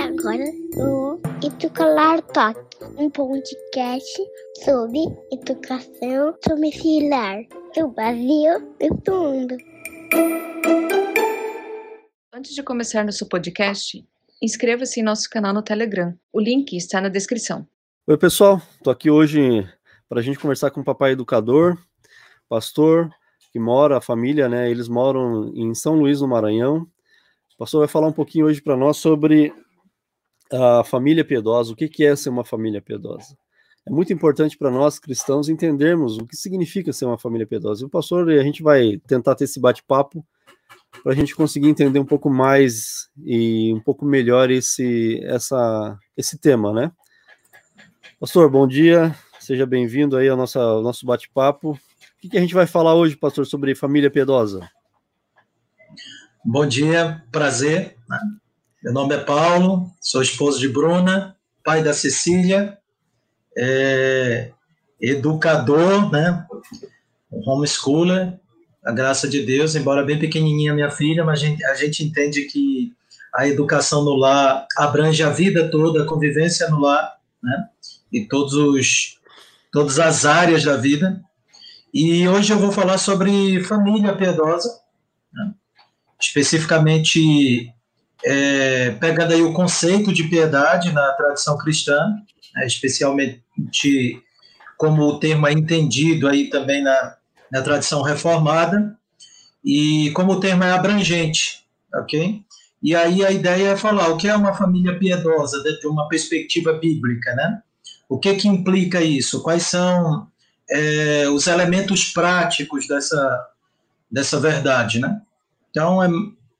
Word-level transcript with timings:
Agora 0.00 0.44
o 0.76 1.20
Educalar 1.40 2.20
Talk, 2.22 2.58
um 2.98 3.08
podcast 3.08 4.12
sobre 4.64 4.98
educação 5.30 6.34
domiciliar 6.44 7.44
do 7.76 7.88
Brasil 7.92 8.74
e 8.80 8.90
do 8.90 9.12
mundo. 9.12 9.56
Antes 12.32 12.56
de 12.56 12.62
começar 12.64 13.04
nosso 13.04 13.28
podcast, 13.28 14.04
inscreva-se 14.42 14.98
em 14.98 15.04
nosso 15.04 15.30
canal 15.30 15.54
no 15.54 15.62
Telegram. 15.62 16.12
O 16.32 16.40
link 16.40 16.76
está 16.76 17.00
na 17.00 17.08
descrição. 17.08 17.64
Oi, 18.04 18.18
pessoal. 18.18 18.60
Estou 18.76 18.92
aqui 18.92 19.08
hoje 19.10 19.64
para 20.08 20.18
a 20.18 20.22
gente 20.22 20.40
conversar 20.40 20.72
com 20.72 20.80
o 20.80 20.84
papai 20.84 21.12
educador, 21.12 21.78
pastor, 22.48 23.08
que 23.52 23.60
mora, 23.60 23.98
a 23.98 24.00
família, 24.00 24.48
né? 24.48 24.68
Eles 24.68 24.88
moram 24.88 25.52
em 25.54 25.72
São 25.72 25.94
Luís, 25.94 26.20
no 26.20 26.26
Maranhão. 26.26 26.88
O 27.54 27.58
pastor 27.58 27.80
vai 27.80 27.88
falar 27.88 28.08
um 28.08 28.12
pouquinho 28.12 28.46
hoje 28.46 28.60
para 28.60 28.76
nós 28.76 28.96
sobre 28.96 29.54
a 30.52 30.82
família 30.82 31.24
piedosa, 31.24 31.72
o 31.72 31.76
que 31.76 32.04
é 32.04 32.16
ser 32.16 32.28
uma 32.28 32.44
família 32.44 32.82
piedosa. 32.82 33.36
É 33.86 33.90
muito 33.90 34.12
importante 34.12 34.56
para 34.56 34.70
nós 34.70 34.98
cristãos 34.98 35.48
entendermos 35.48 36.16
o 36.16 36.26
que 36.26 36.36
significa 36.36 36.92
ser 36.92 37.04
uma 37.04 37.18
família 37.18 37.46
piedosa. 37.46 37.82
E 37.82 37.86
o 37.86 37.90
pastor, 37.90 38.28
a 38.30 38.42
gente 38.42 38.62
vai 38.62 39.00
tentar 39.06 39.34
ter 39.34 39.44
esse 39.44 39.60
bate-papo 39.60 40.24
para 41.02 41.12
a 41.12 41.14
gente 41.14 41.34
conseguir 41.36 41.68
entender 41.68 41.98
um 41.98 42.04
pouco 42.04 42.30
mais 42.30 43.08
e 43.24 43.72
um 43.74 43.80
pouco 43.80 44.04
melhor 44.04 44.50
esse, 44.50 45.20
essa, 45.24 45.98
esse 46.16 46.38
tema, 46.38 46.72
né? 46.72 46.90
Pastor, 48.18 48.50
bom 48.50 48.66
dia, 48.66 49.14
seja 49.38 49.66
bem-vindo 49.66 50.16
aí 50.16 50.28
ao 50.28 50.36
nosso, 50.36 50.58
nosso 50.80 51.04
bate-papo. 51.04 51.72
O 51.72 51.78
que, 52.20 52.30
que 52.30 52.38
a 52.38 52.40
gente 52.40 52.54
vai 52.54 52.66
falar 52.66 52.94
hoje, 52.94 53.16
pastor, 53.16 53.46
sobre 53.46 53.74
família 53.74 54.10
piedosa? 54.10 54.68
Bom 56.46 56.66
dia, 56.66 57.24
prazer. 57.32 57.96
Né? 58.06 58.18
Meu 58.82 58.92
nome 58.92 59.14
é 59.14 59.18
Paulo, 59.18 59.90
sou 59.98 60.20
esposo 60.20 60.60
de 60.60 60.68
Bruna, 60.68 61.34
pai 61.64 61.82
da 61.82 61.94
Cecília, 61.94 62.76
é, 63.56 64.50
educador, 65.00 66.12
né? 66.12 66.46
homeschooler, 67.46 68.38
a 68.84 68.92
graça 68.92 69.26
de 69.26 69.40
Deus, 69.42 69.74
embora 69.74 70.04
bem 70.04 70.18
pequenininha 70.18 70.74
minha 70.74 70.90
filha, 70.90 71.24
mas 71.24 71.40
a 71.40 71.46
gente, 71.46 71.64
a 71.64 71.74
gente 71.76 72.04
entende 72.04 72.42
que 72.42 72.92
a 73.34 73.48
educação 73.48 74.04
no 74.04 74.14
lar 74.14 74.66
abrange 74.76 75.22
a 75.22 75.30
vida 75.30 75.70
toda, 75.70 76.02
a 76.02 76.06
convivência 76.06 76.68
no 76.68 76.78
lar, 76.78 77.16
né? 77.42 77.68
E 78.12 78.26
todos 78.26 78.52
os, 78.52 79.18
todas 79.72 79.98
as 79.98 80.26
áreas 80.26 80.62
da 80.62 80.76
vida. 80.76 81.24
E 81.92 82.28
hoje 82.28 82.52
eu 82.52 82.58
vou 82.58 82.70
falar 82.70 82.98
sobre 82.98 83.64
família 83.64 84.14
piedosa, 84.14 84.68
né? 85.32 85.54
Especificamente 86.26 87.72
é, 88.24 88.90
pegando 88.92 89.34
aí 89.34 89.42
o 89.42 89.52
conceito 89.52 90.12
de 90.12 90.24
piedade 90.24 90.92
na 90.92 91.12
tradição 91.12 91.56
cristã, 91.58 91.98
né? 92.54 92.66
especialmente 92.66 94.22
como 94.76 95.02
o 95.02 95.18
termo 95.18 95.46
é 95.46 95.52
entendido 95.52 96.28
aí 96.28 96.48
também 96.48 96.82
na, 96.82 97.16
na 97.52 97.62
tradição 97.62 98.02
reformada, 98.02 98.96
e 99.64 100.10
como 100.12 100.32
o 100.32 100.40
termo 100.40 100.64
é 100.64 100.72
abrangente, 100.72 101.64
ok? 101.94 102.42
E 102.82 102.94
aí 102.94 103.24
a 103.24 103.30
ideia 103.30 103.70
é 103.70 103.76
falar 103.76 104.08
o 104.08 104.16
que 104.16 104.28
é 104.28 104.36
uma 104.36 104.52
família 104.52 104.98
piedosa 104.98 105.62
dentro 105.62 105.80
de 105.80 105.86
uma 105.86 106.06
perspectiva 106.06 106.74
bíblica, 106.74 107.34
né? 107.34 107.62
O 108.08 108.18
que 108.18 108.34
que 108.34 108.46
implica 108.46 109.00
isso? 109.00 109.42
Quais 109.42 109.62
são 109.62 110.28
é, 110.70 111.26
os 111.30 111.46
elementos 111.46 112.12
práticos 112.12 112.86
dessa, 112.86 113.46
dessa 114.10 114.38
verdade, 114.38 114.98
né? 114.98 115.18
Então, 115.74 116.00
é, 116.00 116.08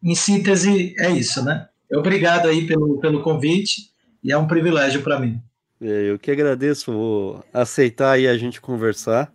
em 0.03 0.15
síntese, 0.17 0.93
é 0.99 1.09
isso, 1.09 1.45
né? 1.45 1.69
Obrigado 1.93 2.49
aí 2.49 2.67
pelo, 2.67 2.99
pelo 2.99 3.23
convite 3.23 3.93
e 4.25 4.33
é 4.33 4.37
um 4.37 4.49
privilégio 4.49 5.03
para 5.03 5.21
mim. 5.21 5.41
Eu 5.81 6.19
que 6.19 6.33
agradeço, 6.33 6.93
vou 6.93 7.45
aceitar 7.53 8.11
aí 8.11 8.27
a 8.27 8.37
gente 8.37 8.61
conversar. 8.61 9.33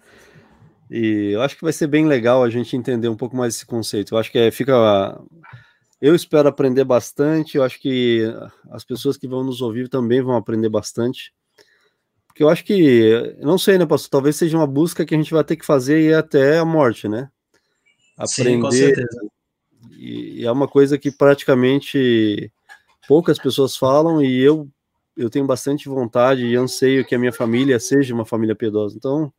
E 0.91 1.31
eu 1.31 1.41
acho 1.41 1.56
que 1.56 1.63
vai 1.63 1.72
ser 1.72 1.88
bem 1.88 2.06
legal 2.06 2.44
a 2.44 2.50
gente 2.50 2.75
entender 2.75 3.07
um 3.07 3.16
pouco 3.16 3.38
mais 3.38 3.56
esse 3.56 3.66
conceito. 3.66 4.13
Eu 4.13 4.18
acho 4.18 4.29
que 4.29 4.38
é, 4.38 4.51
fica. 4.51 4.73
Eu 6.01 6.13
espero 6.13 6.50
aprender 6.50 6.84
bastante. 6.84 7.56
Eu 7.56 7.63
acho 7.63 7.79
que 7.79 8.23
as 8.72 8.84
pessoas 8.84 9.16
que 9.16 9.29
vão 9.29 9.45
nos 9.45 9.62
ouvir 9.62 9.88
também 9.88 10.22
vão 10.22 10.35
aprender 10.35 10.68
bastante. 10.68 11.31
Porque 12.28 12.44
eu 12.44 12.50
acho 12.50 12.66
que, 12.66 13.38
não 13.39 13.57
sei, 13.57 13.78
né, 13.78 13.85
pastor? 13.85 14.09
Talvez 14.09 14.35
seja 14.35 14.57
uma 14.57 14.68
busca 14.68 15.06
que 15.06 15.16
a 15.16 15.18
gente 15.18 15.34
vai 15.34 15.44
ter 15.44 15.56
que 15.56 15.66
fazer 15.66 16.01
e 16.01 16.13
até 16.13 16.57
a 16.57 16.66
morte, 16.66 17.07
né? 17.07 17.29
Aprender. 18.18 18.50
Sim, 18.56 18.59
com 18.59 18.72
certeza. 18.72 19.38
E, 19.91 20.41
e 20.41 20.45
é 20.45 20.51
uma 20.51 20.67
coisa 20.67 20.97
que 20.97 21.12
praticamente 21.12 22.51
poucas 23.07 23.40
pessoas 23.40 23.75
falam 23.75 24.22
e 24.23 24.40
eu 24.40 24.67
eu 25.17 25.29
tenho 25.29 25.45
bastante 25.45 25.90
vontade 25.90 26.45
e 26.45 26.56
anseio 26.56 27.06
que 27.06 27.13
a 27.13 27.19
minha 27.19 27.34
família 27.34 27.78
seja 27.78 28.13
uma 28.13 28.25
família 28.25 28.56
piedosa. 28.56 28.95
Então, 28.95 29.34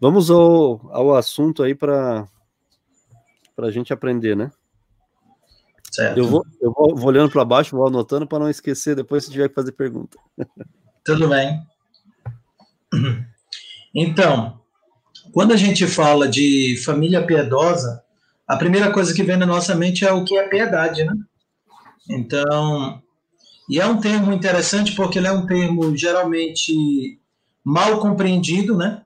Vamos 0.00 0.30
ao, 0.30 0.90
ao 0.92 1.14
assunto 1.14 1.62
aí 1.62 1.74
para 1.74 2.28
a 3.58 3.70
gente 3.70 3.92
aprender, 3.92 4.36
né? 4.36 4.50
Certo. 5.90 6.18
Eu 6.18 6.26
vou, 6.26 6.44
eu 6.60 6.72
vou, 6.72 6.94
vou 6.94 7.06
olhando 7.08 7.30
para 7.30 7.44
baixo, 7.44 7.74
vou 7.74 7.86
anotando 7.86 8.26
para 8.26 8.40
não 8.40 8.50
esquecer 8.50 8.94
depois 8.94 9.24
se 9.24 9.30
tiver 9.30 9.48
que 9.48 9.54
fazer 9.54 9.72
pergunta. 9.72 10.18
Tudo 11.04 11.28
bem. 11.28 11.62
Então, 13.94 14.60
quando 15.32 15.52
a 15.52 15.56
gente 15.56 15.86
fala 15.86 16.28
de 16.28 16.76
família 16.84 17.24
piedosa, 17.24 18.04
a 18.46 18.56
primeira 18.56 18.92
coisa 18.92 19.12
que 19.12 19.22
vem 19.22 19.36
na 19.36 19.46
nossa 19.46 19.74
mente 19.74 20.04
é 20.04 20.12
o 20.12 20.24
que 20.24 20.36
é 20.36 20.48
piedade, 20.48 21.04
né? 21.04 21.12
Então, 22.08 23.02
e 23.68 23.80
é 23.80 23.86
um 23.86 24.00
termo 24.00 24.32
interessante 24.32 24.94
porque 24.94 25.18
ele 25.18 25.26
é 25.26 25.32
um 25.32 25.46
termo 25.46 25.96
geralmente 25.96 27.18
mal 27.64 27.98
compreendido, 27.98 28.76
né? 28.76 29.02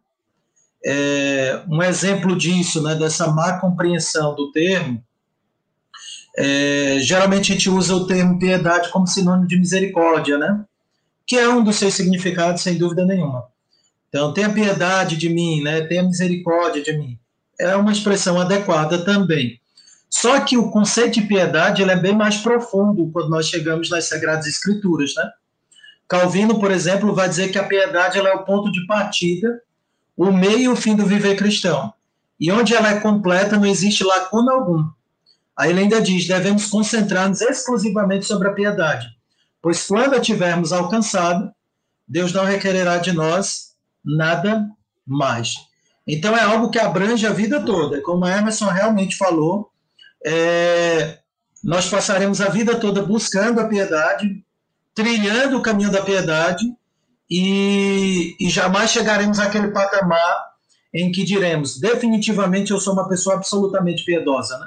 É, 0.84 1.62
um 1.68 1.82
exemplo 1.82 2.36
disso, 2.36 2.82
né, 2.82 2.94
dessa 2.94 3.28
má 3.28 3.58
compreensão 3.58 4.34
do 4.34 4.50
termo, 4.50 5.02
é, 6.36 6.98
geralmente 7.00 7.52
a 7.52 7.54
gente 7.54 7.68
usa 7.68 7.94
o 7.94 8.06
termo 8.06 8.38
piedade 8.38 8.90
como 8.90 9.06
sinônimo 9.06 9.46
de 9.46 9.58
misericórdia, 9.58 10.38
né? 10.38 10.64
Que 11.26 11.36
é 11.36 11.48
um 11.48 11.62
dos 11.62 11.76
seus 11.76 11.94
significados, 11.94 12.62
sem 12.62 12.78
dúvida 12.78 13.04
nenhuma. 13.04 13.44
Então, 14.08 14.32
tenha 14.32 14.50
piedade 14.50 15.16
de 15.16 15.28
mim, 15.28 15.62
né? 15.62 15.82
Tenha 15.82 16.02
misericórdia 16.02 16.82
de 16.82 16.92
mim. 16.96 17.19
É 17.60 17.76
uma 17.76 17.92
expressão 17.92 18.40
adequada 18.40 19.04
também. 19.04 19.60
Só 20.08 20.40
que 20.40 20.56
o 20.56 20.70
conceito 20.70 21.20
de 21.20 21.26
piedade 21.26 21.82
ele 21.82 21.92
é 21.92 21.96
bem 21.96 22.14
mais 22.14 22.38
profundo 22.38 23.10
quando 23.12 23.30
nós 23.30 23.46
chegamos 23.46 23.88
nas 23.88 24.08
Sagradas 24.08 24.46
Escrituras, 24.46 25.14
né? 25.16 25.30
Calvino, 26.08 26.58
por 26.58 26.72
exemplo, 26.72 27.14
vai 27.14 27.28
dizer 27.28 27.52
que 27.52 27.58
a 27.58 27.64
piedade 27.64 28.18
ela 28.18 28.30
é 28.30 28.34
o 28.34 28.44
ponto 28.44 28.72
de 28.72 28.84
partida 28.86 29.60
o 30.20 30.30
meio 30.30 30.58
e 30.58 30.68
o 30.68 30.76
fim 30.76 30.94
do 30.94 31.06
viver 31.06 31.34
cristão. 31.34 31.94
E 32.38 32.52
onde 32.52 32.74
ela 32.74 32.90
é 32.90 33.00
completa, 33.00 33.56
não 33.56 33.64
existe 33.64 34.04
lacuna 34.04 34.52
algum. 34.52 34.86
Aí 35.56 35.70
ele 35.70 35.80
ainda 35.80 35.98
diz: 35.98 36.26
devemos 36.26 36.66
concentrar-nos 36.66 37.40
exclusivamente 37.40 38.26
sobre 38.26 38.48
a 38.48 38.52
piedade, 38.52 39.08
pois 39.62 39.86
quando 39.86 40.14
a 40.14 40.20
tivermos 40.20 40.74
alcançado, 40.74 41.50
Deus 42.06 42.34
não 42.34 42.44
requererá 42.44 42.98
de 42.98 43.12
nós 43.12 43.74
nada 44.04 44.68
mais. 45.06 45.54
Então 46.12 46.36
é 46.36 46.40
algo 46.40 46.70
que 46.70 46.78
abrange 46.78 47.26
a 47.26 47.32
vida 47.32 47.60
toda. 47.60 48.02
Como 48.02 48.24
a 48.24 48.36
Emerson 48.36 48.66
realmente 48.66 49.16
falou, 49.16 49.70
é, 50.26 51.18
nós 51.62 51.88
passaremos 51.88 52.40
a 52.40 52.48
vida 52.48 52.74
toda 52.74 53.02
buscando 53.02 53.60
a 53.60 53.68
piedade, 53.68 54.44
trilhando 54.94 55.58
o 55.58 55.62
caminho 55.62 55.90
da 55.90 56.02
piedade, 56.02 56.64
e, 57.30 58.34
e 58.40 58.50
jamais 58.50 58.90
chegaremos 58.90 59.38
àquele 59.38 59.68
patamar 59.68 60.50
em 60.92 61.12
que 61.12 61.22
diremos 61.22 61.78
definitivamente 61.78 62.72
eu 62.72 62.80
sou 62.80 62.92
uma 62.92 63.08
pessoa 63.08 63.36
absolutamente 63.36 64.04
piedosa, 64.04 64.58
né? 64.58 64.66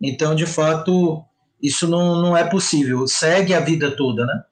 Então, 0.00 0.34
de 0.34 0.44
fato, 0.44 1.24
isso 1.62 1.88
não, 1.88 2.20
não 2.20 2.36
é 2.36 2.44
possível. 2.44 3.06
Segue 3.06 3.54
a 3.54 3.60
vida 3.60 3.90
toda, 3.96 4.26
né? 4.26 4.44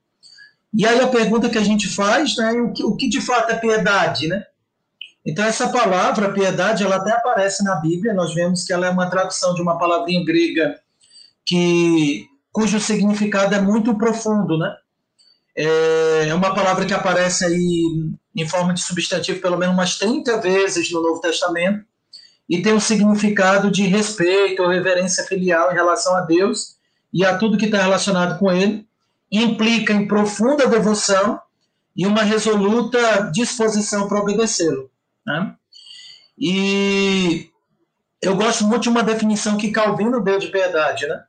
E 0.73 0.87
aí 0.87 0.99
a 0.99 1.09
pergunta 1.09 1.51
que 1.51 1.59
a 1.59 1.63
gente 1.63 1.89
faz, 1.89 2.37
né, 2.37 2.53
o 2.53 2.73
que, 2.73 2.85
o 2.85 2.97
que 2.97 3.09
de 3.09 3.21
fato 3.21 3.53
é 3.53 3.57
piedade, 3.57 4.29
né? 4.29 4.45
Então 5.27 5.45
essa 5.45 5.69
palavra 5.69 6.33
piedade, 6.33 6.85
ela 6.85 6.97
até 6.97 7.11
aparece 7.11 7.65
na 7.65 7.75
Bíblia. 7.77 8.15
Nós 8.15 8.33
vemos 8.33 8.63
que 8.65 8.73
ela 8.73 8.87
é 8.87 8.91
uma 8.91 9.11
tradução 9.11 9.55
de 9.55 9.61
uma 9.61 9.77
palavrinha 9.77 10.25
grega 10.25 10.79
que 11.45 12.27
cujo 12.53 12.79
significado 12.81 13.55
é 13.55 13.61
muito 13.61 13.97
profundo, 13.99 14.57
né? 14.57 14.75
É, 15.57 16.29
é 16.29 16.35
uma 16.35 16.55
palavra 16.55 16.87
que 16.87 16.95
aparece 16.95 17.45
aí 17.45 18.13
em 18.35 18.49
forma 18.49 18.73
de 18.73 18.83
substantivo 18.83 19.41
pelo 19.41 19.57
menos 19.57 19.75
umas 19.75 19.99
30 19.99 20.41
vezes 20.41 20.93
no 20.93 21.03
Novo 21.03 21.21
Testamento 21.21 21.85
e 22.49 22.63
tem 22.63 22.75
um 22.75 22.81
significado 22.81 23.71
de 23.71 23.83
respeito 23.87 24.63
ou 24.63 24.69
reverência 24.69 25.25
filial 25.25 25.73
em 25.73 25.75
relação 25.75 26.15
a 26.15 26.21
Deus 26.21 26.77
e 27.13 27.25
a 27.25 27.37
tudo 27.37 27.59
que 27.59 27.65
está 27.65 27.83
relacionado 27.83 28.39
com 28.39 28.53
Ele. 28.53 28.87
Implica 29.33 29.93
em 29.93 30.07
profunda 30.07 30.69
devoção 30.69 31.41
e 31.97 32.07
uma 32.07 32.23
resoluta 32.23 33.31
disposição 33.33 34.07
para 34.07 34.21
obedecê-lo. 34.21 34.91
Né? 35.27 35.55
E 36.39 37.51
eu 38.23 38.37
gosto 38.37 38.65
muito 38.65 38.83
de 38.83 38.89
uma 38.89 39.03
definição 39.03 39.57
que 39.57 39.73
Calvino 39.73 40.23
deu 40.23 40.39
de 40.39 40.49
piedade, 40.49 41.07
né? 41.07 41.25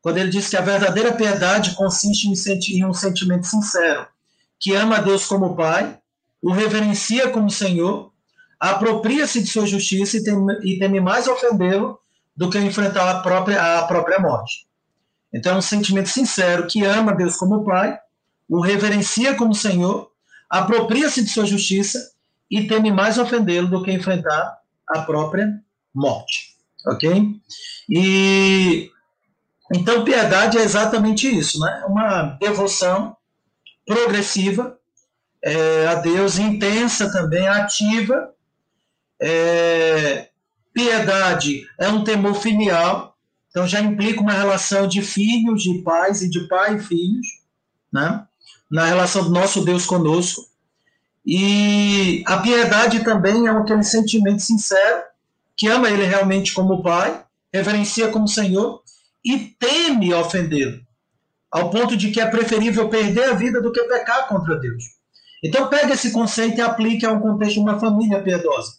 quando 0.00 0.18
ele 0.18 0.30
diz 0.30 0.48
que 0.48 0.56
a 0.56 0.62
verdadeira 0.62 1.12
piedade 1.12 1.74
consiste 1.74 2.28
em 2.28 2.84
um 2.84 2.94
sentimento 2.94 3.46
sincero, 3.46 4.06
que 4.58 4.74
ama 4.74 4.96
a 4.96 5.00
Deus 5.00 5.26
como 5.26 5.56
Pai, 5.56 5.98
o 6.40 6.52
reverencia 6.52 7.30
como 7.30 7.50
Senhor, 7.50 8.12
apropria-se 8.58 9.42
de 9.42 9.48
sua 9.48 9.66
justiça 9.66 10.16
e 10.16 10.24
teme, 10.24 10.58
e 10.62 10.78
teme 10.78 11.00
mais 11.00 11.26
ofendê-lo 11.26 11.98
do 12.36 12.48
que 12.48 12.58
enfrentar 12.58 13.10
a 13.10 13.20
própria, 13.20 13.78
a 13.78 13.82
própria 13.86 14.18
morte. 14.18 14.66
Então, 15.32 15.54
é 15.54 15.58
um 15.58 15.62
sentimento 15.62 16.08
sincero 16.08 16.66
que 16.66 16.84
ama 16.84 17.12
a 17.12 17.14
Deus 17.14 17.36
como 17.36 17.64
Pai, 17.64 17.98
o 18.48 18.60
reverencia 18.60 19.34
como 19.34 19.54
Senhor, 19.54 20.10
apropria-se 20.48 21.22
de 21.22 21.28
sua 21.28 21.44
justiça 21.44 22.12
e 22.50 22.66
teme 22.66 22.90
mais 22.90 23.18
ofendê-lo 23.18 23.68
do 23.68 23.82
que 23.82 23.92
enfrentar 23.92 24.58
a 24.88 25.02
própria 25.02 25.48
morte. 25.94 26.56
Ok? 26.86 27.40
E 27.88 28.90
então, 29.74 30.04
piedade 30.04 30.56
é 30.56 30.62
exatamente 30.62 31.28
isso, 31.28 31.60
né? 31.60 31.84
Uma 31.86 32.36
devoção 32.40 33.16
progressiva 33.86 34.78
é, 35.44 35.86
a 35.86 35.96
Deus, 35.96 36.38
intensa 36.38 37.12
também, 37.12 37.46
ativa. 37.46 38.32
É, 39.20 40.28
piedade 40.72 41.66
é 41.78 41.88
um 41.88 42.02
temor 42.02 42.34
filial, 42.34 43.16
então 43.50 43.66
já 43.66 43.80
implica 43.80 44.20
uma 44.20 44.32
relação 44.32 44.86
de 44.86 45.02
filhos, 45.02 45.62
de 45.62 45.82
pais 45.82 46.22
e 46.22 46.30
de 46.30 46.46
pai 46.48 46.76
e 46.76 46.80
filhos, 46.80 47.26
né? 47.92 48.24
na 48.70 48.84
relação 48.84 49.24
do 49.24 49.30
nosso 49.30 49.64
Deus 49.64 49.86
conosco. 49.86 50.42
E 51.30 52.22
a 52.26 52.38
piedade 52.38 53.04
também 53.04 53.46
é 53.46 53.50
aquele 53.50 53.82
sentimento 53.82 54.40
sincero, 54.40 55.02
que 55.54 55.68
ama 55.68 55.90
ele 55.90 56.04
realmente 56.04 56.54
como 56.54 56.82
pai, 56.82 57.22
reverencia 57.52 58.08
como 58.08 58.26
Senhor 58.26 58.82
e 59.22 59.38
teme 59.38 60.14
ofendê-lo, 60.14 60.80
ao 61.50 61.68
ponto 61.68 61.98
de 61.98 62.10
que 62.10 62.18
é 62.18 62.24
preferível 62.24 62.88
perder 62.88 63.24
a 63.24 63.34
vida 63.34 63.60
do 63.60 63.70
que 63.70 63.82
pecar 63.82 64.26
contra 64.26 64.58
Deus. 64.58 64.82
Então, 65.44 65.68
pega 65.68 65.92
esse 65.92 66.12
conceito 66.12 66.56
e 66.56 66.62
aplique 66.62 67.04
a 67.04 67.12
um 67.12 67.20
contexto 67.20 67.56
de 67.56 67.60
uma 67.60 67.78
família 67.78 68.22
piedosa. 68.22 68.78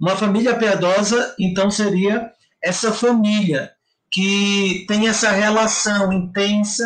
Uma 0.00 0.16
família 0.16 0.54
piedosa, 0.54 1.34
então, 1.36 1.68
seria 1.68 2.30
essa 2.62 2.92
família 2.92 3.72
que 4.08 4.84
tem 4.86 5.08
essa 5.08 5.32
relação 5.32 6.12
intensa, 6.12 6.84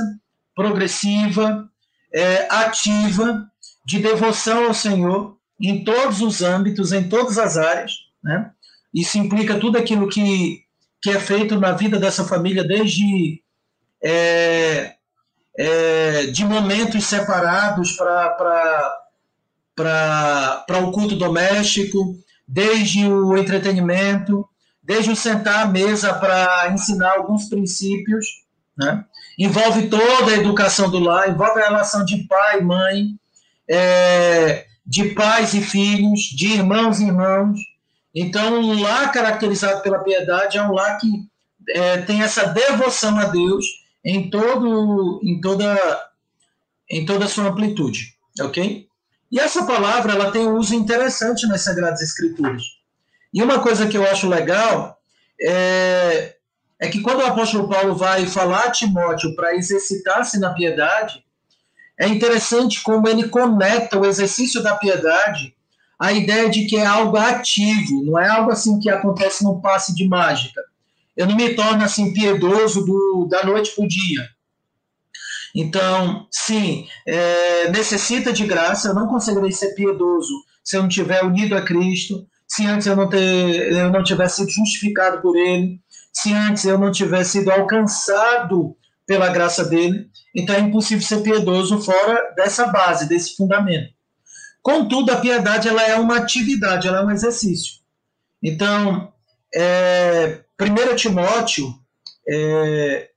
progressiva, 0.55 1.69
é, 2.15 2.47
ativa, 2.51 3.47
de 3.87 4.01
devoção 4.01 4.67
ao 4.67 4.75
Senhor 4.75 5.39
em 5.61 5.85
todos 5.85 6.21
os 6.21 6.43
âmbitos, 6.43 6.93
em 6.93 7.09
todas 7.09 7.39
as 7.39 7.57
áreas. 7.57 7.93
Né? 8.23 8.51
Isso 8.93 9.17
implica 9.17 9.61
tudo 9.61 9.79
aquilo 9.79 10.09
que, 10.09 10.65
que 11.01 11.11
é 11.11 11.21
feito 11.21 11.59
na 11.59 11.71
vida 11.71 11.97
dessa 11.99 12.25
família, 12.25 12.65
desde 12.65 13.41
é, 14.03 14.97
é, 15.57 16.27
de 16.27 16.45
momentos 16.45 17.05
separados 17.05 17.93
para 17.93 18.93
o 20.83 20.91
culto 20.91 21.15
doméstico, 21.15 22.19
desde 22.47 23.07
o 23.07 23.37
entretenimento, 23.37 24.47
desde 24.83 25.13
o 25.13 25.17
sentar 25.17 25.65
à 25.65 25.67
mesa 25.67 26.13
para 26.13 26.71
ensinar 26.73 27.13
alguns 27.13 27.49
princípios, 27.49 28.27
né? 28.77 29.05
envolve 29.39 29.89
toda 29.89 30.33
a 30.33 30.37
educação 30.37 30.91
do 30.91 30.99
lar, 30.99 31.29
envolve 31.29 31.61
a 31.61 31.67
relação 31.69 32.05
de 32.05 32.25
pai 32.25 32.59
e 32.59 32.65
mãe, 32.65 33.17
é, 33.69 34.67
de 34.87 35.11
pais 35.11 35.55
e 35.55 35.61
filhos, 35.61 36.21
de 36.21 36.55
irmãos 36.55 37.01
e 37.01 37.05
irmãos. 37.05 37.59
Então, 38.15 38.61
um 38.61 38.81
lar 38.81 39.13
caracterizado 39.13 39.83
pela 39.83 39.99
piedade 39.99 40.57
é 40.57 40.63
um 40.63 40.73
lar 40.73 40.99
que 40.99 41.09
é, 41.69 41.99
tem 41.99 42.23
essa 42.23 42.47
devoção 42.47 43.19
a 43.19 43.25
Deus 43.25 43.65
em 44.05 44.31
todo 44.31 45.21
em 45.23 45.41
toda 45.41 45.77
em 46.89 47.05
toda 47.05 47.25
a 47.25 47.29
sua 47.29 47.49
amplitude, 47.49 48.15
ok? 48.41 48.87
E 49.31 49.41
essa 49.41 49.67
palavra 49.67 50.13
ela 50.13 50.31
tem 50.31 50.47
um 50.47 50.57
uso 50.57 50.75
interessante 50.75 51.47
nas 51.49 51.63
Sagradas 51.63 52.01
Escrituras. 52.01 52.63
E 53.35 53.43
uma 53.43 53.59
coisa 53.59 53.89
que 53.89 53.99
eu 53.99 54.09
acho 54.09 54.29
legal 54.29 55.01
é, 55.41 56.37
é 56.79 56.89
que 56.89 57.01
quando 57.01 57.21
o 57.21 57.27
apóstolo 57.27 57.69
Paulo 57.69 57.97
vai 57.97 58.25
falar 58.27 58.67
a 58.67 58.71
Timóteo 58.71 59.35
para 59.35 59.57
exercitar-se 59.57 60.39
na 60.39 60.55
piedade, 60.55 61.26
é 61.99 62.09
interessante 62.09 62.83
como 62.83 63.09
ele 63.09 63.29
conecta 63.29 63.99
o 63.99 64.05
exercício 64.05 64.63
da 64.63 64.77
piedade 64.77 65.55
à 65.99 66.13
ideia 66.13 66.51
de 66.51 66.67
que 66.67 66.77
é 66.77 66.85
algo 66.85 67.17
ativo, 67.17 68.05
não 68.05 68.19
é 68.19 68.29
algo 68.29 68.51
assim 68.51 68.79
que 68.79 68.91
acontece 68.91 69.43
num 69.43 69.61
passe 69.61 69.95
de 69.95 70.07
mágica 70.07 70.63
eu 71.17 71.27
não 71.27 71.35
me 71.35 71.55
torno 71.55 71.83
assim 71.83 72.13
piedoso 72.13 72.85
do, 72.85 73.27
da 73.29 73.45
noite 73.45 73.75
para 73.75 73.85
o 73.85 73.89
dia. 73.89 74.29
Então, 75.55 76.27
sim, 76.31 76.87
é, 77.07 77.71
necessita 77.71 78.33
de 78.33 78.47
graça, 78.47 78.89
eu 78.89 78.95
não 78.95 79.07
conseguirei 79.09 79.51
ser 79.51 79.75
piedoso 79.75 80.35
se 80.63 80.77
eu 80.77 80.83
não 80.83 80.89
estiver 80.89 81.25
unido 81.25 81.57
a 81.57 81.63
Cristo, 81.63 82.27
se 82.47 82.67
antes 82.67 82.87
eu 82.87 82.95
não, 82.95 83.09
ter, 83.09 83.73
eu 83.73 83.91
não 83.91 84.05
tiver 84.05 84.29
sido 84.29 84.51
justificado 84.51 85.23
por 85.23 85.37
Ele, 85.37 85.81
se 86.13 86.33
antes 86.35 86.65
eu 86.67 86.79
não 86.79 86.93
tiver 86.93 87.25
sido 87.25 87.51
alcançado 87.51 88.77
pela 89.07 89.29
graça 89.29 89.65
dele, 89.65 90.11
então 90.35 90.55
é 90.55 90.61
impossível 90.61 91.07
ser 91.07 91.23
piedoso 91.23 91.81
fora 91.81 92.35
dessa 92.35 92.67
base, 92.67 93.09
desse 93.09 93.37
fundamento. 93.37 93.95
Contudo, 94.61 95.13
a 95.13 95.17
piedade 95.17 95.69
ela 95.69 95.83
é 95.83 95.97
uma 95.97 96.17
atividade, 96.17 96.89
ela 96.89 96.99
é 96.99 97.05
um 97.05 97.11
exercício. 97.11 97.75
Então, 98.43 99.13
é, 99.55 100.41
1 100.61 100.97
Timóteo, 100.97 101.73
é, 102.29 103.11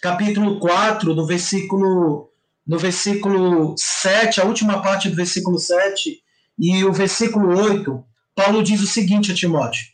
capítulo 0.00 0.58
4, 0.58 1.14
no 1.14 1.26
versículo, 1.26 2.30
no 2.66 2.78
versículo 2.78 3.74
7, 3.76 4.40
a 4.40 4.44
última 4.44 4.80
parte 4.80 5.10
do 5.10 5.16
versículo 5.16 5.58
7 5.58 6.22
e 6.58 6.84
o 6.84 6.92
versículo 6.92 7.58
8, 7.58 8.02
Paulo 8.34 8.62
diz 8.62 8.80
o 8.80 8.86
seguinte 8.86 9.30
a 9.30 9.34
Timóteo. 9.34 9.84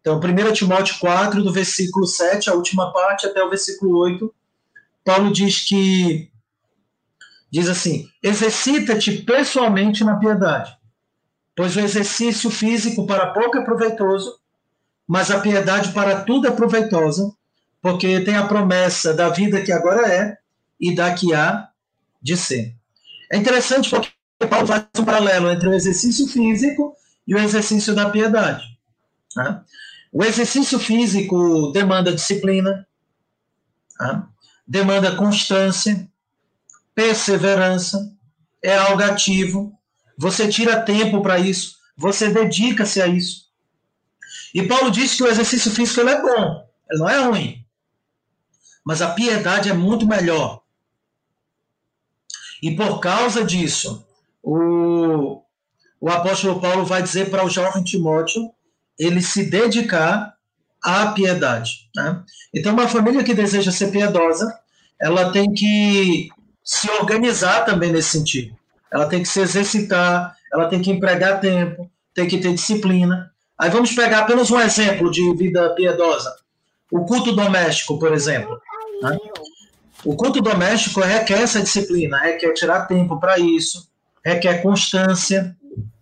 Então, 0.00 0.18
1 0.18 0.52
Timóteo 0.54 0.98
4, 0.98 1.42
do 1.42 1.52
versículo 1.52 2.06
7, 2.06 2.48
a 2.48 2.54
última 2.54 2.90
parte, 2.92 3.26
até 3.26 3.44
o 3.44 3.50
versículo 3.50 3.98
8, 3.98 4.34
Paulo 5.04 5.32
diz 5.32 5.60
que 5.66 6.30
diz 7.50 7.68
assim: 7.68 8.08
exercita-te 8.22 9.22
pessoalmente 9.22 10.04
na 10.04 10.16
piedade, 10.16 10.76
pois 11.56 11.76
o 11.76 11.80
exercício 11.80 12.50
físico 12.50 13.06
para 13.06 13.32
pouco 13.32 13.58
é 13.58 13.64
proveitoso, 13.64 14.38
mas 15.06 15.30
a 15.30 15.40
piedade 15.40 15.92
para 15.92 16.22
tudo 16.22 16.46
é 16.46 16.50
proveitosa, 16.50 17.32
porque 17.82 18.20
tem 18.20 18.36
a 18.36 18.46
promessa 18.46 19.12
da 19.12 19.28
vida 19.28 19.62
que 19.62 19.72
agora 19.72 20.06
é 20.06 20.38
e 20.78 20.94
da 20.94 21.12
que 21.12 21.34
há 21.34 21.68
de 22.22 22.36
ser. 22.36 22.74
É 23.30 23.36
interessante 23.36 23.90
porque 23.90 24.12
Paulo 24.48 24.66
faz 24.66 24.86
um 24.98 25.04
paralelo 25.04 25.50
entre 25.50 25.68
o 25.68 25.74
exercício 25.74 26.26
físico 26.26 26.94
e 27.26 27.34
o 27.34 27.38
exercício 27.38 27.94
da 27.94 28.10
piedade. 28.10 28.64
Tá? 29.34 29.64
O 30.12 30.24
exercício 30.24 30.78
físico 30.78 31.70
demanda 31.72 32.12
disciplina, 32.12 32.86
tá? 33.96 34.28
Demanda 34.70 35.16
constância, 35.16 36.08
perseverança, 36.94 38.16
é 38.62 38.76
algo 38.76 39.02
ativo, 39.02 39.76
você 40.16 40.46
tira 40.46 40.80
tempo 40.80 41.20
para 41.22 41.40
isso, 41.40 41.76
você 41.96 42.30
dedica-se 42.30 43.02
a 43.02 43.08
isso. 43.08 43.50
E 44.54 44.62
Paulo 44.62 44.92
disse 44.92 45.16
que 45.16 45.24
o 45.24 45.26
exercício 45.26 45.72
físico 45.72 46.08
é 46.08 46.22
bom, 46.22 46.68
ele 46.88 47.00
não 47.00 47.08
é 47.08 47.18
ruim. 47.18 47.66
Mas 48.84 49.02
a 49.02 49.10
piedade 49.10 49.68
é 49.68 49.72
muito 49.72 50.06
melhor. 50.06 50.62
E 52.62 52.76
por 52.76 53.00
causa 53.00 53.44
disso, 53.44 54.06
o, 54.40 55.42
o 56.00 56.08
apóstolo 56.08 56.60
Paulo 56.60 56.84
vai 56.86 57.02
dizer 57.02 57.28
para 57.28 57.44
o 57.44 57.50
jovem 57.50 57.82
Timóteo 57.82 58.52
ele 58.96 59.20
se 59.20 59.50
dedicar 59.50 60.38
à 60.82 61.08
piedade. 61.12 61.88
Né? 61.94 62.22
Então, 62.54 62.72
uma 62.72 62.88
família 62.88 63.24
que 63.24 63.34
deseja 63.34 63.70
ser 63.70 63.90
piedosa, 63.90 64.52
ela 65.00 65.30
tem 65.32 65.52
que 65.52 66.28
se 66.64 66.90
organizar 66.90 67.64
também 67.64 67.92
nesse 67.92 68.10
sentido. 68.10 68.56
Ela 68.92 69.06
tem 69.06 69.22
que 69.22 69.28
se 69.28 69.40
exercitar, 69.40 70.36
ela 70.52 70.68
tem 70.68 70.82
que 70.82 70.90
empregar 70.90 71.40
tempo, 71.40 71.90
tem 72.14 72.26
que 72.26 72.38
ter 72.38 72.52
disciplina. 72.54 73.30
Aí 73.58 73.70
vamos 73.70 73.92
pegar 73.92 74.20
apenas 74.20 74.50
um 74.50 74.60
exemplo 74.60 75.10
de 75.10 75.34
vida 75.34 75.70
piedosa. 75.74 76.34
O 76.90 77.04
culto 77.04 77.32
doméstico, 77.32 77.98
por 77.98 78.12
exemplo. 78.12 78.60
Né? 79.02 79.16
O 80.04 80.16
culto 80.16 80.40
doméstico 80.40 81.00
requer 81.00 81.42
essa 81.42 81.60
disciplina, 81.60 82.18
requer 82.18 82.52
tirar 82.54 82.86
tempo 82.86 83.20
para 83.20 83.38
isso, 83.38 83.88
requer 84.24 84.62
constância. 84.62 85.56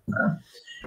Né? 0.06 0.38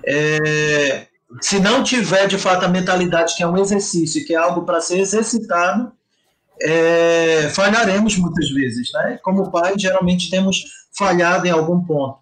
É, 0.06 1.08
se 1.40 1.60
não 1.60 1.84
tiver 1.84 2.28
de 2.28 2.38
fato 2.38 2.66
a 2.66 2.68
mentalidade 2.68 3.36
que 3.36 3.44
é 3.44 3.48
um 3.48 3.58
exercício, 3.58 4.26
que 4.26 4.34
é 4.34 4.38
algo 4.38 4.64
para 4.64 4.82
ser 4.82 5.00
exercitado, 5.00 5.92
é, 6.62 7.50
falharemos 7.50 8.18
muitas 8.18 8.50
vezes, 8.50 8.92
né? 8.94 9.20
Como 9.24 9.50
pai, 9.52 9.74
geralmente 9.78 10.30
temos 10.30 10.64
falhado 10.92 11.48
em 11.48 11.52
algum 11.52 11.80
ponto, 11.84 12.20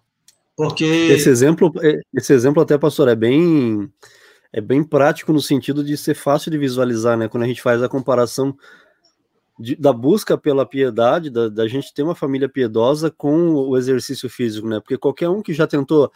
porque 0.56 0.84
esse 0.84 1.28
exemplo, 1.28 1.72
esse 2.14 2.32
exemplo 2.32 2.62
até 2.62 2.78
pastor 2.78 3.08
é 3.08 3.16
bem 3.16 3.90
é 4.52 4.60
bem 4.60 4.82
prático 4.82 5.32
no 5.32 5.40
sentido 5.40 5.84
de 5.84 5.96
ser 5.96 6.14
fácil 6.14 6.50
de 6.50 6.58
visualizar, 6.58 7.16
né? 7.16 7.28
Quando 7.28 7.44
a 7.44 7.46
gente 7.46 7.62
faz 7.62 7.82
a 7.82 7.88
comparação 7.88 8.56
de, 9.58 9.76
da 9.76 9.92
busca 9.92 10.36
pela 10.36 10.66
piedade, 10.66 11.30
da, 11.30 11.48
da, 11.48 11.68
gente 11.68 11.92
ter 11.94 12.02
uma 12.02 12.14
família 12.14 12.48
piedosa 12.48 13.10
com 13.10 13.52
o 13.54 13.76
exercício 13.76 14.28
físico, 14.28 14.66
né? 14.66 14.80
Porque 14.80 14.96
qualquer 14.96 15.28
um 15.28 15.42
que 15.42 15.52
já 15.52 15.66
tentou 15.66 16.10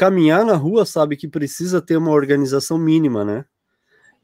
caminhar 0.00 0.46
na 0.46 0.54
rua 0.54 0.86
sabe 0.86 1.14
que 1.14 1.28
precisa 1.28 1.82
ter 1.82 1.98
uma 1.98 2.10
organização 2.10 2.78
mínima, 2.78 3.22
né? 3.22 3.44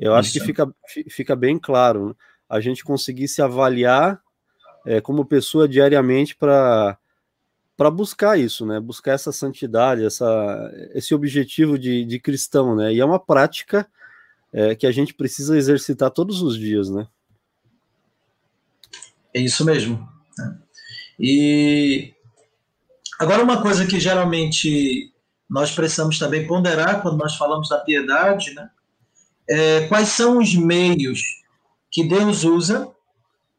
Eu 0.00 0.14
acho 0.14 0.32
que 0.32 0.40
fica, 0.40 0.66
fica 1.10 1.36
bem 1.36 1.58
claro 1.58 2.08
né? 2.08 2.14
a 2.48 2.60
gente 2.60 2.82
conseguir 2.82 3.28
se 3.28 3.42
avaliar 3.42 4.18
é, 4.86 5.02
como 5.02 5.26
pessoa 5.26 5.68
diariamente 5.68 6.34
para 6.34 6.96
para 7.76 7.90
buscar 7.90 8.38
isso, 8.38 8.64
né? 8.64 8.80
Buscar 8.80 9.12
essa 9.12 9.30
santidade, 9.30 10.02
essa, 10.02 10.72
esse 10.94 11.14
objetivo 11.14 11.78
de, 11.78 12.06
de 12.06 12.18
cristão, 12.18 12.74
né? 12.74 12.94
E 12.94 12.98
é 12.98 13.04
uma 13.04 13.20
prática 13.20 13.86
é, 14.50 14.74
que 14.74 14.86
a 14.86 14.90
gente 14.90 15.12
precisa 15.12 15.58
exercitar 15.58 16.10
todos 16.10 16.40
os 16.40 16.56
dias, 16.56 16.88
né? 16.88 17.06
É 19.34 19.40
isso 19.40 19.62
mesmo. 19.62 20.08
Né? 20.38 20.58
E 21.20 22.14
agora 23.18 23.44
uma 23.44 23.60
coisa 23.60 23.86
que 23.86 24.00
geralmente 24.00 25.12
nós 25.48 25.70
precisamos 25.70 26.18
também 26.18 26.46
ponderar 26.46 27.02
quando 27.02 27.18
nós 27.18 27.36
falamos 27.36 27.68
da 27.68 27.78
piedade, 27.78 28.52
né? 28.54 28.70
É, 29.48 29.86
quais 29.86 30.08
são 30.08 30.38
os 30.38 30.54
meios 30.54 31.20
que 31.90 32.02
Deus 32.02 32.42
usa 32.42 32.90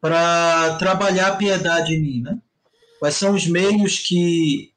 para 0.00 0.76
trabalhar 0.76 1.28
a 1.28 1.36
piedade 1.36 1.94
em 1.94 2.00
mim, 2.00 2.22
né? 2.22 2.38
Quais 2.98 3.14
são 3.14 3.34
os 3.34 3.46
meios 3.46 3.98
que 4.00 4.72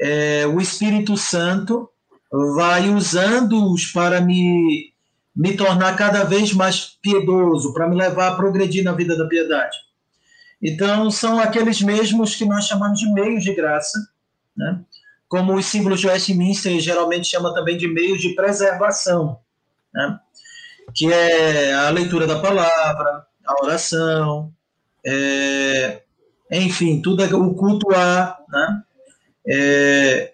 é, 0.00 0.46
o 0.46 0.60
Espírito 0.60 1.16
Santo 1.16 1.88
vai 2.30 2.88
usando-os 2.88 3.86
para 3.86 4.20
me, 4.20 4.92
me 5.34 5.56
tornar 5.56 5.96
cada 5.96 6.24
vez 6.24 6.52
mais 6.52 6.98
piedoso, 7.00 7.72
para 7.72 7.88
me 7.88 7.96
levar 7.96 8.28
a 8.28 8.36
progredir 8.36 8.82
na 8.82 8.92
vida 8.92 9.16
da 9.16 9.26
piedade? 9.26 9.76
Então, 10.60 11.10
são 11.10 11.38
aqueles 11.38 11.80
mesmos 11.80 12.34
que 12.34 12.44
nós 12.44 12.66
chamamos 12.66 12.98
de 12.98 13.12
meios 13.12 13.44
de 13.44 13.54
graça, 13.54 13.96
né? 14.56 14.80
Como 15.28 15.54
os 15.54 15.66
símbolos 15.66 16.00
de 16.00 16.06
Westminster 16.06 16.80
geralmente 16.80 17.28
chama 17.28 17.54
também 17.54 17.76
de 17.76 17.86
meios 17.86 18.20
de 18.20 18.34
preservação, 18.34 19.38
né? 19.92 20.18
que 20.94 21.12
é 21.12 21.74
a 21.74 21.90
leitura 21.90 22.26
da 22.26 22.40
palavra, 22.40 23.26
a 23.46 23.64
oração, 23.64 24.52
é, 25.04 26.02
enfim, 26.50 27.00
tudo 27.02 27.22
o 27.36 27.54
cultuar, 27.54 28.38
né? 28.48 28.82
É, 29.50 30.32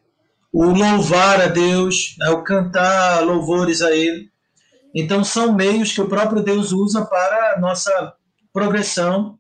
o 0.53 0.67
louvar 0.67 1.41
a 1.41 1.47
Deus, 1.47 2.15
né? 2.19 2.31
o 2.31 2.43
cantar 2.43 3.25
louvores 3.25 3.83
a 3.83 3.91
Ele. 3.91 4.31
Então, 4.95 5.25
são 5.25 5.53
meios 5.53 5.93
que 5.93 6.01
o 6.01 6.09
próprio 6.09 6.43
Deus 6.43 6.71
usa 6.71 7.05
para 7.05 7.55
a 7.55 7.61
nossa 7.61 8.15
progressão 8.53 9.37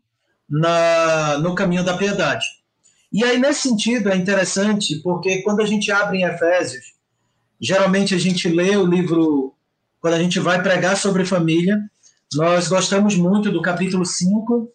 na, 0.50 1.38
no 1.38 1.54
caminho 1.54 1.84
da 1.84 1.96
piedade. 1.96 2.44
E 3.14 3.22
aí, 3.22 3.38
nesse 3.38 3.60
sentido, 3.60 4.10
é 4.10 4.16
interessante, 4.16 4.96
porque 4.96 5.40
quando 5.42 5.62
a 5.62 5.64
gente 5.64 5.92
abre 5.92 6.18
em 6.18 6.24
Efésios, 6.24 6.94
geralmente 7.60 8.12
a 8.12 8.18
gente 8.18 8.48
lê 8.48 8.76
o 8.76 8.84
livro, 8.84 9.54
quando 10.00 10.14
a 10.14 10.18
gente 10.18 10.40
vai 10.40 10.60
pregar 10.60 10.96
sobre 10.96 11.24
família, 11.24 11.78
nós 12.34 12.66
gostamos 12.66 13.14
muito 13.14 13.52
do 13.52 13.62
capítulo 13.62 14.04
5 14.04 14.68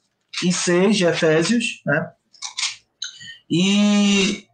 e 0.46 0.54
6 0.54 0.96
de 0.96 1.04
Efésios, 1.04 1.82
né? 1.86 2.12
E 3.52 4.46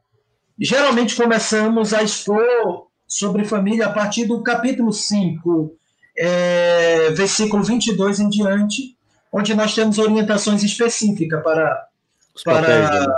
geralmente 0.59 1.15
começamos 1.15 1.93
a 1.93 2.01
expor 2.01 2.87
sobre 3.07 3.45
família 3.45 3.85
a 3.85 3.93
partir 3.93 4.25
do 4.25 4.41
capítulo 4.41 4.91
5, 4.91 5.77
é, 6.17 7.11
versículo 7.11 7.61
22 7.61 8.19
em 8.19 8.29
diante, 8.29 8.97
onde 9.31 9.53
nós 9.53 9.75
temos 9.75 9.99
orientações 9.99 10.63
específicas 10.63 11.43
para, 11.43 11.87
os, 12.33 12.41
para 12.41 12.61
papéis, 12.61 12.89
né? 12.89 13.13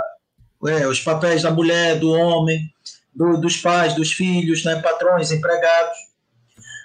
É, 0.66 0.86
os 0.86 1.00
papéis 1.00 1.42
da 1.42 1.50
mulher, 1.50 1.98
do 1.98 2.10
homem, 2.10 2.72
do, 3.14 3.36
dos 3.40 3.56
pais, 3.56 3.94
dos 3.94 4.12
filhos, 4.12 4.64
né, 4.64 4.80
patrões, 4.80 5.30
empregados. 5.30 5.96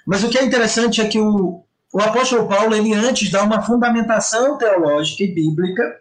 Mas 0.06 0.22
o 0.22 0.28
que 0.28 0.38
é 0.38 0.44
interessante 0.44 1.00
é 1.00 1.08
que 1.08 1.18
o, 1.18 1.64
o 1.92 2.00
apóstolo 2.00 2.48
Paulo, 2.48 2.74
ele 2.74 2.92
antes 2.92 3.30
dá 3.30 3.42
uma 3.42 3.62
fundamentação 3.62 4.58
teológica 4.58 5.22
e 5.24 5.34
bíblica 5.34 6.00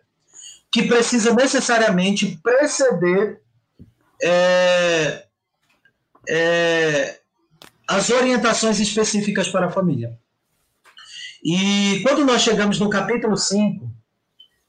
que 0.72 0.84
precisa 0.84 1.34
necessariamente 1.34 2.39
preceder 2.42 3.39
é, 4.22 5.24
é, 6.27 7.20
as 7.88 8.10
orientações 8.10 8.80
específicas 8.80 9.48
para 9.50 9.68
a 9.68 9.72
família. 9.72 10.18
E 11.44 12.00
quando 12.01 12.25
nós 12.25 12.42
chegamos 12.42 12.80
no 12.80 12.89
capítulo 12.89 13.38
5, 13.38 13.93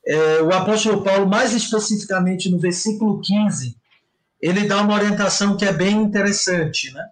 é, 0.06 0.42
o 0.42 0.52
apóstolo 0.52 1.02
Paulo, 1.02 1.26
mais 1.26 1.52
especificamente 1.52 2.50
no 2.50 2.58
versículo 2.58 3.20
15, 3.20 3.76
ele 4.40 4.66
dá 4.66 4.82
uma 4.82 4.94
orientação 4.94 5.56
que 5.56 5.64
é 5.64 5.72
bem 5.72 5.96
interessante, 6.02 6.92
né? 6.92 7.04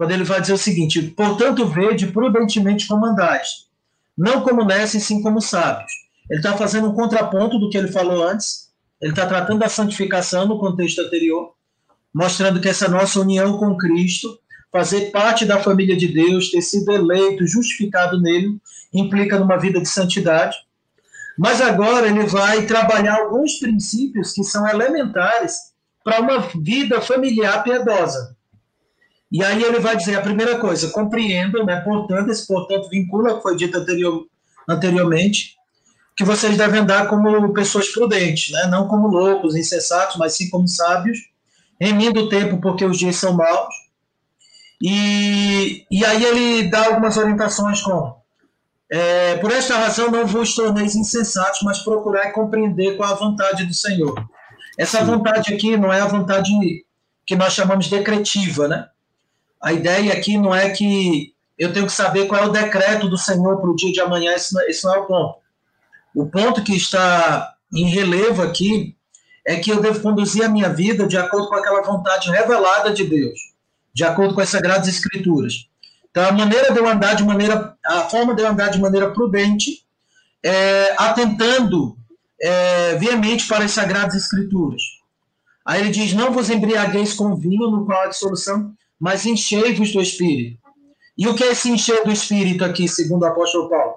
quando 0.00 0.12
ele 0.12 0.24
vai 0.24 0.40
dizer 0.40 0.54
o 0.54 0.58
seguinte: 0.58 1.02
portanto, 1.02 1.66
vede 1.66 2.06
prudentemente 2.06 2.86
como 2.86 3.04
andais, 3.04 3.66
não 4.16 4.40
como 4.40 4.64
nesses, 4.64 5.04
sim 5.04 5.20
como 5.20 5.42
sábios. 5.42 5.92
Ele 6.30 6.40
está 6.40 6.56
fazendo 6.56 6.88
um 6.88 6.94
contraponto 6.94 7.58
do 7.58 7.68
que 7.68 7.76
ele 7.76 7.92
falou 7.92 8.26
antes, 8.26 8.70
ele 8.98 9.12
está 9.12 9.26
tratando 9.26 9.58
da 9.58 9.68
santificação 9.68 10.48
no 10.48 10.58
contexto 10.58 11.02
anterior, 11.02 11.52
mostrando 12.14 12.58
que 12.62 12.68
essa 12.70 12.88
nossa 12.88 13.20
união 13.20 13.58
com 13.58 13.76
Cristo, 13.76 14.38
fazer 14.72 15.10
parte 15.10 15.44
da 15.44 15.62
família 15.62 15.94
de 15.94 16.08
Deus, 16.08 16.50
ter 16.50 16.62
sido 16.62 16.90
eleito, 16.92 17.46
justificado 17.46 18.18
nele, 18.18 18.58
implica 18.94 19.38
numa 19.38 19.58
vida 19.58 19.82
de 19.82 19.88
santidade. 19.88 20.56
Mas 21.40 21.58
agora 21.62 22.06
ele 22.06 22.26
vai 22.26 22.66
trabalhar 22.66 23.14
alguns 23.14 23.54
princípios 23.54 24.34
que 24.34 24.44
são 24.44 24.68
elementares 24.68 25.56
para 26.04 26.20
uma 26.20 26.40
vida 26.54 27.00
familiar 27.00 27.64
piedosa. 27.64 28.36
E 29.32 29.42
aí 29.42 29.62
ele 29.62 29.80
vai 29.80 29.96
dizer 29.96 30.16
a 30.16 30.20
primeira 30.20 30.58
coisa, 30.58 30.90
compreendam, 30.90 31.64
né? 31.64 31.80
Portanto, 31.80 32.30
esse 32.30 32.46
portanto 32.46 32.90
vincula 32.90 33.36
que 33.36 33.42
foi 33.42 33.56
dito 33.56 33.78
anterior, 33.78 34.26
anteriormente, 34.68 35.56
que 36.14 36.24
vocês 36.24 36.58
devem 36.58 36.82
andar 36.82 37.08
como 37.08 37.54
pessoas 37.54 37.88
prudentes, 37.88 38.52
né? 38.52 38.66
Não 38.66 38.86
como 38.86 39.08
loucos, 39.08 39.56
insensatos, 39.56 40.16
mas 40.18 40.36
sim 40.36 40.50
como 40.50 40.68
sábios, 40.68 41.20
remindo 41.80 42.20
o 42.20 42.28
tempo 42.28 42.60
porque 42.60 42.84
os 42.84 42.98
dias 42.98 43.16
são 43.16 43.32
maus. 43.32 43.74
E, 44.82 45.86
e 45.90 46.04
aí 46.04 46.22
ele 46.22 46.68
dá 46.68 46.88
algumas 46.88 47.16
orientações 47.16 47.80
como 47.80 48.19
é, 48.90 49.36
por 49.36 49.52
esta 49.52 49.76
razão 49.76 50.10
não 50.10 50.26
vos 50.26 50.54
torneis 50.54 50.96
insensatos, 50.96 51.60
mas 51.62 51.78
procurai 51.78 52.32
compreender 52.32 52.96
qual 52.96 53.12
a 53.12 53.16
vontade 53.16 53.64
do 53.64 53.72
Senhor. 53.72 54.14
Essa 54.76 55.04
vontade 55.04 55.54
aqui 55.54 55.76
não 55.76 55.92
é 55.92 56.00
a 56.00 56.06
vontade 56.06 56.50
que 57.24 57.36
nós 57.36 57.52
chamamos 57.52 57.88
decretiva, 57.88 58.66
né? 58.66 58.88
A 59.62 59.72
ideia 59.72 60.12
aqui 60.12 60.36
não 60.36 60.52
é 60.52 60.70
que 60.70 61.34
eu 61.56 61.72
tenho 61.72 61.86
que 61.86 61.92
saber 61.92 62.26
qual 62.26 62.42
é 62.42 62.46
o 62.46 62.52
decreto 62.52 63.08
do 63.08 63.16
Senhor 63.16 63.60
para 63.60 63.70
o 63.70 63.76
dia 63.76 63.92
de 63.92 64.00
amanhã, 64.00 64.32
esse 64.32 64.52
não, 64.54 64.62
esse 64.62 64.84
não 64.84 64.94
é 64.94 64.98
o 64.98 65.06
ponto. 65.06 65.38
O 66.14 66.26
ponto 66.26 66.64
que 66.64 66.74
está 66.74 67.54
em 67.72 67.84
relevo 67.84 68.42
aqui 68.42 68.96
é 69.46 69.56
que 69.56 69.70
eu 69.70 69.80
devo 69.80 70.00
conduzir 70.00 70.44
a 70.44 70.48
minha 70.48 70.68
vida 70.68 71.06
de 71.06 71.16
acordo 71.16 71.48
com 71.48 71.54
aquela 71.54 71.82
vontade 71.82 72.30
revelada 72.30 72.92
de 72.92 73.04
Deus, 73.04 73.38
de 73.94 74.02
acordo 74.02 74.34
com 74.34 74.40
as 74.40 74.48
Sagradas 74.48 74.88
Escrituras. 74.88 75.69
Então, 76.10 76.28
a 76.28 76.32
maneira 76.32 76.72
de 76.72 76.78
eu 76.78 76.88
andar 76.88 77.14
de 77.14 77.24
maneira, 77.24 77.76
a 77.84 78.02
forma 78.02 78.34
de 78.34 78.42
eu 78.42 78.48
andar 78.48 78.68
de 78.68 78.80
maneira 78.80 79.12
prudente, 79.12 79.84
é, 80.42 80.94
atentando 80.98 81.96
é, 82.40 82.96
veemente 82.96 83.46
para 83.46 83.64
as 83.64 83.70
Sagradas 83.70 84.14
Escrituras. 84.14 84.82
Aí 85.64 85.80
ele 85.80 85.90
diz: 85.90 86.12
Não 86.12 86.32
vos 86.32 86.50
embriagueis 86.50 87.12
com 87.12 87.36
vinho, 87.36 87.70
no 87.70 87.86
qual 87.86 88.02
há 88.02 88.06
dissolução, 88.06 88.72
mas 88.98 89.24
enchei-vos 89.24 89.92
do 89.92 90.00
Espírito. 90.00 90.58
E 91.16 91.28
o 91.28 91.34
que 91.34 91.44
é 91.44 91.52
esse 91.52 91.70
encher 91.70 92.02
do 92.04 92.10
Espírito 92.10 92.64
aqui, 92.64 92.88
segundo 92.88 93.22
o 93.22 93.26
apóstolo 93.26 93.68
Paulo? 93.68 93.96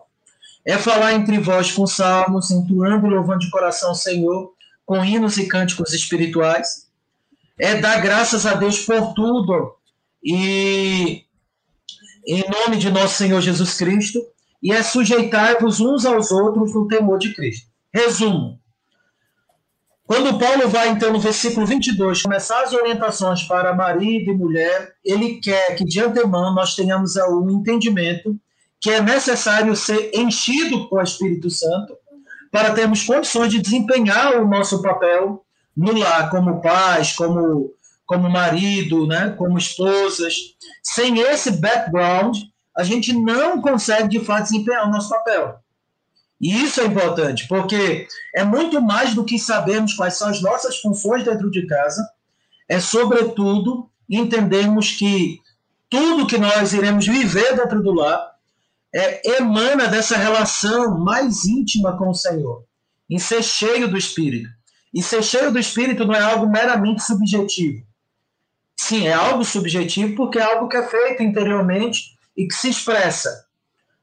É 0.65 0.77
falar 0.77 1.13
entre 1.13 1.39
vós 1.39 1.71
com 1.71 1.87
salmos, 1.87 2.51
entoando 2.51 3.07
e 3.07 3.09
louvando 3.09 3.39
de 3.39 3.49
coração 3.49 3.91
o 3.91 3.95
Senhor, 3.95 4.53
com 4.85 5.03
hinos 5.03 5.37
e 5.37 5.47
cânticos 5.47 5.93
espirituais. 5.93 6.87
É 7.57 7.75
dar 7.75 8.01
graças 8.01 8.45
a 8.45 8.53
Deus 8.53 8.79
por 8.79 9.13
tudo. 9.13 9.75
E 10.23 11.23
em 12.27 12.43
nome 12.49 12.77
de 12.77 12.91
nosso 12.91 13.15
Senhor 13.15 13.41
Jesus 13.41 13.75
Cristo. 13.77 14.19
E 14.61 14.71
é 14.71 14.81
sujeitar-vos 14.81 15.81
uns 15.81 16.05
aos 16.05 16.31
outros 16.31 16.73
no 16.73 16.87
temor 16.87 17.19
de 17.19 17.33
Cristo. 17.33 17.67
Resumo: 17.93 18.59
quando 20.05 20.37
Paulo 20.37 20.67
vai, 20.67 20.89
então, 20.89 21.13
no 21.13 21.19
versículo 21.19 21.65
22, 21.65 22.21
começar 22.21 22.61
as 22.61 22.73
orientações 22.73 23.43
para 23.43 23.73
marido 23.73 24.31
e 24.31 24.35
mulher, 24.35 24.93
ele 25.03 25.39
quer 25.39 25.75
que 25.75 25.85
de 25.85 26.01
antemão 26.01 26.53
nós 26.53 26.75
tenhamos 26.75 27.15
o 27.15 27.49
entendimento 27.49 28.37
que 28.81 28.89
é 28.89 29.01
necessário 29.01 29.75
ser 29.77 30.11
enchido 30.13 30.89
com 30.89 30.97
o 30.97 31.01
Espírito 31.01 31.49
Santo 31.49 31.97
para 32.51 32.73
termos 32.73 33.03
condições 33.03 33.49
de 33.49 33.61
desempenhar 33.61 34.41
o 34.41 34.47
nosso 34.47 34.81
papel 34.81 35.43
no 35.75 35.97
lar, 35.97 36.29
como 36.29 36.61
pais, 36.61 37.13
como, 37.13 37.73
como 38.05 38.29
marido, 38.29 39.07
né, 39.07 39.33
como 39.37 39.57
esposas. 39.57 40.35
Sem 40.83 41.19
esse 41.19 41.51
background, 41.51 42.37
a 42.75 42.83
gente 42.83 43.13
não 43.13 43.61
consegue, 43.61 44.19
de 44.19 44.25
fato, 44.25 44.43
desempenhar 44.43 44.87
o 44.87 44.91
nosso 44.91 45.09
papel. 45.09 45.55
E 46.41 46.63
isso 46.63 46.81
é 46.81 46.85
importante, 46.85 47.47
porque 47.47 48.05
é 48.35 48.43
muito 48.43 48.81
mais 48.81 49.15
do 49.15 49.23
que 49.23 49.39
sabermos 49.39 49.93
quais 49.93 50.17
são 50.17 50.27
as 50.27 50.41
nossas 50.41 50.77
funções 50.77 51.23
dentro 51.23 51.49
de 51.49 51.65
casa, 51.65 52.05
é, 52.67 52.79
sobretudo, 52.79 53.89
entendermos 54.09 54.91
que 54.91 55.39
tudo 55.89 56.27
que 56.27 56.37
nós 56.37 56.73
iremos 56.73 57.07
viver 57.07 57.55
dentro 57.55 57.81
do 57.81 57.93
lar 57.93 58.33
é, 58.93 59.37
emana 59.37 59.87
dessa 59.87 60.17
relação 60.17 60.99
mais 60.99 61.45
íntima 61.45 61.97
com 61.97 62.09
o 62.09 62.13
Senhor, 62.13 62.65
em 63.09 63.17
ser 63.17 63.41
cheio 63.41 63.87
do 63.87 63.97
Espírito. 63.97 64.49
E 64.93 65.01
ser 65.01 65.23
cheio 65.23 65.51
do 65.51 65.59
Espírito 65.59 66.05
não 66.05 66.13
é 66.13 66.21
algo 66.21 66.47
meramente 66.47 67.03
subjetivo. 67.03 67.83
Sim, 68.75 69.07
é 69.07 69.13
algo 69.13 69.45
subjetivo 69.45 70.15
porque 70.15 70.39
é 70.39 70.43
algo 70.43 70.67
que 70.67 70.77
é 70.77 70.87
feito 70.87 71.23
interiormente 71.23 72.17
e 72.35 72.47
que 72.47 72.53
se 72.53 72.69
expressa. 72.69 73.45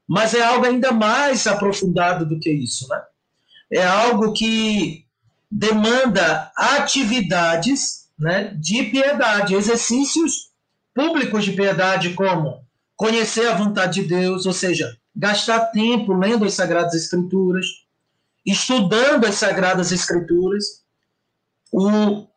Mas 0.07 0.33
é 0.33 0.41
algo 0.41 0.65
ainda 0.65 0.91
mais 0.91 1.45
aprofundado 1.47 2.25
do 2.25 2.39
que 2.39 2.51
isso, 2.51 2.87
né? 2.87 3.01
É 3.71 3.85
algo 3.85 4.33
que 4.33 5.05
demanda 5.49 6.51
atividades 6.55 8.09
né, 8.17 8.53
de 8.59 8.83
piedade, 8.83 9.55
exercícios 9.55 10.51
públicos 10.93 11.43
de 11.43 11.53
piedade, 11.53 12.13
como 12.13 12.63
conhecer 12.95 13.47
a 13.47 13.55
vontade 13.55 14.01
de 14.01 14.07
Deus, 14.07 14.45
ou 14.45 14.53
seja, 14.53 14.95
gastar 15.15 15.71
tempo 15.71 16.13
lendo 16.13 16.45
as 16.45 16.53
Sagradas 16.53 16.93
Escrituras, 16.93 17.65
estudando 18.45 19.25
as 19.25 19.35
Sagradas 19.35 19.91
Escrituras. 19.91 20.81
O, 21.71 22.27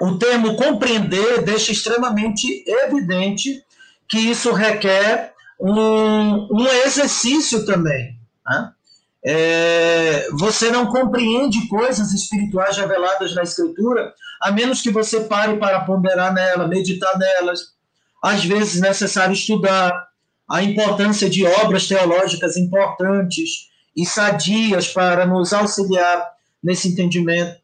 o 0.00 0.18
termo 0.18 0.56
compreender 0.56 1.42
deixa 1.42 1.72
extremamente 1.72 2.64
evidente 2.66 3.62
que 4.08 4.18
isso 4.18 4.52
requer 4.52 5.34
um, 5.60 6.48
um 6.50 6.66
exercício 6.84 7.66
também. 7.66 8.16
Né? 8.46 8.72
É, 9.24 10.28
você 10.32 10.70
não 10.70 10.86
compreende 10.86 11.66
coisas 11.68 12.12
espirituais 12.12 12.76
reveladas 12.76 13.34
na 13.34 13.42
Escritura, 13.42 14.14
a 14.40 14.52
menos 14.52 14.80
que 14.80 14.90
você 14.90 15.20
pare 15.20 15.56
para 15.56 15.80
ponderar 15.80 16.32
nela, 16.32 16.68
meditar 16.68 17.18
nelas. 17.18 17.74
Às 18.22 18.44
vezes 18.44 18.80
é 18.80 18.88
necessário 18.88 19.32
estudar, 19.32 20.08
a 20.48 20.62
importância 20.62 21.28
de 21.28 21.44
obras 21.44 21.86
teológicas 21.86 22.56
importantes 22.56 23.68
e 23.94 24.06
sadias 24.06 24.88
para 24.88 25.26
nos 25.26 25.52
auxiliar 25.52 26.26
nesse 26.62 26.88
entendimento. 26.88 27.58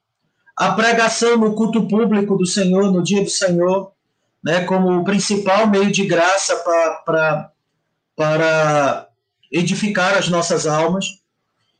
A 0.56 0.72
pregação 0.72 1.36
no 1.36 1.54
culto 1.54 1.88
público 1.88 2.36
do 2.36 2.46
Senhor, 2.46 2.92
no 2.92 3.02
dia 3.02 3.22
do 3.22 3.30
Senhor, 3.30 3.92
né, 4.42 4.64
como 4.64 5.00
o 5.00 5.04
principal 5.04 5.66
meio 5.66 5.90
de 5.90 6.04
graça 6.04 6.54
para, 7.04 7.50
para 8.14 9.08
edificar 9.50 10.16
as 10.16 10.28
nossas 10.28 10.66
almas. 10.66 11.06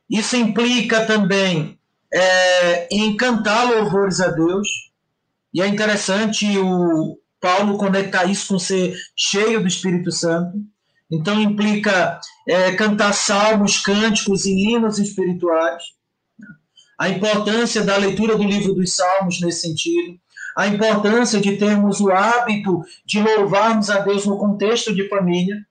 Isso 0.09 0.37
implica 0.37 1.04
também 1.04 1.78
é, 2.12 2.88
em 2.90 3.16
cantar 3.16 3.64
louvores 3.64 4.21
a 4.21 4.28
Deus. 4.28 4.69
E 5.52 5.61
é 5.61 5.66
interessante 5.66 6.47
o 6.59 7.19
Paulo 7.40 7.76
conectar 7.76 8.25
isso 8.25 8.49
com 8.49 8.59
ser 8.59 8.97
cheio 9.14 9.61
do 9.61 9.69
Espírito 9.69 10.11
Santo. 10.11 10.57
Então 11.11 11.40
implica 11.40 12.19
é, 12.49 12.73
cantar 12.73 13.12
salmos, 13.12 13.78
cânticos 13.78 14.47
e 14.47 14.50
hinos 14.50 14.99
espirituais. 14.99 15.83
A 16.99 17.09
importância 17.09 17.83
da 17.83 17.97
leitura 17.97 18.37
do 18.37 18.45
livro 18.45 18.75
dos 18.75 18.95
Salmos 18.95 19.41
nesse 19.41 19.63
sentido. 19.63 20.19
A 20.57 20.69
importância 20.69 21.41
de 21.41 21.57
termos 21.57 22.01
o 22.01 22.11
hábito 22.11 22.83
de 23.05 23.21
louvarmos 23.21 23.91
a 23.91 24.01
Deus 24.01 24.25
no 24.25 24.39
contexto 24.39 24.95
de 24.95 25.09
família. 25.09 25.67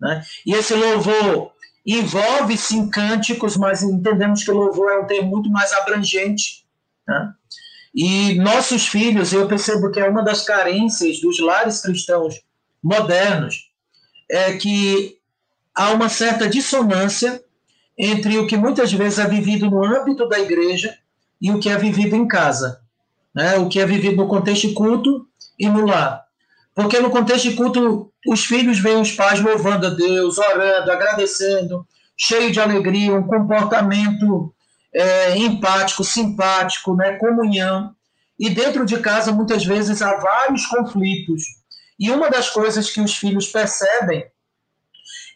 Né? 0.00 0.22
E 0.44 0.52
esse 0.54 0.74
louvor 0.74 1.52
envolve-se 1.86 2.76
em 2.76 2.88
cânticos, 2.88 3.56
mas 3.56 3.82
entendemos 3.82 4.42
que 4.42 4.50
o 4.50 4.56
louvor 4.56 4.90
é 4.90 4.98
um 4.98 5.06
termo 5.06 5.30
muito 5.30 5.50
mais 5.50 5.72
abrangente. 5.72 6.64
Né? 7.06 7.32
E 7.94 8.34
nossos 8.36 8.86
filhos, 8.86 9.32
eu 9.32 9.48
percebo 9.48 9.90
que 9.90 10.00
é 10.00 10.08
uma 10.08 10.22
das 10.22 10.44
carências 10.44 11.20
dos 11.20 11.40
lares 11.40 11.80
cristãos 11.80 12.40
modernos, 12.82 13.70
é 14.30 14.56
que 14.56 15.18
há 15.74 15.90
uma 15.90 16.08
certa 16.08 16.48
dissonância 16.48 17.42
entre 18.02 18.38
o 18.38 18.46
que 18.46 18.56
muitas 18.56 18.90
vezes 18.90 19.18
é 19.18 19.28
vivido 19.28 19.70
no 19.70 19.84
âmbito 19.84 20.26
da 20.26 20.38
igreja 20.38 20.96
e 21.40 21.50
o 21.50 21.60
que 21.60 21.68
é 21.68 21.76
vivido 21.76 22.16
em 22.16 22.26
casa, 22.26 22.80
né? 23.34 23.58
o 23.58 23.68
que 23.68 23.78
é 23.78 23.84
vivido 23.84 24.16
no 24.16 24.26
contexto 24.26 24.72
culto 24.72 25.26
e 25.58 25.68
no 25.68 25.84
lar. 25.84 26.24
Porque 26.74 26.98
no 26.98 27.10
contexto 27.10 27.54
culto, 27.54 28.10
os 28.26 28.46
filhos 28.46 28.78
veem 28.78 29.02
os 29.02 29.12
pais 29.12 29.40
louvando 29.40 29.86
a 29.86 29.90
Deus, 29.90 30.38
orando, 30.38 30.90
agradecendo, 30.90 31.86
cheio 32.16 32.50
de 32.50 32.58
alegria, 32.58 33.12
um 33.12 33.26
comportamento 33.26 34.54
é, 34.94 35.36
empático, 35.36 36.02
simpático, 36.02 36.94
né? 36.94 37.18
comunhão. 37.18 37.94
E 38.38 38.48
dentro 38.48 38.86
de 38.86 38.98
casa, 38.98 39.30
muitas 39.30 39.62
vezes, 39.62 40.00
há 40.00 40.16
vários 40.16 40.64
conflitos 40.64 41.42
e 41.98 42.10
uma 42.10 42.30
das 42.30 42.48
coisas 42.48 42.88
que 42.88 43.02
os 43.02 43.14
filhos 43.14 43.48
percebem 43.48 44.24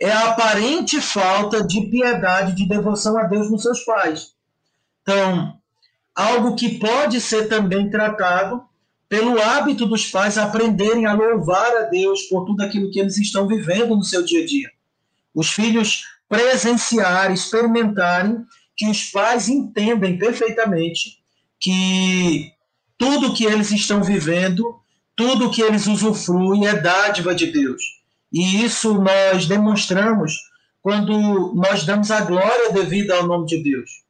é 0.01 0.11
a 0.11 0.31
aparente 0.31 1.01
falta 1.01 1.63
de 1.63 1.83
piedade, 1.83 2.55
de 2.55 2.69
devoção 2.69 3.17
a 3.19 3.25
Deus 3.25 3.51
nos 3.51 3.63
seus 3.63 3.81
pais. 3.85 4.33
Então, 5.03 5.59
algo 6.15 6.55
que 6.57 6.79
pode 6.79 7.21
ser 7.21 7.49
também 7.49 7.91
tratado 7.91 8.63
pelo 9.09 9.41
hábito 9.41 9.87
dos 9.87 10.07
pais 10.07 10.39
aprenderem 10.39 11.07
a 11.07 11.13
louvar 11.13 11.77
a 11.77 11.83
Deus 11.83 12.23
por 12.23 12.45
tudo 12.45 12.63
aquilo 12.63 12.91
que 12.91 12.99
eles 12.99 13.17
estão 13.19 13.47
vivendo 13.47 13.95
no 13.95 14.05
seu 14.05 14.25
dia 14.25 14.43
a 14.43 14.47
dia. 14.47 14.71
Os 15.35 15.51
filhos 15.51 16.05
presenciarem, 16.29 17.35
experimentarem 17.35 18.45
que 18.77 18.89
os 18.89 19.05
pais 19.11 19.49
entendem 19.49 20.19
perfeitamente 20.19 21.19
que 21.61 22.53
tudo 22.99 23.35
que 23.35 23.45
eles 23.45 23.71
estão 23.71 24.03
vivendo 24.03 24.81
tudo 25.17 25.51
que 25.51 25.63
eles 25.63 25.87
usufruem 25.87 26.67
é 26.67 26.75
dádiva 26.75 27.35
de 27.35 27.47
Deus. 27.47 28.03
E 28.35 28.65
isso 28.65 28.95
nós 28.95 29.47
demonstramos 29.47 30.35
quando 30.83 31.55
nós 31.55 31.85
damos 31.85 32.11
a 32.11 32.21
glória 32.23 32.73
devida 32.73 33.15
ao 33.15 33.29
nome 33.29 33.47
de 33.47 33.63
Deus. 33.63 34.03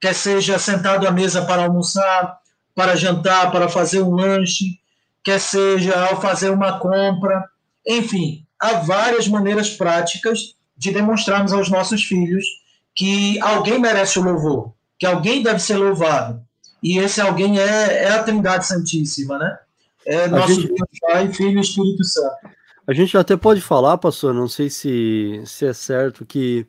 Quer 0.00 0.14
seja 0.14 0.58
sentado 0.58 1.06
à 1.06 1.10
mesa 1.10 1.44
para 1.44 1.64
almoçar, 1.64 2.38
para 2.74 2.96
jantar, 2.96 3.52
para 3.52 3.68
fazer 3.68 4.00
um 4.00 4.14
lanche, 4.14 4.80
quer 5.22 5.38
seja 5.38 6.08
ao 6.08 6.18
fazer 6.18 6.48
uma 6.48 6.78
compra, 6.78 7.44
enfim, 7.86 8.46
há 8.58 8.74
várias 8.74 9.28
maneiras 9.28 9.68
práticas 9.68 10.54
de 10.74 10.90
demonstrarmos 10.90 11.52
aos 11.52 11.68
nossos 11.68 12.02
filhos 12.02 12.46
que 12.94 13.38
alguém 13.40 13.78
merece 13.78 14.18
o 14.18 14.22
louvor, 14.22 14.72
que 14.98 15.04
alguém 15.04 15.42
deve 15.42 15.58
ser 15.58 15.76
louvado. 15.76 16.42
E 16.82 16.98
esse 16.98 17.20
alguém 17.20 17.60
é, 17.60 18.04
é 18.04 18.08
a 18.12 18.22
Trindade 18.22 18.66
Santíssima, 18.66 19.38
né? 19.38 19.58
É 20.06 20.26
nosso 20.26 20.54
gente... 20.54 20.68
Deus, 20.68 20.88
Pai, 21.02 21.30
Filho 21.30 21.58
e 21.58 21.60
Espírito 21.60 22.02
Santo. 22.04 22.57
A 22.88 22.94
gente 22.94 23.18
até 23.18 23.36
pode 23.36 23.60
falar, 23.60 23.98
pastor, 23.98 24.32
não 24.32 24.48
sei 24.48 24.70
se, 24.70 25.42
se 25.44 25.66
é 25.66 25.74
certo, 25.74 26.24
que 26.24 26.66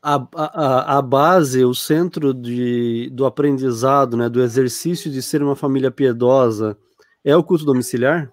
a, 0.00 0.24
a, 0.36 0.98
a 0.98 1.02
base, 1.02 1.64
o 1.64 1.74
centro 1.74 2.32
de, 2.32 3.10
do 3.10 3.26
aprendizado, 3.26 4.16
né, 4.16 4.28
do 4.28 4.40
exercício 4.40 5.10
de 5.10 5.20
ser 5.20 5.42
uma 5.42 5.56
família 5.56 5.90
piedosa, 5.90 6.78
é 7.24 7.34
o 7.34 7.42
culto 7.42 7.64
domiciliar? 7.64 8.30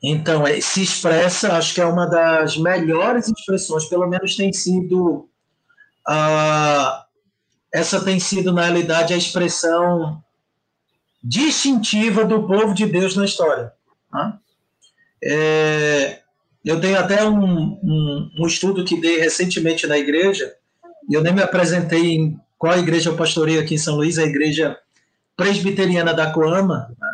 Então, 0.00 0.46
é, 0.46 0.60
se 0.60 0.80
expressa, 0.80 1.54
acho 1.54 1.74
que 1.74 1.80
é 1.80 1.84
uma 1.84 2.06
das 2.06 2.56
melhores 2.56 3.26
expressões, 3.26 3.86
pelo 3.86 4.06
menos 4.06 4.36
tem 4.36 4.52
sido. 4.52 5.28
Uh, 6.08 7.02
essa 7.74 8.00
tem 8.04 8.20
sido, 8.20 8.52
na 8.52 8.62
realidade, 8.62 9.12
a 9.12 9.16
expressão 9.16 10.22
distintiva 11.20 12.24
do 12.24 12.46
povo 12.46 12.72
de 12.72 12.86
Deus 12.86 13.16
na 13.16 13.24
história. 13.24 13.72
Tá? 14.08 14.38
É, 15.22 16.20
eu 16.64 16.80
tenho 16.80 16.98
até 16.98 17.24
um, 17.24 17.42
um, 17.82 18.30
um, 18.38 18.46
estudo 18.46 18.84
que 18.84 19.00
dei 19.00 19.18
recentemente 19.18 19.86
na 19.86 19.98
igreja, 19.98 20.52
e 21.08 21.14
eu 21.14 21.22
nem 21.22 21.32
me 21.32 21.42
apresentei 21.42 22.16
em 22.16 22.38
qual 22.58 22.78
igreja 22.78 23.10
eu 23.10 23.16
pastorei 23.16 23.58
aqui 23.58 23.74
em 23.74 23.78
São 23.78 23.96
Luís, 23.96 24.18
a 24.18 24.24
igreja 24.24 24.76
presbiteriana 25.36 26.12
da 26.12 26.30
Coama, 26.30 26.88
né? 27.00 27.08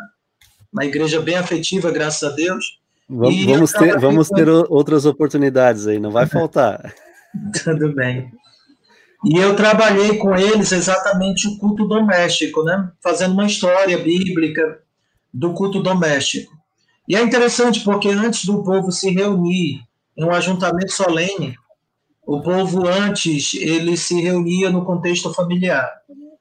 uma 0.73 0.85
igreja 0.85 1.21
bem 1.21 1.35
afetiva, 1.35 1.91
graças 1.91 2.29
a 2.29 2.35
Deus. 2.35 2.79
Vamos, 3.07 3.45
vamos 3.45 3.71
ter, 3.71 3.99
vamos 3.99 4.29
ter 4.29 4.49
outras 4.49 5.05
oportunidades 5.05 5.87
aí, 5.87 5.99
não 5.99 6.11
vai 6.11 6.25
faltar. 6.25 6.93
Tudo 7.63 7.93
bem. 7.93 8.31
E 9.23 9.37
eu 9.37 9.55
trabalhei 9.55 10.17
com 10.17 10.35
eles 10.35 10.71
exatamente 10.71 11.47
o 11.47 11.57
culto 11.57 11.87
doméstico, 11.87 12.63
né? 12.63 12.91
fazendo 13.01 13.33
uma 13.33 13.45
história 13.45 13.97
bíblica 13.97 14.79
do 15.33 15.53
culto 15.53 15.81
doméstico. 15.81 16.54
E 17.07 17.15
é 17.15 17.21
interessante 17.21 17.81
porque 17.81 18.09
antes 18.09 18.45
do 18.45 18.63
povo 18.63 18.91
se 18.91 19.11
reunir 19.11 19.83
em 20.17 20.23
um 20.23 20.31
ajuntamento 20.31 20.91
solene, 20.91 21.55
o 22.25 22.41
povo 22.41 22.87
antes 22.87 23.53
ele 23.53 23.95
se 23.95 24.19
reunia 24.19 24.71
no 24.71 24.83
contexto 24.83 25.31
familiar. 25.33 25.91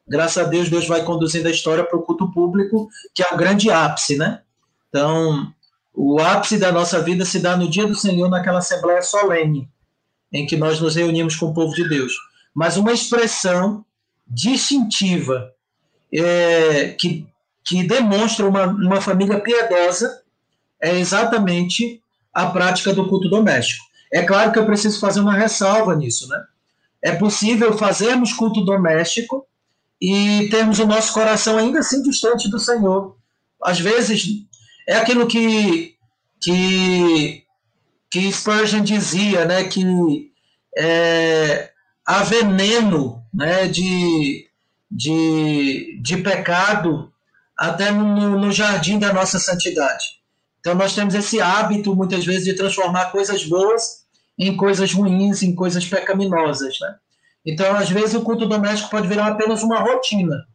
Graças 0.08 0.44
a 0.44 0.48
Deus, 0.48 0.70
Deus 0.70 0.86
vai 0.86 1.04
conduzindo 1.04 1.48
a 1.48 1.50
história 1.50 1.84
para 1.84 1.98
o 1.98 2.02
culto 2.02 2.30
público, 2.32 2.88
que 3.14 3.22
é 3.22 3.26
o 3.32 3.36
grande 3.36 3.70
ápice, 3.70 4.16
né? 4.16 4.40
Então, 4.88 5.52
o 5.92 6.20
ápice 6.20 6.58
da 6.58 6.72
nossa 6.72 7.00
vida 7.00 7.24
se 7.24 7.38
dá 7.38 7.56
no 7.56 7.68
dia 7.68 7.86
do 7.86 7.94
Senhor, 7.94 8.28
naquela 8.30 8.58
assembleia 8.58 9.02
solene, 9.02 9.68
em 10.32 10.46
que 10.46 10.56
nós 10.56 10.80
nos 10.80 10.94
reunimos 10.94 11.36
com 11.36 11.46
o 11.46 11.54
povo 11.54 11.74
de 11.74 11.88
Deus, 11.88 12.14
mas 12.54 12.76
uma 12.76 12.92
expressão 12.92 13.84
distintiva 14.26 15.52
é, 16.12 16.88
que, 16.98 17.26
que 17.62 17.82
demonstra 17.82 18.46
uma, 18.46 18.66
uma 18.66 19.00
família 19.00 19.40
piedosa 19.40 20.23
é 20.84 20.98
exatamente 20.98 22.00
a 22.32 22.46
prática 22.46 22.92
do 22.92 23.08
culto 23.08 23.28
doméstico. 23.28 23.82
É 24.12 24.22
claro 24.22 24.52
que 24.52 24.58
eu 24.58 24.66
preciso 24.66 25.00
fazer 25.00 25.20
uma 25.20 25.34
ressalva 25.34 25.96
nisso, 25.96 26.28
né? 26.28 26.44
É 27.02 27.12
possível 27.12 27.76
fazermos 27.76 28.32
culto 28.32 28.64
doméstico 28.64 29.46
e 30.00 30.48
termos 30.50 30.78
o 30.78 30.86
nosso 30.86 31.12
coração 31.12 31.56
ainda 31.56 31.78
assim 31.78 32.02
distante 32.02 32.50
do 32.50 32.58
Senhor. 32.58 33.16
Às 33.62 33.80
vezes, 33.80 34.24
é 34.86 34.96
aquilo 34.96 35.26
que, 35.26 35.94
que, 36.40 37.44
que 38.10 38.32
Spurgeon 38.32 38.82
dizia, 38.82 39.46
né? 39.46 39.64
Que 39.64 40.30
é, 40.76 41.70
há 42.06 42.22
veneno 42.22 43.22
né, 43.32 43.66
de, 43.68 44.48
de, 44.90 45.98
de 46.02 46.16
pecado 46.18 47.10
até 47.56 47.90
no, 47.90 48.38
no 48.38 48.52
jardim 48.52 48.98
da 48.98 49.12
nossa 49.12 49.38
santidade. 49.38 50.23
Então, 50.64 50.74
nós 50.74 50.94
temos 50.94 51.14
esse 51.14 51.42
hábito, 51.42 51.94
muitas 51.94 52.24
vezes, 52.24 52.44
de 52.44 52.54
transformar 52.54 53.12
coisas 53.12 53.44
boas 53.44 54.06
em 54.38 54.56
coisas 54.56 54.94
ruins, 54.94 55.42
em 55.42 55.54
coisas 55.54 55.84
pecaminosas. 55.86 56.80
Né? 56.80 56.94
Então, 57.44 57.76
às 57.76 57.90
vezes, 57.90 58.14
o 58.14 58.22
culto 58.22 58.46
doméstico 58.46 58.88
pode 58.88 59.06
virar 59.06 59.26
apenas 59.26 59.62
uma 59.62 59.78
rotina. 59.80 60.46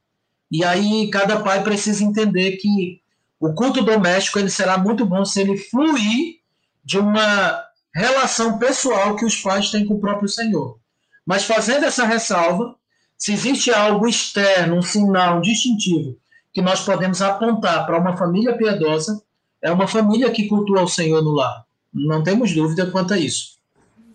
E 0.52 0.65
aí, 0.65 1.12
cada 1.12 1.41
pai 1.41 1.62
precisa 1.62 2.04
entender 2.04 2.54
que 2.54 3.00
o 3.39 3.54
culto 3.54 3.84
doméstico 3.84 4.39
ele 4.39 4.50
será 4.50 4.80
muito 4.80 5.06
bom 5.06 5.24
se 5.24 5.41
ele 5.41 5.56
fluir 5.56 6.39
de 6.84 6.98
uma 6.98 7.63
relação 7.93 8.58
pessoal 8.58 9.15
que 9.15 9.26
os 9.26 9.36
pais 9.36 9.69
têm 9.69 9.86
com 9.86 9.93
o 9.93 10.00
próprio 10.00 10.28
Senhor. 10.28 10.80
Mas 11.24 11.43
fazendo 11.43 11.86
essa 11.86 12.04
ressalva, 12.04 12.76
se 13.15 13.32
existe 13.32 13.72
algo 13.72 14.08
externo, 14.08 14.78
um 14.78 14.82
sinal, 14.82 15.38
um 15.38 15.41
distintivo 15.41 16.17
que 16.52 16.63
nós 16.63 16.82
podemos 16.82 17.22
apontar 17.22 17.86
para 17.86 18.00
uma 18.00 18.17
família 18.17 18.58
piedosa, 18.58 19.22
é 19.62 19.72
uma 19.72 19.88
família 19.88 20.32
que 20.32 20.48
cultua 20.48 20.84
o 20.84 20.88
Senhor 20.88 21.22
no 21.22 21.32
lar. 21.32 21.65
Não 21.93 22.24
temos 22.24 22.54
dúvida 22.54 22.86
quanto 22.86 23.13
a 23.13 23.17
isso. 23.17 23.60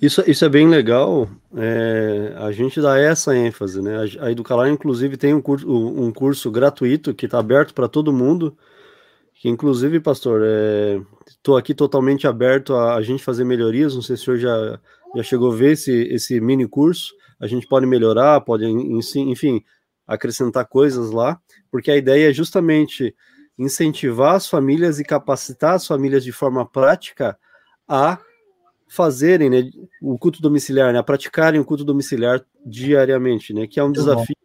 Isso, 0.00 0.22
isso 0.26 0.44
é 0.44 0.48
bem 0.48 0.68
legal, 0.68 1.28
é, 1.56 2.34
a 2.36 2.52
gente 2.52 2.80
dá 2.80 2.98
essa 2.98 3.34
ênfase, 3.34 3.80
né? 3.80 3.96
A, 3.96 4.26
a 4.26 4.30
Educalar, 4.30 4.68
inclusive, 4.68 5.16
tem 5.16 5.32
um 5.32 5.40
curso, 5.40 5.66
um 5.66 6.12
curso 6.12 6.50
gratuito 6.50 7.14
que 7.14 7.26
está 7.26 7.38
aberto 7.38 7.72
para 7.72 7.88
todo 7.88 8.12
mundo, 8.12 8.56
que 9.34 9.48
inclusive, 9.48 10.00
pastor, 10.00 10.42
estou 11.26 11.56
é, 11.56 11.60
aqui 11.60 11.72
totalmente 11.74 12.26
aberto 12.26 12.74
a, 12.74 12.96
a, 12.96 13.02
gente 13.02 13.22
fazer 13.22 13.44
melhorias, 13.44 13.94
não 13.94 14.02
sei 14.02 14.16
se 14.16 14.22
o 14.22 14.24
senhor 14.24 14.38
já, 14.38 14.80
já 15.16 15.22
chegou 15.22 15.52
a 15.52 15.56
ver 15.56 15.72
esse, 15.72 15.92
esse 16.08 16.40
mini 16.40 16.68
curso, 16.68 17.14
a 17.40 17.46
gente 17.46 17.66
pode 17.66 17.86
melhorar, 17.86 18.40
pode, 18.40 18.66
enfim, 18.66 19.62
acrescentar 20.06 20.66
coisas 20.66 21.10
lá, 21.12 21.40
porque 21.70 21.90
a 21.90 21.96
ideia 21.96 22.30
é 22.30 22.32
justamente 22.32 23.14
incentivar 23.58 24.34
as 24.34 24.48
famílias 24.48 24.98
e 24.98 25.04
capacitar 25.04 25.74
as 25.74 25.86
famílias 25.86 26.24
de 26.24 26.32
forma 26.32 26.66
prática 26.66 27.38
a 27.88 28.18
fazerem 28.88 29.50
né, 29.50 29.70
o 30.00 30.18
culto 30.18 30.40
domiciliar, 30.40 30.92
né, 30.92 30.98
a 30.98 31.02
praticarem 31.02 31.60
o 31.60 31.64
culto 31.64 31.84
domiciliar 31.84 32.44
diariamente, 32.64 33.52
né, 33.52 33.66
que 33.66 33.80
é 33.80 33.82
um 33.82 33.86
Muito 33.86 34.00
desafio 34.00 34.36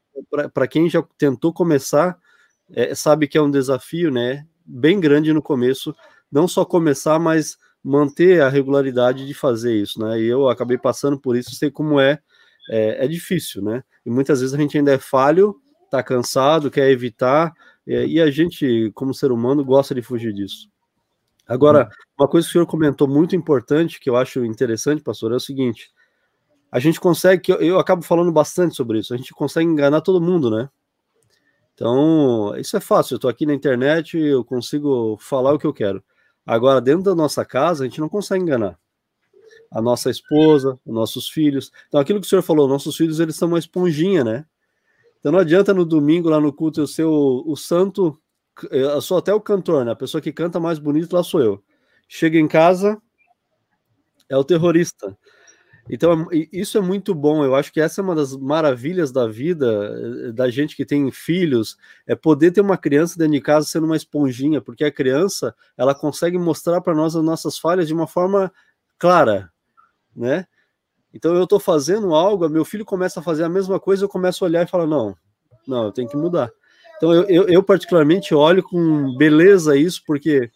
para 0.53 0.67
quem 0.67 0.89
já 0.89 1.03
tentou 1.17 1.51
começar, 1.51 2.17
é, 2.71 2.93
sabe 2.93 3.27
que 3.27 3.37
é 3.37 3.41
um 3.41 3.49
desafio, 3.49 4.11
né, 4.11 4.45
bem 4.65 4.99
grande 4.99 5.33
no 5.33 5.41
começo, 5.41 5.95
não 6.31 6.47
só 6.47 6.63
começar, 6.63 7.17
mas 7.19 7.57
manter 7.83 8.41
a 8.41 8.49
regularidade 8.49 9.25
de 9.25 9.33
fazer 9.33 9.75
isso, 9.75 9.99
né, 9.99 10.19
e 10.19 10.27
eu 10.27 10.47
acabei 10.49 10.77
passando 10.77 11.19
por 11.19 11.35
isso, 11.35 11.55
sei 11.55 11.71
como 11.71 11.99
é, 11.99 12.19
é, 12.69 13.05
é 13.05 13.07
difícil, 13.07 13.61
né, 13.61 13.83
e 14.05 14.09
muitas 14.09 14.41
vezes 14.41 14.53
a 14.53 14.57
gente 14.57 14.77
ainda 14.77 14.93
é 14.93 14.99
falho, 14.99 15.55
tá 15.89 16.03
cansado, 16.03 16.69
quer 16.69 16.89
evitar, 16.89 17.53
é, 17.95 18.05
e 18.05 18.21
a 18.21 18.29
gente, 18.29 18.91
como 18.93 19.13
ser 19.13 19.31
humano, 19.31 19.65
gosta 19.65 19.95
de 19.95 20.01
fugir 20.01 20.31
disso. 20.33 20.69
Agora, 21.47 21.89
uma 22.17 22.27
coisa 22.27 22.45
que 22.45 22.51
o 22.51 22.53
senhor 22.53 22.67
comentou 22.67 23.07
muito 23.07 23.35
importante, 23.35 23.99
que 23.99 24.07
eu 24.09 24.15
acho 24.15 24.45
interessante, 24.45 25.01
pastor, 25.01 25.31
é 25.31 25.35
o 25.35 25.39
seguinte: 25.39 25.91
a 26.71 26.79
gente 26.79 26.99
consegue, 26.99 27.51
eu, 27.51 27.57
eu 27.59 27.79
acabo 27.79 28.03
falando 28.03 28.31
bastante 28.31 28.75
sobre 28.75 28.99
isso, 28.99 29.13
a 29.13 29.17
gente 29.17 29.33
consegue 29.33 29.67
enganar 29.67 30.01
todo 30.01 30.21
mundo, 30.21 30.51
né? 30.51 30.69
Então, 31.73 32.53
isso 32.57 32.77
é 32.77 32.79
fácil, 32.79 33.13
eu 33.13 33.17
estou 33.17 33.29
aqui 33.29 33.45
na 33.45 33.53
internet, 33.53 34.17
eu 34.17 34.45
consigo 34.45 35.17
falar 35.19 35.53
o 35.53 35.57
que 35.57 35.65
eu 35.65 35.73
quero. 35.73 36.03
Agora, 36.45 36.79
dentro 36.79 37.03
da 37.03 37.15
nossa 37.15 37.43
casa, 37.43 37.83
a 37.83 37.87
gente 37.87 38.01
não 38.01 38.09
consegue 38.09 38.43
enganar 38.43 38.77
a 39.71 39.81
nossa 39.81 40.09
esposa, 40.09 40.79
os 40.85 40.93
nossos 40.93 41.29
filhos. 41.29 41.71
Então, 41.87 41.99
aquilo 41.99 42.19
que 42.19 42.27
o 42.27 42.29
senhor 42.29 42.41
falou, 42.41 42.67
nossos 42.67 42.95
filhos, 42.95 43.19
eles 43.19 43.35
são 43.35 43.47
uma 43.47 43.59
esponjinha, 43.59 44.23
né? 44.23 44.45
Então, 45.19 45.31
não 45.31 45.39
adianta 45.39 45.73
no 45.73 45.85
domingo, 45.85 46.29
lá 46.29 46.39
no 46.39 46.53
culto, 46.53 46.81
eu 46.81 46.87
ser 46.87 47.03
o, 47.03 47.43
o 47.45 47.55
santo 47.57 48.17
eu 48.71 49.01
sou 49.01 49.17
até 49.17 49.33
o 49.33 49.39
cantor, 49.39 49.85
né? 49.85 49.91
A 49.91 49.95
pessoa 49.95 50.21
que 50.21 50.33
canta 50.33 50.59
mais 50.59 50.79
bonito 50.79 51.13
lá 51.15 51.23
sou 51.23 51.41
eu. 51.41 51.63
Chega 52.07 52.37
em 52.37 52.47
casa, 52.47 53.01
é 54.27 54.35
o 54.37 54.43
terrorista. 54.43 55.17
Então, 55.89 56.27
isso 56.53 56.77
é 56.77 56.81
muito 56.81 57.15
bom. 57.15 57.43
Eu 57.43 57.55
acho 57.55 57.73
que 57.73 57.81
essa 57.81 58.01
é 58.01 58.03
uma 58.03 58.15
das 58.15 58.35
maravilhas 58.35 59.11
da 59.11 59.27
vida, 59.27 60.27
eh, 60.29 60.31
da 60.31 60.49
gente 60.49 60.75
que 60.75 60.85
tem 60.85 61.11
filhos, 61.11 61.77
é 62.07 62.15
poder 62.15 62.51
ter 62.51 62.61
uma 62.61 62.77
criança 62.77 63.17
dentro 63.17 63.33
de 63.33 63.41
casa 63.41 63.67
sendo 63.67 63.85
uma 63.85 63.97
esponjinha, 63.97 64.61
porque 64.61 64.83
a 64.85 64.91
criança, 64.91 65.55
ela 65.77 65.95
consegue 65.95 66.37
mostrar 66.37 66.81
para 66.81 66.93
nós 66.93 67.15
as 67.15 67.23
nossas 67.23 67.57
falhas 67.57 67.87
de 67.87 67.93
uma 67.93 68.07
forma 68.07 68.51
clara, 68.99 69.51
né? 70.15 70.45
Então, 71.13 71.35
eu 71.35 71.43
estou 71.43 71.59
fazendo 71.59 72.13
algo, 72.13 72.47
meu 72.49 72.63
filho 72.63 72.85
começa 72.85 73.19
a 73.19 73.23
fazer 73.23 73.43
a 73.43 73.49
mesma 73.49 73.79
coisa, 73.79 74.05
eu 74.05 74.09
começo 74.09 74.43
a 74.43 74.47
olhar 74.47 74.63
e 74.63 74.69
falar: 74.69 74.85
não, 74.85 75.15
não, 75.67 75.85
eu 75.85 75.91
tenho 75.91 76.07
que 76.07 76.17
mudar. 76.17 76.51
Então, 76.97 77.13
eu, 77.13 77.23
eu, 77.29 77.47
eu, 77.47 77.63
particularmente 77.63 78.35
olho 78.35 78.61
com 78.61 79.15
beleza 79.15 79.77
isso, 79.77 80.03
porque 80.05 80.51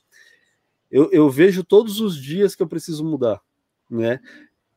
eu, 0.92 1.10
eu 1.12 1.30
vejo 1.30 1.64
todos 1.64 2.02
os 2.02 2.16
dias 2.16 2.54
que 2.54 2.62
eu 2.62 2.68
preciso 2.68 3.04
mudar, 3.04 3.42
né? 3.90 4.20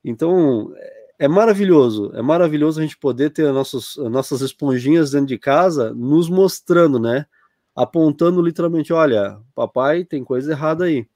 Então, 0.04 0.72
é 1.18 1.26
maravilhoso, 1.26 2.12
é 2.14 2.22
maravilhoso 2.22 2.78
a 2.78 2.82
gente 2.82 2.96
poder 2.96 3.30
ter 3.30 3.50
nossos, 3.52 3.96
nossas 3.96 4.42
esponjinhas 4.42 5.10
dentro 5.10 5.26
de 5.26 5.38
casa 5.38 5.92
nos 5.92 6.28
mostrando, 6.28 7.00
né? 7.00 7.26
Apontando 7.74 8.40
literalmente, 8.40 8.92
olha, 8.92 9.38
papai 9.54 10.04
tem 10.04 10.22
coisa 10.22 10.52
errada 10.52 10.84
aí. 10.84 11.06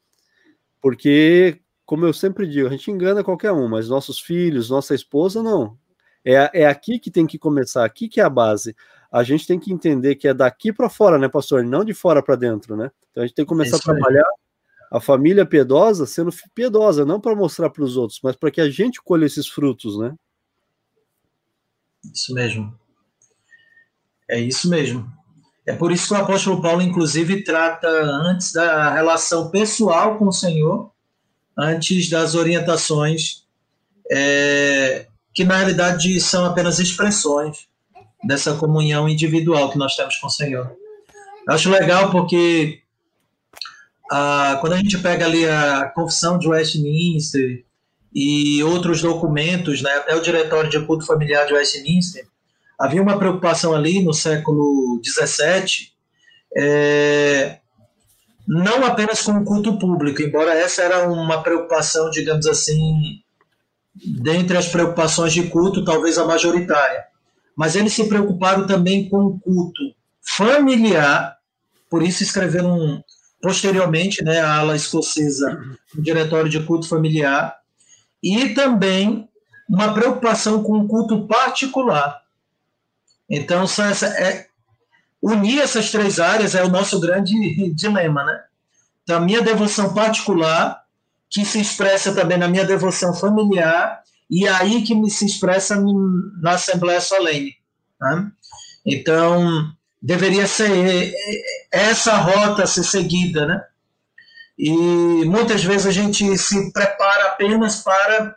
Porque, 0.80 1.59
como 1.90 2.06
eu 2.06 2.12
sempre 2.12 2.46
digo, 2.46 2.68
a 2.68 2.70
gente 2.70 2.88
engana 2.88 3.24
qualquer 3.24 3.50
um, 3.50 3.66
mas 3.66 3.88
nossos 3.88 4.20
filhos, 4.20 4.70
nossa 4.70 4.94
esposa, 4.94 5.42
não. 5.42 5.76
É, 6.24 6.62
é 6.62 6.66
aqui 6.68 7.00
que 7.00 7.10
tem 7.10 7.26
que 7.26 7.36
começar, 7.36 7.84
aqui 7.84 8.08
que 8.08 8.20
é 8.20 8.22
a 8.22 8.30
base 8.30 8.76
a 9.10 9.24
gente 9.24 9.44
tem 9.44 9.58
que 9.58 9.72
entender 9.72 10.14
que 10.14 10.28
é 10.28 10.32
daqui 10.32 10.72
para 10.72 10.88
fora, 10.88 11.18
né, 11.18 11.28
pastor? 11.28 11.64
Não 11.64 11.84
de 11.84 11.92
fora 11.92 12.22
para 12.22 12.36
dentro, 12.36 12.76
né? 12.76 12.92
Então 13.10 13.24
a 13.24 13.26
gente 13.26 13.34
tem 13.34 13.44
que 13.44 13.48
começar 13.48 13.76
a 13.76 13.80
trabalhar 13.80 14.24
a 14.88 15.00
família 15.00 15.44
piedosa 15.44 16.06
sendo 16.06 16.30
piedosa, 16.54 17.04
não 17.04 17.20
para 17.20 17.34
mostrar 17.34 17.70
para 17.70 17.82
os 17.82 17.96
outros, 17.96 18.20
mas 18.22 18.36
para 18.36 18.52
que 18.52 18.60
a 18.60 18.70
gente 18.70 19.02
colhe 19.02 19.26
esses 19.26 19.48
frutos, 19.48 19.98
né? 19.98 20.14
Isso 22.14 22.32
mesmo. 22.32 22.72
É 24.28 24.38
isso 24.38 24.70
mesmo. 24.70 25.12
É 25.66 25.74
por 25.74 25.90
isso 25.90 26.06
que 26.06 26.14
o 26.14 26.22
apóstolo 26.22 26.62
Paulo, 26.62 26.82
inclusive, 26.82 27.42
trata 27.42 27.88
antes 27.88 28.52
da 28.52 28.94
relação 28.94 29.50
pessoal 29.50 30.18
com 30.18 30.28
o 30.28 30.32
Senhor, 30.32 30.92
antes 31.60 32.08
das 32.08 32.34
orientações, 32.34 33.44
é, 34.10 35.06
que 35.34 35.44
na 35.44 35.56
realidade 35.56 36.18
são 36.20 36.44
apenas 36.44 36.78
expressões 36.78 37.68
dessa 38.24 38.54
comunhão 38.54 39.08
individual 39.08 39.70
que 39.70 39.78
nós 39.78 39.94
temos 39.94 40.16
com 40.16 40.26
o 40.26 40.30
Senhor. 40.30 40.72
Eu 41.46 41.54
acho 41.54 41.70
legal 41.70 42.10
porque 42.10 42.82
quando 44.60 44.72
a 44.72 44.76
gente 44.76 44.98
pega 44.98 45.24
ali 45.24 45.48
a 45.48 45.90
Confissão 45.94 46.36
de 46.38 46.48
Westminster 46.48 47.64
e 48.12 48.62
outros 48.64 49.00
documentos, 49.00 49.82
né, 49.82 49.90
até 49.92 50.16
o 50.16 50.20
Diretório 50.20 50.68
de 50.68 50.84
Culto 50.84 51.06
Familiar 51.06 51.46
de 51.46 51.54
Westminster, 51.54 52.26
havia 52.78 53.00
uma 53.00 53.18
preocupação 53.18 53.72
ali 53.72 54.02
no 54.02 54.12
século 54.12 55.00
XVII, 55.04 55.92
é, 56.56 57.59
não 58.50 58.84
apenas 58.84 59.22
com 59.22 59.32
o 59.32 59.44
culto 59.44 59.78
público, 59.78 60.22
embora 60.22 60.52
essa 60.52 60.82
era 60.82 61.08
uma 61.08 61.42
preocupação, 61.42 62.10
digamos 62.10 62.46
assim, 62.46 63.22
dentre 63.94 64.56
as 64.56 64.68
preocupações 64.68 65.32
de 65.32 65.44
culto, 65.44 65.84
talvez 65.84 66.18
a 66.18 66.24
majoritária 66.24 67.10
mas 67.60 67.76
eles 67.76 67.92
se 67.92 68.08
preocuparam 68.08 68.66
também 68.66 69.06
com 69.06 69.18
o 69.18 69.38
culto 69.38 69.94
familiar, 70.22 71.36
por 71.90 72.02
isso 72.02 72.22
escreveram 72.22 73.04
posteriormente 73.42 74.24
né, 74.24 74.40
a 74.40 74.56
ala 74.56 74.74
escocesa 74.74 75.60
no 75.94 76.02
Diretório 76.02 76.48
de 76.48 76.62
Culto 76.62 76.88
Familiar, 76.88 77.54
e 78.22 78.50
também 78.54 79.28
uma 79.68 79.92
preocupação 79.92 80.62
com 80.62 80.78
o 80.78 80.88
culto 80.88 81.26
particular. 81.26 82.22
Então, 83.28 83.64
essa 83.64 84.06
é, 84.06 84.46
unir 85.22 85.60
essas 85.60 85.90
três 85.90 86.18
áreas 86.18 86.54
é 86.54 86.64
o 86.64 86.68
nosso 86.68 86.98
grande 86.98 87.34
dilema, 87.74 88.24
né? 88.24 88.40
Então, 89.02 89.18
a 89.18 89.20
minha 89.20 89.42
devoção 89.42 89.92
particular, 89.92 90.82
que 91.28 91.44
se 91.44 91.60
expressa 91.60 92.14
também 92.14 92.38
na 92.38 92.48
minha 92.48 92.64
devoção 92.64 93.14
familiar, 93.14 94.02
e 94.30 94.46
é 94.46 94.50
aí 94.50 94.82
que 94.82 94.94
me 94.94 95.10
se 95.10 95.26
expressa 95.26 95.76
na 96.40 96.52
Assembleia 96.52 97.00
Solene. 97.00 97.56
Né? 98.00 98.30
Então, 98.86 99.72
deveria 100.00 100.46
ser 100.46 101.12
essa 101.72 102.16
rota 102.16 102.62
a 102.62 102.66
ser 102.66 102.84
seguida, 102.84 103.46
né? 103.46 103.62
E 104.56 104.70
muitas 105.24 105.64
vezes 105.64 105.86
a 105.86 105.90
gente 105.90 106.36
se 106.36 106.72
prepara 106.72 107.28
apenas 107.28 107.82
para 107.82 108.36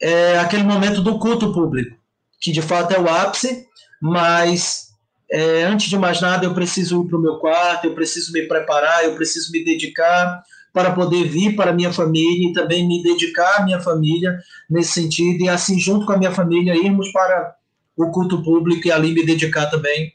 é, 0.00 0.38
aquele 0.38 0.62
momento 0.62 1.02
do 1.02 1.18
culto 1.18 1.52
público, 1.52 1.96
que 2.40 2.52
de 2.52 2.62
fato 2.62 2.94
é 2.94 3.00
o 3.00 3.08
ápice, 3.08 3.66
mas 4.00 4.89
é, 5.32 5.64
antes 5.64 5.88
de 5.88 5.96
mais 5.96 6.20
nada 6.20 6.44
eu 6.44 6.54
preciso 6.54 7.02
ir 7.02 7.08
para 7.08 7.18
o 7.18 7.22
meu 7.22 7.38
quarto, 7.38 7.86
eu 7.86 7.94
preciso 7.94 8.32
me 8.32 8.42
preparar, 8.42 9.04
eu 9.04 9.14
preciso 9.14 9.52
me 9.52 9.64
dedicar 9.64 10.42
para 10.72 10.92
poder 10.92 11.24
vir 11.24 11.56
para 11.56 11.70
a 11.70 11.74
minha 11.74 11.92
família 11.92 12.48
e 12.48 12.52
também 12.52 12.86
me 12.86 13.02
dedicar 13.02 13.58
à 13.58 13.64
minha 13.64 13.80
família 13.80 14.38
nesse 14.68 14.92
sentido, 14.92 15.44
e 15.44 15.48
assim, 15.48 15.78
junto 15.78 16.06
com 16.06 16.12
a 16.12 16.16
minha 16.16 16.32
família, 16.32 16.76
irmos 16.76 17.10
para 17.12 17.56
o 17.96 18.10
culto 18.10 18.42
público 18.42 18.86
e 18.86 18.92
ali 18.92 19.12
me 19.12 19.24
dedicar 19.24 19.66
também 19.66 20.12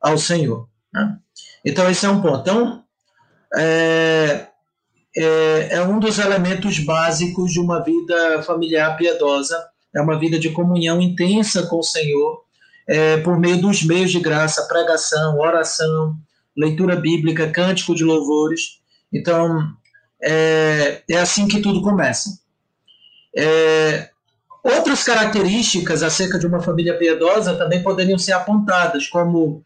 ao 0.00 0.18
Senhor. 0.18 0.68
Né? 0.92 1.16
Então, 1.64 1.88
esse 1.88 2.04
é 2.04 2.08
um 2.08 2.20
ponto. 2.20 2.40
Então, 2.40 2.82
é, 3.56 4.48
é, 5.16 5.68
é, 5.76 5.82
um 5.82 5.98
dos 5.98 6.18
elementos 6.18 6.78
básicos 6.78 7.52
de 7.52 7.60
uma 7.60 7.82
vida 7.82 8.42
familiar 8.42 8.96
piedosa, 8.96 9.56
é 9.94 10.00
uma 10.00 10.18
vida 10.18 10.38
de 10.38 10.50
comunhão 10.50 11.00
intensa 11.00 11.66
com 11.66 11.78
o 11.78 11.82
Senhor, 11.82 12.42
é, 12.88 13.16
por 13.18 13.38
meio 13.38 13.60
dos 13.60 13.82
meios 13.82 14.10
de 14.10 14.20
graça, 14.20 14.66
pregação, 14.66 15.38
oração, 15.38 16.16
leitura 16.56 16.96
bíblica, 16.96 17.50
cântico 17.50 17.94
de 17.94 18.04
louvores. 18.04 18.80
Então, 19.12 19.72
é, 20.22 21.02
é 21.08 21.18
assim 21.18 21.48
que 21.48 21.60
tudo 21.60 21.82
começa. 21.82 22.30
É, 23.36 24.10
outras 24.62 25.02
características 25.02 26.02
acerca 26.02 26.38
de 26.38 26.46
uma 26.46 26.60
família 26.60 26.96
piedosa 26.98 27.56
também 27.56 27.82
poderiam 27.82 28.18
ser 28.18 28.32
apontadas, 28.32 29.06
como 29.08 29.64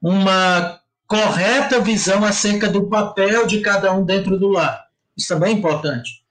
uma 0.00 0.80
correta 1.06 1.80
visão 1.80 2.24
acerca 2.24 2.68
do 2.68 2.88
papel 2.88 3.46
de 3.46 3.60
cada 3.60 3.92
um 3.92 4.04
dentro 4.04 4.38
do 4.38 4.48
lar. 4.48 4.86
Isso 5.16 5.28
também 5.28 5.54
é 5.54 5.58
importante. 5.58 6.24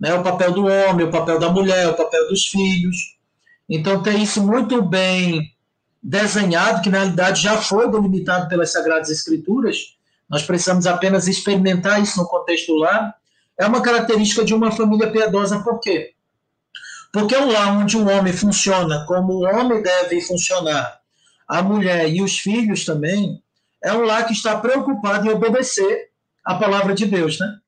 Né? 0.00 0.12
O 0.14 0.22
papel 0.22 0.52
do 0.52 0.66
homem, 0.66 1.06
o 1.06 1.10
papel 1.10 1.38
da 1.38 1.50
mulher, 1.50 1.88
o 1.88 1.94
papel 1.94 2.28
dos 2.28 2.46
filhos. 2.46 2.96
Então, 3.68 4.02
tem 4.02 4.22
isso 4.22 4.42
muito 4.42 4.82
bem 4.82 5.53
desenhado, 6.04 6.82
que 6.82 6.90
na 6.90 6.98
realidade 6.98 7.42
já 7.42 7.56
foi 7.56 7.90
delimitado 7.90 8.46
pelas 8.46 8.70
Sagradas 8.70 9.08
Escrituras, 9.08 9.96
nós 10.28 10.42
precisamos 10.42 10.86
apenas 10.86 11.26
experimentar 11.26 12.02
isso 12.02 12.18
no 12.18 12.28
contexto 12.28 12.74
lar. 12.74 13.14
É 13.58 13.66
uma 13.66 13.80
característica 13.80 14.44
de 14.44 14.52
uma 14.52 14.70
família 14.70 15.10
piedosa, 15.10 15.60
por 15.60 15.80
quê? 15.80 16.12
Porque 17.10 17.34
um 17.36 17.50
lar 17.50 17.78
onde 17.78 17.96
o 17.96 18.06
homem 18.06 18.32
funciona 18.32 19.06
como 19.06 19.32
o 19.32 19.44
homem 19.44 19.82
deve 19.82 20.20
funcionar, 20.20 21.00
a 21.48 21.62
mulher 21.62 22.08
e 22.12 22.20
os 22.20 22.38
filhos 22.38 22.84
também, 22.84 23.42
é 23.82 23.92
um 23.92 24.02
lar 24.02 24.26
que 24.26 24.32
está 24.32 24.58
preocupado 24.58 25.26
em 25.26 25.30
obedecer 25.30 26.10
a 26.44 26.56
palavra 26.56 26.94
de 26.94 27.06
Deus, 27.06 27.38
né? 27.38 27.58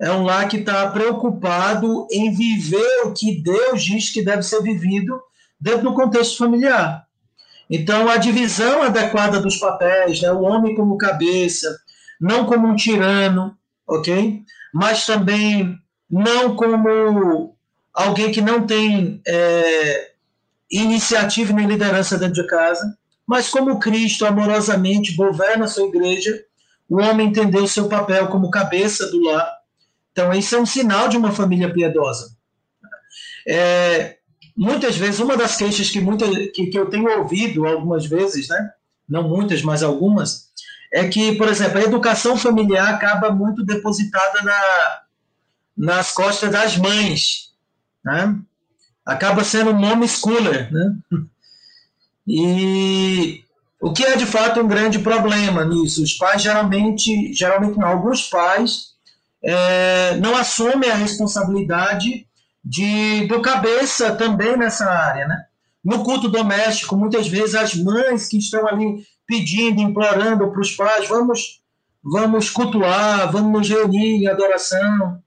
É 0.00 0.10
um 0.10 0.24
lar 0.24 0.48
que 0.48 0.56
está 0.56 0.90
preocupado 0.90 2.06
em 2.10 2.34
viver 2.34 3.02
o 3.04 3.12
que 3.12 3.40
Deus 3.40 3.84
diz 3.84 4.10
que 4.10 4.24
deve 4.24 4.42
ser 4.42 4.60
vivido 4.60 5.18
dentro 5.60 5.82
do 5.82 5.94
contexto 5.94 6.36
familiar. 6.36 7.06
Então, 7.70 8.08
a 8.08 8.16
divisão 8.16 8.82
adequada 8.82 9.40
dos 9.40 9.56
papéis, 9.56 10.20
né? 10.20 10.30
o 10.30 10.42
homem 10.42 10.74
como 10.74 10.98
cabeça, 10.98 11.78
não 12.20 12.44
como 12.44 12.66
um 12.68 12.76
tirano, 12.76 13.56
ok? 13.86 14.42
Mas 14.72 15.06
também 15.06 15.78
não 16.10 16.54
como 16.56 17.56
alguém 17.92 18.30
que 18.32 18.40
não 18.40 18.66
tem 18.66 19.20
é, 19.26 20.12
iniciativa 20.70 21.52
nem 21.52 21.66
liderança 21.66 22.18
dentro 22.18 22.42
de 22.42 22.48
casa, 22.48 22.96
mas 23.26 23.48
como 23.48 23.78
Cristo 23.78 24.26
amorosamente 24.26 25.14
governa 25.14 25.64
a 25.64 25.68
sua 25.68 25.86
igreja, 25.86 26.44
o 26.88 27.00
homem 27.00 27.28
entendeu 27.28 27.64
o 27.64 27.68
seu 27.68 27.88
papel 27.88 28.28
como 28.28 28.50
cabeça 28.50 29.10
do 29.10 29.22
lar. 29.22 29.50
Então, 30.12 30.32
isso 30.32 30.54
é 30.54 30.60
um 30.60 30.66
sinal 30.66 31.08
de 31.08 31.16
uma 31.16 31.32
família 31.32 31.72
piedosa. 31.72 32.36
É, 33.48 34.18
muitas 34.56 34.96
vezes, 34.96 35.20
uma 35.20 35.36
das 35.36 35.56
queixas 35.56 35.90
que, 35.90 36.00
muita, 36.00 36.26
que, 36.48 36.66
que 36.66 36.78
eu 36.78 36.86
tenho 36.86 37.08
ouvido 37.18 37.66
algumas 37.66 38.06
vezes, 38.06 38.48
né? 38.48 38.70
não 39.08 39.28
muitas, 39.28 39.62
mas 39.62 39.82
algumas, 39.82 40.48
é 40.92 41.08
que, 41.08 41.34
por 41.36 41.48
exemplo, 41.48 41.78
a 41.78 41.82
educação 41.82 42.36
familiar 42.36 42.94
acaba 42.94 43.30
muito 43.30 43.64
depositada 43.64 44.42
na, 44.42 45.00
nas 45.76 46.12
costas 46.12 46.50
das 46.50 46.76
mães. 46.76 47.52
Né? 48.04 48.38
Acaba 49.04 49.42
sendo 49.42 49.70
um 49.70 49.92
homeschooler. 49.92 50.72
Né? 50.72 50.96
E 52.26 53.44
o 53.80 53.92
que 53.92 54.04
é 54.04 54.16
de 54.16 54.24
fato 54.24 54.60
um 54.60 54.68
grande 54.68 55.00
problema 55.00 55.64
nisso? 55.64 56.02
Os 56.02 56.14
pais 56.14 56.40
geralmente, 56.40 57.34
geralmente 57.34 57.76
não, 57.76 57.88
alguns 57.88 58.28
pais 58.28 58.94
é, 59.42 60.16
não 60.16 60.36
assumem 60.36 60.90
a 60.90 60.94
responsabilidade 60.94 62.26
de, 62.64 63.26
do 63.26 63.42
cabeça 63.42 64.14
também 64.14 64.56
nessa 64.56 64.90
área, 64.90 65.26
né? 65.26 65.44
No 65.84 66.02
culto 66.02 66.28
doméstico, 66.28 66.96
muitas 66.96 67.28
vezes 67.28 67.54
as 67.54 67.74
mães 67.74 68.26
que 68.26 68.38
estão 68.38 68.66
ali 68.66 69.04
pedindo, 69.26 69.82
implorando 69.82 70.50
para 70.50 70.60
os 70.60 70.72
pais, 70.72 71.06
vamos, 71.06 71.60
vamos 72.02 72.48
cultuar, 72.48 73.30
vamos 73.30 73.52
nos 73.52 73.68
reunir 73.68 74.22
em 74.22 74.26
adoração. 74.26 75.22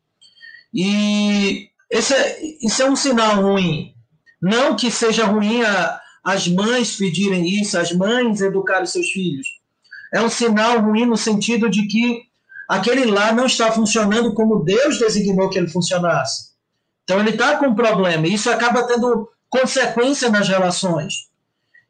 E 0.73 1.69
esse 1.91 2.13
é, 2.13 2.39
isso 2.63 2.81
é 2.81 2.89
um 2.89 2.95
sinal 2.95 3.41
ruim. 3.41 3.93
Não 4.41 4.75
que 4.75 4.89
seja 4.89 5.25
ruim 5.25 5.61
a, 5.61 5.99
as 6.23 6.47
mães 6.47 6.95
pedirem 6.95 7.47
isso, 7.61 7.77
as 7.77 7.91
mães 7.91 8.41
educarem 8.41 8.85
seus 8.87 9.07
filhos. 9.09 9.47
É 10.11 10.21
um 10.21 10.29
sinal 10.29 10.79
ruim 10.79 11.05
no 11.05 11.17
sentido 11.17 11.69
de 11.69 11.85
que 11.85 12.23
aquele 12.67 13.05
lá 13.05 13.31
não 13.31 13.45
está 13.45 13.71
funcionando 13.71 14.33
como 14.33 14.63
Deus 14.63 14.97
designou 14.97 15.49
que 15.49 15.57
ele 15.59 15.67
funcionasse. 15.67 16.56
Então 17.07 17.21
ele 17.21 17.29
está 17.29 17.55
com 17.55 17.67
um 17.67 17.75
problema, 17.75 18.27
e 18.27 18.33
isso 18.33 18.51
acaba 18.51 18.85
tendo 18.85 19.29
consequência 19.49 20.29
nas 20.29 20.49
relações. 20.49 21.29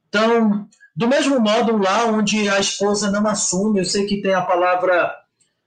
Então, 0.08 0.70
do 0.96 1.08
mesmo 1.08 1.40
modo, 1.40 1.76
lá 1.76 2.06
onde 2.06 2.48
a 2.48 2.60
esposa 2.60 3.10
não 3.10 3.26
assume, 3.26 3.80
eu 3.80 3.86
sei 3.86 4.06
que 4.06 4.22
tem 4.22 4.36
a 4.36 4.44
palavra 4.44 5.12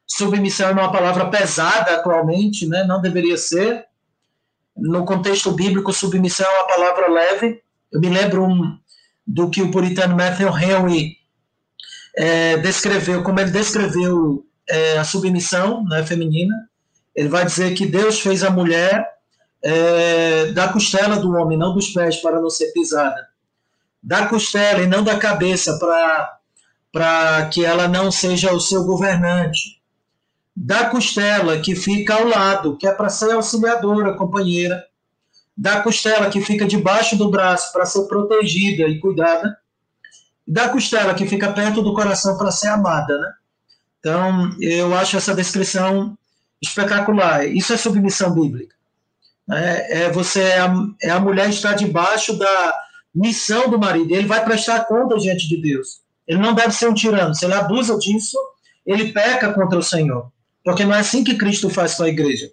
submissão 0.07 0.69
é 0.69 0.73
uma 0.73 0.93
palavra 0.93 1.29
pesada 1.31 1.97
atualmente, 1.97 2.65
né? 2.67 2.85
não 2.85 3.01
deveria 3.01 3.37
ser. 3.37 3.87
No 4.77 5.05
contexto 5.05 5.51
bíblico, 5.51 5.93
submissão 5.93 6.47
é 6.49 6.59
uma 6.59 6.69
palavra 6.69 7.09
leve. 7.09 7.61
Eu 7.93 8.01
me 8.01 8.09
lembro 8.09 8.45
um, 8.45 8.79
do 9.27 9.51
que 9.51 9.63
o 9.63 9.71
puritano 9.73 10.17
Matthew 10.17 10.49
Henry 10.49 11.17
é, 12.17 12.57
descreveu, 12.59 13.25
como 13.25 13.41
ele 13.41 13.51
descreveu 13.51 14.47
é, 14.69 14.99
a 14.99 15.05
submissão 15.05 15.85
né, 15.85 16.05
feminina. 16.05 16.55
Ele 17.17 17.29
vai 17.29 17.45
dizer 17.45 17.75
que 17.75 17.85
Deus 17.85 18.21
fez 18.21 18.45
a 18.45 18.51
mulher 18.51 19.20
é, 19.63 20.47
da 20.53 20.69
costela 20.69 21.17
do 21.17 21.33
homem, 21.33 21.59
não 21.59 21.75
dos 21.75 21.89
pés, 21.89 22.17
para 22.17 22.41
não 22.41 22.51
ser 22.51 22.73
pisada. 22.73 23.29
Da 24.03 24.27
costela 24.27 24.83
e 24.83 24.87
não 24.87 25.05
da 25.05 25.19
cabeça, 25.19 25.79
para 26.93 27.47
que 27.53 27.65
ela 27.65 27.87
não 27.87 28.11
seja 28.11 28.53
o 28.53 28.61
seu 28.61 28.85
governante. 28.85 29.81
Da 30.57 30.87
costela 30.87 31.59
que 31.61 31.77
fica 31.77 32.15
ao 32.15 32.27
lado, 32.27 32.77
que 32.77 32.87
é 32.87 32.93
para 32.93 33.09
ser 33.09 33.33
auxiliadora, 33.33 34.17
companheira. 34.17 34.85
Da 35.57 35.83
costela 35.83 36.31
que 36.31 36.41
fica 36.41 36.67
debaixo 36.67 37.17
do 37.17 37.31
braço, 37.31 37.73
para 37.73 37.85
ser 37.85 38.07
protegida 38.07 38.89
e 38.89 38.99
cuidada. 38.99 39.59
Da 40.47 40.71
costela 40.71 41.15
que 41.15 41.27
fica 41.27 41.53
perto 41.53 41.83
do 41.83 41.95
coração, 41.95 42.39
para 42.39 42.51
ser 42.51 42.69
amada. 42.69 43.19
Né? 43.19 43.33
Então, 44.01 44.57
eu 44.61 44.95
acho 44.95 45.19
essa 45.19 45.35
descrição 45.35 46.17
espetacular. 46.63 47.47
Isso 47.47 47.73
é 47.75 47.77
submissão 47.77 48.33
bíblica. 48.33 48.80
É, 49.53 50.03
é 50.03 50.11
você 50.11 50.43
é 50.43 50.61
a, 50.61 50.75
é 51.03 51.11
a 51.11 51.21
mulher 51.21 51.49
está 51.49 51.73
debaixo 51.73 52.39
da 52.39 52.75
missão 53.15 53.69
do 53.69 53.79
marido. 53.79 54.15
Ele 54.15 54.27
vai 54.27 54.45
prestar 54.45 54.85
conta 54.85 55.17
diante 55.17 55.49
de 55.49 55.61
Deus. 55.61 56.01
Ele 56.27 56.39
não 56.39 56.55
deve 56.55 56.73
ser 56.73 56.89
um 56.89 56.95
tirano. 56.95 57.35
Se 57.35 57.45
ele 57.45 57.55
abusa 57.55 57.99
disso, 57.99 58.39
ele 58.87 59.13
peca 59.13 59.53
contra 59.53 59.79
o 59.79 59.83
Senhor. 59.83 60.31
Porque 60.65 60.85
não 60.85 60.95
é 60.95 61.01
assim 61.01 61.25
que 61.25 61.37
Cristo 61.37 61.69
faz 61.71 61.95
com 61.95 62.05
a 62.05 62.09
igreja. 62.09 62.51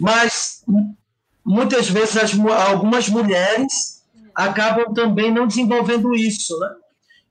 Mas 0.00 0.62
muitas 1.44 1.88
vezes 1.88 2.16
as, 2.16 2.32
algumas 2.68 3.08
mulheres 3.08 4.02
acabam 4.34 4.92
também 4.94 5.32
não 5.32 5.46
desenvolvendo 5.46 6.14
isso, 6.14 6.58
né? 6.58 6.68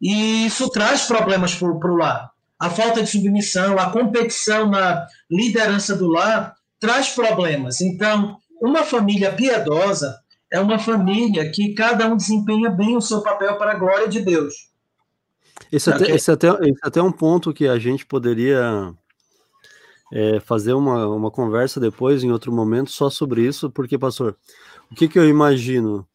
E 0.02 0.46
isso 0.48 0.70
traz 0.70 1.04
problemas 1.04 1.54
para 1.54 1.70
o 1.70 1.96
lar. 1.96 2.32
A 2.60 2.70
falta 2.70 3.02
de 3.02 3.10
submissão, 3.10 3.78
a 3.78 3.92
competição 3.92 4.70
na 4.70 5.06
liderança 5.30 5.96
do 5.96 6.08
lar 6.08 6.56
traz 6.80 7.10
problemas. 7.10 7.82
Então, 7.82 8.38
uma 8.62 8.84
família 8.84 9.34
piedosa 9.34 10.16
é 10.52 10.60
uma 10.60 10.78
família 10.78 11.50
que 11.52 11.74
cada 11.74 12.08
um 12.08 12.16
desempenha 12.16 12.70
bem 12.70 12.96
o 12.96 13.02
seu 13.02 13.22
papel 13.22 13.58
para 13.58 13.72
a 13.72 13.76
glória 13.76 14.08
de 14.08 14.20
Deus. 14.20 14.54
Esse, 15.72 15.90
até, 15.90 16.12
esse, 16.12 16.30
até, 16.30 16.48
esse 16.62 16.80
até 16.84 17.00
é 17.00 17.04
um 17.04 17.12
ponto 17.12 17.54
que 17.54 17.68
a 17.68 17.80
gente 17.80 18.06
poderia 18.06 18.94
é, 20.12 20.40
fazer 20.42 20.74
uma, 20.74 21.08
uma 21.08 21.32
conversa 21.32 21.80
depois, 21.80 22.24
em 22.24 22.32
outro 22.32 22.52
momento, 22.52 22.92
só 22.92 23.10
sobre 23.10 23.46
isso, 23.46 23.72
porque, 23.72 23.98
pastor, 23.98 24.36
o 24.92 24.96
que, 24.96 25.08
que 25.08 25.18
eu 25.18 25.28
imagino? 25.28 26.06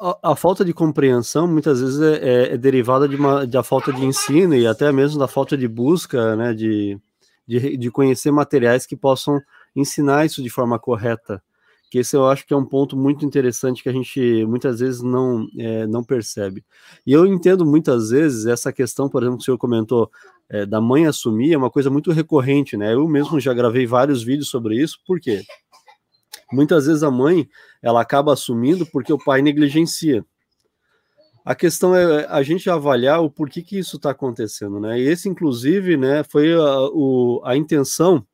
A, 0.00 0.32
a, 0.32 0.36
falta 0.36 0.64
de 0.64 0.72
compreensão 0.72 1.46
muitas 1.46 1.80
vezes 1.80 2.00
é, 2.00 2.16
é, 2.16 2.54
é 2.54 2.56
derivada 2.56 3.08
de 3.08 3.16
uma, 3.16 3.46
da 3.46 3.62
falta 3.62 3.92
de 3.92 4.04
ensino 4.04 4.54
e 4.54 4.66
até 4.66 4.90
mesmo 4.92 5.18
da 5.18 5.28
falta 5.28 5.56
de 5.56 5.68
busca, 5.68 6.34
né, 6.36 6.54
de, 6.54 6.98
de, 7.46 7.76
de 7.76 7.90
conhecer 7.90 8.30
materiais 8.30 8.86
que 8.86 8.96
possam 8.96 9.40
ensinar 9.76 10.26
isso 10.26 10.42
de 10.42 10.50
forma 10.50 10.78
correta 10.78 11.42
que 11.90 11.98
esse 11.98 12.16
eu 12.16 12.26
acho 12.26 12.46
que 12.46 12.52
é 12.52 12.56
um 12.56 12.64
ponto 12.64 12.96
muito 12.96 13.24
interessante 13.24 13.82
que 13.82 13.88
a 13.88 13.92
gente 13.92 14.44
muitas 14.46 14.80
vezes 14.80 15.02
não, 15.02 15.46
é, 15.58 15.86
não 15.86 16.02
percebe. 16.02 16.64
E 17.06 17.12
eu 17.12 17.26
entendo 17.26 17.64
muitas 17.64 18.10
vezes 18.10 18.46
essa 18.46 18.72
questão, 18.72 19.08
por 19.08 19.22
exemplo, 19.22 19.38
que 19.38 19.42
o 19.42 19.44
senhor 19.44 19.58
comentou, 19.58 20.10
é, 20.48 20.66
da 20.66 20.80
mãe 20.80 21.06
assumir, 21.06 21.52
é 21.52 21.58
uma 21.58 21.70
coisa 21.70 21.90
muito 21.90 22.12
recorrente, 22.12 22.76
né? 22.76 22.94
Eu 22.94 23.06
mesmo 23.08 23.38
já 23.40 23.54
gravei 23.54 23.86
vários 23.86 24.22
vídeos 24.22 24.48
sobre 24.48 24.80
isso, 24.80 24.98
por 25.06 25.20
quê? 25.20 25.42
Muitas 26.52 26.86
vezes 26.86 27.02
a 27.02 27.10
mãe, 27.10 27.48
ela 27.82 28.00
acaba 28.00 28.32
assumindo 28.32 28.86
porque 28.86 29.12
o 29.12 29.18
pai 29.18 29.42
negligencia. 29.42 30.24
A 31.44 31.54
questão 31.54 31.94
é 31.94 32.26
a 32.28 32.42
gente 32.42 32.68
avaliar 32.68 33.22
o 33.22 33.30
porquê 33.30 33.62
que 33.62 33.78
isso 33.78 33.96
está 33.96 34.10
acontecendo, 34.10 34.80
né? 34.80 34.98
E 34.98 35.06
esse, 35.06 35.28
inclusive, 35.28 35.96
né, 35.96 36.24
foi 36.24 36.52
a, 36.52 36.80
o, 36.92 37.40
a 37.44 37.56
intenção 37.56 38.26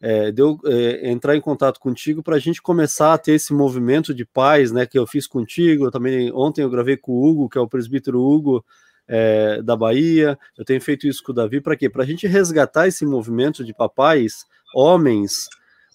é, 0.00 0.32
de 0.32 0.40
eu 0.40 0.58
é, 0.64 1.10
entrar 1.10 1.36
em 1.36 1.40
contato 1.40 1.78
contigo 1.78 2.22
para 2.22 2.36
a 2.36 2.38
gente 2.38 2.62
começar 2.62 3.12
a 3.12 3.18
ter 3.18 3.32
esse 3.32 3.52
movimento 3.52 4.14
de 4.14 4.24
paz, 4.24 4.72
né, 4.72 4.86
que 4.86 4.98
eu 4.98 5.06
fiz 5.06 5.26
contigo. 5.26 5.84
Eu 5.84 5.90
também 5.90 6.32
ontem 6.32 6.62
eu 6.62 6.70
gravei 6.70 6.96
com 6.96 7.12
o 7.12 7.24
Hugo, 7.24 7.48
que 7.48 7.58
é 7.58 7.60
o 7.60 7.68
presbítero 7.68 8.20
Hugo 8.20 8.64
é, 9.06 9.60
da 9.60 9.76
Bahia. 9.76 10.38
Eu 10.56 10.64
tenho 10.64 10.80
feito 10.80 11.06
isso 11.06 11.22
com 11.22 11.32
o 11.32 11.34
Davi 11.34 11.60
para 11.60 11.76
quê? 11.76 11.90
Para 11.90 12.02
a 12.02 12.06
gente 12.06 12.26
resgatar 12.26 12.88
esse 12.88 13.04
movimento 13.04 13.62
de 13.62 13.74
papais, 13.74 14.46
homens, 14.74 15.48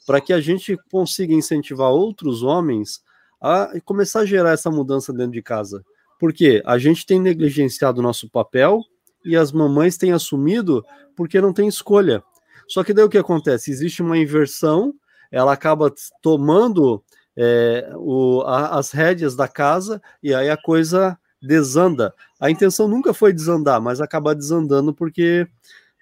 para 0.06 0.22
que 0.22 0.32
a 0.32 0.39
gente 0.39 0.78
consiga 0.91 1.34
incentivar 1.34 1.89
outros 1.89 2.44
homens 2.44 3.04
a 3.41 3.72
começar 3.84 4.22
a 4.22 4.26
gerar 4.26 4.52
essa 4.52 4.70
mudança 4.70 5.12
dentro 5.12 5.32
de 5.32 5.41
casa. 5.41 5.84
Porque 6.20 6.62
a 6.65 6.78
gente 6.78 7.06
tem 7.06 7.20
negligenciado 7.20 8.00
o 8.00 8.04
nosso 8.04 8.30
papel 8.30 8.82
e 9.26 9.36
as 9.36 9.52
mamães 9.52 9.98
têm 9.98 10.12
assumido 10.12 10.84
porque 11.15 11.41
não 11.41 11.52
tem 11.52 11.68
escolha. 11.68 12.24
Só 12.67 12.84
que 12.84 12.93
daí 12.93 13.06
o 13.06 13.10
que 13.10 13.17
acontece? 13.17 13.71
Existe 13.71 14.01
uma 14.01 14.17
inversão, 14.17 14.93
ela 15.32 15.54
acaba 15.54 15.93
tomando 16.21 17.04
é, 17.38 17.91
o, 17.95 18.41
a, 18.41 18.78
as 18.78 18.91
rédeas 18.91 19.36
da 19.36 19.47
casa 19.47 20.01
e 20.21 20.34
aí 20.34 20.49
a 20.49 20.58
coisa 20.58 21.17
desanda. 21.41 22.13
A 22.39 22.49
intenção 22.49 22.88
nunca 22.88 23.13
foi 23.13 23.34
desandar, 23.34 23.82
mas 23.82 24.01
acaba 24.01 24.36
desandando 24.36 24.93
porque 24.93 25.47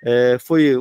é, 0.04 0.38
foi 0.40 0.78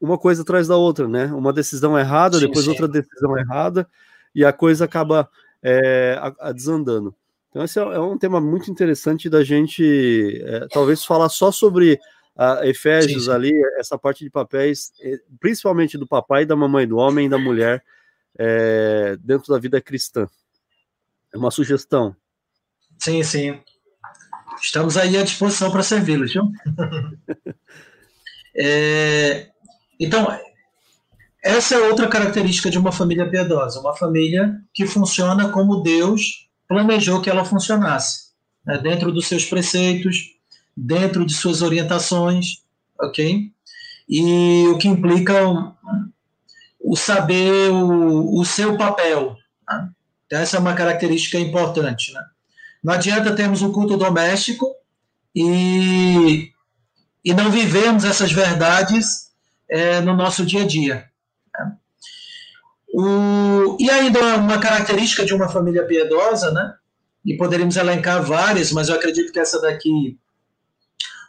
uma 0.00 0.18
coisa 0.18 0.42
atrás 0.42 0.68
da 0.68 0.76
outra, 0.76 1.08
né? 1.08 1.26
Uma 1.26 1.52
decisão 1.52 1.98
errada, 1.98 2.38
sim, 2.38 2.46
depois 2.46 2.64
sim. 2.64 2.70
outra 2.70 2.86
decisão 2.86 3.36
errada, 3.38 3.88
e 4.34 4.44
a 4.44 4.52
coisa 4.52 4.84
acaba 4.84 5.28
é, 5.62 6.18
a, 6.20 6.48
a 6.48 6.52
desandando. 6.52 7.14
Então, 7.50 7.64
esse 7.64 7.78
é, 7.78 7.82
é, 7.82 7.98
um 7.98 8.18
tema 8.18 8.40
muito 8.40 8.70
interessante 8.70 9.30
da 9.30 9.42
gente 9.42 10.42
é, 10.44 10.66
talvez 10.70 11.04
falar 11.04 11.28
só 11.28 11.50
sobre 11.50 11.98
a 12.36 12.66
Efésios 12.66 13.24
sim, 13.24 13.30
sim. 13.30 13.34
ali, 13.34 13.52
essa 13.78 13.96
parte 13.96 14.22
de 14.22 14.30
papéis, 14.30 14.92
eh, 15.00 15.18
principalmente 15.40 15.96
do 15.96 16.06
papai, 16.06 16.44
da 16.44 16.54
mamãe, 16.54 16.86
do 16.86 16.98
homem 16.98 17.26
e 17.26 17.30
da 17.30 17.38
mulher, 17.38 17.82
é, 18.38 19.16
dentro 19.20 19.52
da 19.52 19.58
vida 19.58 19.80
cristã. 19.80 20.28
É 21.32 21.38
uma 21.38 21.50
sugestão. 21.50 22.14
Sim, 22.98 23.22
sim. 23.22 23.60
Estamos 24.60 24.96
aí 24.96 25.16
à 25.16 25.22
disposição 25.22 25.70
para 25.70 25.82
servi-los, 25.82 26.32
viu? 26.32 26.44
é, 28.56 29.48
então, 29.98 30.26
essa 31.42 31.74
é 31.74 31.88
outra 31.88 32.08
característica 32.08 32.70
de 32.70 32.78
uma 32.78 32.92
família 32.92 33.28
piedosa, 33.28 33.80
uma 33.80 33.94
família 33.94 34.60
que 34.74 34.86
funciona 34.86 35.50
como 35.50 35.82
Deus 35.82 36.48
planejou 36.68 37.22
que 37.22 37.30
ela 37.30 37.44
funcionasse, 37.44 38.32
né, 38.64 38.78
dentro 38.78 39.12
dos 39.12 39.26
seus 39.26 39.44
preceitos, 39.44 40.35
dentro 40.76 41.24
de 41.24 41.32
suas 41.32 41.62
orientações, 41.62 42.62
ok? 43.00 43.50
E 44.08 44.66
o 44.68 44.78
que 44.78 44.86
implica 44.86 45.34
o, 46.78 46.94
saber 46.96 47.70
o, 47.70 48.38
o, 48.38 48.44
seu 48.44 48.76
papel. 48.76 49.36
Né? 49.68 49.90
Então, 50.26 50.38
essa 50.38 50.56
é 50.56 50.60
uma 50.60 50.74
característica 50.74 51.38
importante. 51.38 52.12
Né? 52.12 52.22
Não 52.84 52.92
adianta 52.92 53.34
termos 53.34 53.62
um 53.62 53.72
culto 53.72 53.96
doméstico 53.96 54.72
e, 55.34 56.52
e 57.24 57.34
não 57.34 57.50
vivemos 57.50 58.04
essas 58.04 58.30
verdades 58.30 59.32
é, 59.68 60.00
no 60.00 60.14
nosso 60.14 60.44
dia 60.44 60.62
a 60.62 60.66
dia. 60.66 61.10
Né? 61.52 61.72
O, 62.94 63.76
e 63.80 63.90
ainda 63.90 64.36
uma 64.36 64.58
característica 64.58 65.24
de 65.24 65.34
uma 65.34 65.48
família 65.48 65.84
piedosa, 65.84 66.52
né? 66.52 66.74
e 67.24 67.36
poderíamos 67.36 67.76
elencar 67.76 68.22
várias, 68.22 68.70
mas 68.70 68.88
eu 68.88 68.94
acredito 68.94 69.32
que 69.32 69.40
essa 69.40 69.60
daqui 69.60 70.16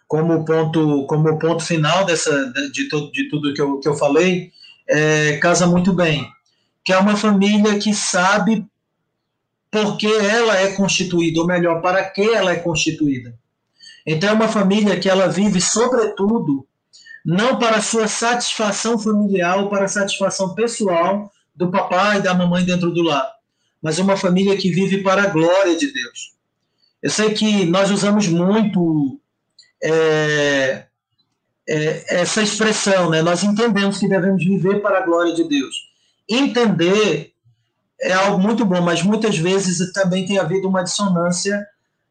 como 0.07 0.45
ponto, 0.45 1.05
como 1.05 1.37
ponto 1.37 1.63
final 1.63 2.05
dessa, 2.05 2.51
de, 2.71 2.87
tudo, 2.87 3.11
de 3.11 3.29
tudo 3.29 3.53
que 3.53 3.61
eu, 3.61 3.79
que 3.79 3.89
eu 3.89 3.95
falei, 3.95 4.51
é, 4.87 5.37
casa 5.37 5.67
muito 5.67 5.93
bem. 5.93 6.27
Que 6.83 6.93
é 6.93 6.97
uma 6.97 7.17
família 7.17 7.77
que 7.77 7.93
sabe 7.93 8.65
por 9.69 9.97
que 9.97 10.07
ela 10.07 10.57
é 10.57 10.73
constituída, 10.73 11.41
ou 11.41 11.47
melhor, 11.47 11.81
para 11.81 12.03
que 12.09 12.21
ela 12.21 12.51
é 12.51 12.55
constituída. 12.55 13.37
Então 14.05 14.29
é 14.29 14.33
uma 14.33 14.47
família 14.47 14.97
que 14.97 15.09
ela 15.09 15.27
vive, 15.27 15.59
sobretudo, 15.59 16.65
não 17.25 17.59
para 17.59 17.81
sua 17.81 18.07
satisfação 18.07 18.97
familiar 18.97 19.57
ou 19.59 19.69
para 19.69 19.89
satisfação 19.89 20.55
pessoal 20.55 21.29
do 21.53 21.69
papai 21.69 22.19
e 22.19 22.21
da 22.21 22.33
mamãe 22.33 22.63
dentro 22.63 22.91
do 22.93 23.01
lar, 23.01 23.29
mas 23.81 23.99
é 23.99 24.03
uma 24.03 24.15
família 24.15 24.55
que 24.55 24.71
vive 24.71 25.03
para 25.03 25.23
a 25.23 25.27
glória 25.27 25.75
de 25.75 25.91
Deus. 25.91 26.33
Eu 27.03 27.09
sei 27.09 27.33
que 27.33 27.65
nós 27.65 27.91
usamos 27.91 28.27
muito 28.27 29.19
é, 29.83 30.85
é, 31.67 32.21
essa 32.21 32.41
expressão, 32.41 33.09
né? 33.09 33.21
Nós 33.21 33.43
entendemos 33.43 33.97
que 33.97 34.07
devemos 34.07 34.43
viver 34.43 34.81
para 34.81 34.99
a 34.99 35.05
glória 35.05 35.33
de 35.33 35.43
Deus. 35.43 35.75
Entender 36.29 37.33
é 37.99 38.13
algo 38.13 38.39
muito 38.39 38.63
bom, 38.63 38.81
mas 38.81 39.01
muitas 39.01 39.37
vezes 39.37 39.91
também 39.91 40.25
tem 40.25 40.37
havido 40.37 40.67
uma 40.67 40.83
dissonância, 40.83 41.65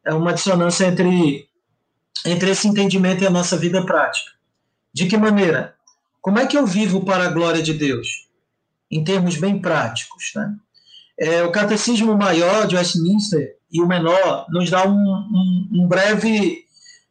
é 0.04 0.12
uma 0.12 0.32
dissonância 0.32 0.86
entre 0.86 1.48
entre 2.24 2.50
esse 2.50 2.66
entendimento 2.66 3.22
e 3.22 3.26
a 3.26 3.30
nossa 3.30 3.56
vida 3.56 3.84
prática. 3.84 4.32
De 4.92 5.06
que 5.06 5.16
maneira? 5.16 5.74
Como 6.20 6.38
é 6.38 6.46
que 6.46 6.58
eu 6.58 6.66
vivo 6.66 7.04
para 7.04 7.26
a 7.26 7.30
glória 7.30 7.62
de 7.62 7.72
Deus? 7.72 8.26
Em 8.90 9.04
termos 9.04 9.36
bem 9.36 9.60
práticos, 9.60 10.32
né? 10.34 10.54
É, 11.18 11.42
o 11.44 11.52
catecismo 11.52 12.16
maior 12.16 12.66
de 12.66 12.76
Westminster 12.76 13.56
e 13.70 13.80
o 13.80 13.86
menor 13.86 14.46
nos 14.50 14.68
dá 14.68 14.86
um, 14.86 14.92
um, 14.92 15.68
um 15.72 15.88
breve 15.88 16.65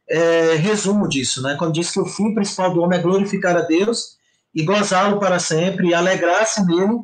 é, 0.08 0.54
resumo 0.54 1.08
disso, 1.08 1.42
né? 1.42 1.56
Quando 1.58 1.74
diz 1.74 1.90
que 1.90 2.00
o 2.00 2.06
fim 2.06 2.34
principal 2.34 2.72
do 2.72 2.80
homem 2.80 2.98
é 2.98 3.02
glorificar 3.02 3.56
a 3.56 3.62
Deus 3.62 4.16
e 4.54 4.62
gozá-lo 4.62 5.18
para 5.18 5.38
sempre 5.38 5.88
e 5.88 5.94
alegrar-se 5.94 6.64
nele 6.64 7.00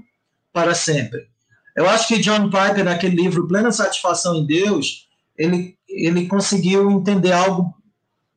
para 0.52 0.74
sempre. 0.74 1.28
Eu 1.76 1.88
acho 1.88 2.08
que 2.08 2.20
John 2.20 2.50
Piper, 2.50 2.84
naquele 2.84 3.16
livro 3.16 3.48
Plena 3.48 3.72
Satisfação 3.72 4.36
em 4.36 4.46
Deus, 4.46 5.08
ele, 5.36 5.76
ele 5.88 6.26
conseguiu 6.26 6.90
entender 6.90 7.32
algo 7.32 7.74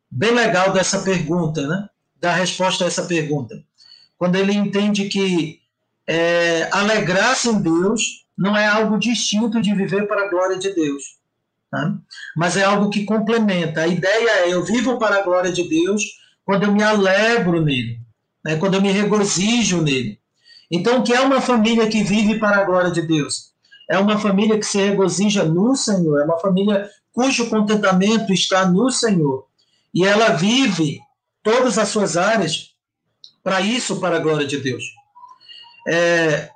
bem 0.09 0.31
legal 0.31 0.71
dessa 0.71 0.99
pergunta, 0.99 1.67
né? 1.67 1.89
Da 2.19 2.33
resposta 2.33 2.85
a 2.85 2.87
essa 2.87 3.03
pergunta. 3.03 3.61
Quando 4.17 4.35
ele 4.37 4.53
entende 4.53 5.09
que 5.09 5.59
é, 6.07 6.69
alegrar-se 6.71 7.49
em 7.49 7.61
Deus 7.61 8.25
não 8.37 8.55
é 8.55 8.65
algo 8.65 8.97
distinto 8.97 9.61
de 9.61 9.73
viver 9.73 10.07
para 10.07 10.25
a 10.25 10.29
glória 10.29 10.57
de 10.57 10.73
Deus. 10.73 11.17
Tá? 11.75 11.93
Mas 12.37 12.55
é 12.55 12.63
algo 12.63 12.89
que 12.89 13.03
complementa. 13.03 13.81
A 13.81 13.87
ideia 13.87 14.45
é: 14.45 14.53
eu 14.53 14.63
vivo 14.63 14.97
para 14.97 15.17
a 15.17 15.23
glória 15.23 15.51
de 15.51 15.67
Deus 15.67 16.01
quando 16.45 16.63
eu 16.63 16.71
me 16.71 16.81
alegro 16.81 17.61
nele, 17.61 17.99
né? 18.45 18.55
quando 18.55 18.75
eu 18.75 18.81
me 18.81 18.91
regozijo 18.91 19.81
nele. 19.81 20.17
Então, 20.71 20.99
o 20.99 21.03
que 21.03 21.13
é 21.13 21.19
uma 21.19 21.41
família 21.41 21.87
que 21.89 22.01
vive 22.01 22.39
para 22.39 22.61
a 22.61 22.63
glória 22.63 22.91
de 22.91 23.01
Deus? 23.01 23.51
É 23.89 23.97
uma 23.99 24.17
família 24.17 24.57
que 24.57 24.65
se 24.65 24.77
regozija 24.77 25.43
no 25.43 25.75
Senhor, 25.75 26.21
é 26.21 26.23
uma 26.23 26.39
família 26.39 26.89
cujo 27.11 27.49
contentamento 27.49 28.31
está 28.31 28.65
no 28.65 28.89
Senhor. 28.89 29.45
E 29.93 30.05
ela 30.05 30.29
vive 30.29 30.99
todas 31.43 31.77
as 31.77 31.89
suas 31.89 32.15
áreas 32.15 32.71
para 33.43 33.59
isso, 33.59 33.99
para 33.99 34.15
a 34.15 34.19
glória 34.19 34.47
de 34.47 34.57
Deus. 34.57 34.83
É, 35.87 36.49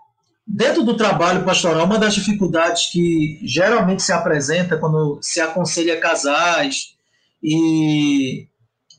Dentro 0.51 0.83
do 0.83 0.97
trabalho 0.97 1.45
pastoral, 1.45 1.85
uma 1.85 1.99
das 1.99 2.15
dificuldades 2.15 2.87
que 2.87 3.39
geralmente 3.43 4.01
se 4.01 4.11
apresenta 4.11 4.79
quando 4.79 5.19
se 5.21 5.39
aconselha 5.39 5.99
casais 5.99 6.95
e, 7.41 8.47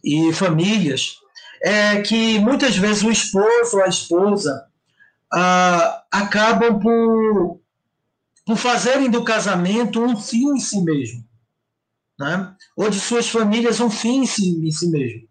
e 0.05 0.33
famílias 0.33 1.17
é 1.61 2.01
que 2.03 2.39
muitas 2.39 2.77
vezes 2.77 3.03
o 3.03 3.11
esposo 3.11 3.77
ou 3.77 3.83
a 3.83 3.89
esposa 3.89 4.65
ah, 5.33 6.05
acabam 6.13 6.79
por, 6.79 7.61
por 8.47 8.57
fazerem 8.57 9.11
do 9.11 9.25
casamento 9.25 10.01
um 10.01 10.17
fim 10.17 10.53
em 10.53 10.61
si 10.61 10.81
mesmo, 10.85 11.25
né? 12.17 12.55
ou 12.77 12.89
de 12.89 13.01
suas 13.01 13.29
famílias 13.29 13.81
um 13.81 13.91
fim 13.91 14.23
em 14.23 14.27
si, 14.27 14.51
em 14.65 14.71
si 14.71 14.89
mesmo. 14.89 15.29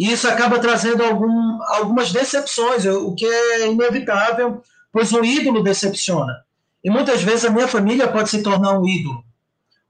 E 0.00 0.10
isso 0.10 0.26
acaba 0.26 0.58
trazendo 0.58 1.04
algum, 1.04 1.62
algumas 1.76 2.10
decepções, 2.10 2.84
o 2.84 3.14
que 3.14 3.24
é 3.24 3.68
inevitável, 3.68 4.60
pois 4.94 5.12
o 5.12 5.24
ídolo 5.24 5.60
decepciona. 5.60 6.44
E 6.82 6.88
muitas 6.88 7.20
vezes 7.20 7.44
a 7.44 7.50
minha 7.50 7.66
família 7.66 8.06
pode 8.06 8.30
se 8.30 8.44
tornar 8.44 8.78
um 8.78 8.86
ídolo. 8.86 9.24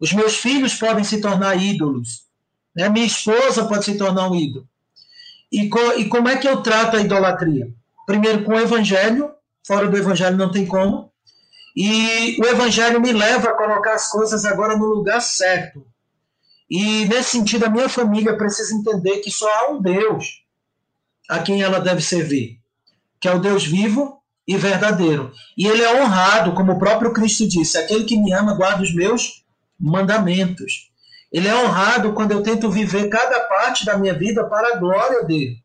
Os 0.01 0.15
meus 0.15 0.37
filhos 0.37 0.75
podem 0.75 1.05
se 1.05 1.21
tornar 1.21 1.63
ídolos. 1.63 2.25
Né? 2.75 2.89
Minha 2.89 3.05
esposa 3.05 3.67
pode 3.67 3.85
se 3.85 3.99
tornar 3.99 4.31
um 4.31 4.35
ídolo. 4.35 4.67
E, 5.53 5.69
co 5.69 5.79
e 5.99 6.09
como 6.09 6.27
é 6.31 6.39
que 6.39 6.49
eu 6.49 6.63
trato 6.63 6.97
a 6.97 7.03
idolatria? 7.03 7.71
Primeiro, 8.07 8.45
com 8.45 8.53
o 8.53 8.59
evangelho. 8.59 9.31
Fora 9.67 9.89
do 9.89 9.97
evangelho 9.97 10.39
não 10.39 10.51
tem 10.51 10.65
como. 10.65 11.13
E 11.77 12.41
o 12.41 12.47
evangelho 12.47 12.99
me 12.99 13.13
leva 13.13 13.51
a 13.51 13.57
colocar 13.57 13.93
as 13.93 14.11
coisas 14.11 14.47
agora 14.47 14.75
no 14.75 14.87
lugar 14.87 15.21
certo. 15.21 15.87
E 16.71 17.05
nesse 17.05 17.33
sentido, 17.33 17.67
a 17.67 17.71
minha 17.71 17.91
família 17.91 18.39
precisa 18.39 18.75
entender 18.75 19.19
que 19.19 19.31
só 19.31 19.47
há 19.49 19.71
um 19.71 19.83
Deus 19.83 20.43
a 21.29 21.41
quem 21.41 21.61
ela 21.61 21.79
deve 21.79 22.01
servir, 22.01 22.59
que 23.21 23.29
é 23.29 23.35
o 23.35 23.39
Deus 23.39 23.67
vivo 23.67 24.24
e 24.47 24.57
verdadeiro. 24.57 25.33
E 25.57 25.67
ele 25.67 25.83
é 25.83 26.03
honrado, 26.03 26.53
como 26.53 26.73
o 26.73 26.79
próprio 26.79 27.13
Cristo 27.13 27.49
disse: 27.49 27.79
aquele 27.79 28.05
que 28.05 28.17
me 28.17 28.33
ama 28.33 28.55
guarda 28.55 28.83
os 28.83 28.95
meus 28.95 29.45
mandamentos. 29.79 30.91
Ele 31.33 31.49
é 31.49 31.55
honrado 31.65 32.13
quando 32.13 32.33
eu 32.33 32.43
tento 32.43 32.71
viver 32.71 33.09
cada 33.09 33.41
parte 33.41 33.85
da 33.85 33.99
minha 33.99 34.15
vida 34.15 34.45
para 34.45 34.75
a 34.75 34.79
glória 34.79 35.25
dele, 35.25 35.57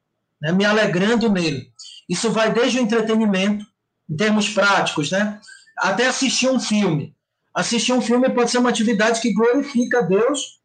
né? 0.42 0.52
me 0.52 0.66
alegrando 0.66 1.30
nele. 1.30 1.70
Isso 2.10 2.32
vai 2.32 2.52
desde 2.52 2.80
o 2.80 2.82
entretenimento, 2.82 3.64
em 4.10 4.16
termos 4.18 4.50
práticos, 4.50 5.12
né? 5.12 5.40
até 5.78 6.08
assistir 6.08 6.50
um 6.50 6.60
filme. 6.60 7.16
Assistir 7.54 7.94
um 7.94 8.02
filme 8.02 8.30
pode 8.30 8.50
ser 8.50 8.58
uma 8.58 8.70
atividade 8.70 9.22
que 9.22 9.34
glorifica 9.34 10.00
a 10.00 10.02
Deus 10.02 10.60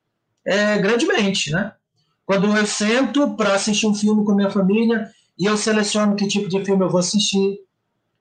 é, 0.47 0.79
grandemente. 0.79 1.51
Né? 1.51 1.73
Quando 2.25 2.47
eu 2.57 2.67
sento 2.67 3.37
para 3.37 3.55
assistir 3.55 3.87
um 3.87 3.95
filme 3.95 4.25
com 4.25 4.35
minha 4.35 4.51
família 4.51 5.11
e 5.39 5.45
eu 5.45 5.57
seleciono 5.57 6.17
que 6.17 6.27
tipo 6.27 6.49
de 6.49 6.65
filme 6.65 6.83
eu 6.83 6.89
vou 6.89 7.01
assistir, 7.01 7.59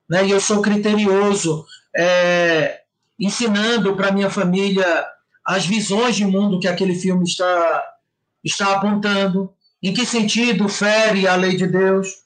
né? 0.09 0.25
e 0.25 0.31
eu 0.31 0.39
sou 0.39 0.61
criterioso, 0.61 1.65
é, 1.95 2.81
ensinando 3.19 3.95
para 3.95 4.11
minha 4.11 4.29
família 4.29 5.05
as 5.45 5.65
visões 5.65 6.15
de 6.15 6.25
mundo 6.25 6.59
que 6.59 6.67
aquele 6.67 6.95
filme 6.95 7.23
está, 7.23 7.83
está 8.43 8.73
apontando, 8.73 9.53
em 9.81 9.93
que 9.93 10.05
sentido 10.05 10.69
fere 10.69 11.27
a 11.27 11.35
lei 11.35 11.57
de 11.57 11.67
Deus, 11.67 12.23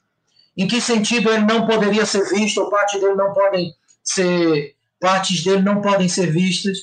em 0.56 0.66
que 0.66 0.80
sentido 0.80 1.30
ele 1.30 1.44
não 1.44 1.66
poderia 1.66 2.06
ser 2.06 2.28
visto, 2.28 2.60
ou 2.60 2.70
parte 2.70 2.98
dele 3.00 3.14
não 3.14 3.32
podem 3.32 3.72
ser, 4.02 4.74
partes 5.00 5.42
dele 5.44 5.62
não 5.62 5.80
podem 5.80 6.08
ser 6.08 6.30
vistas, 6.30 6.78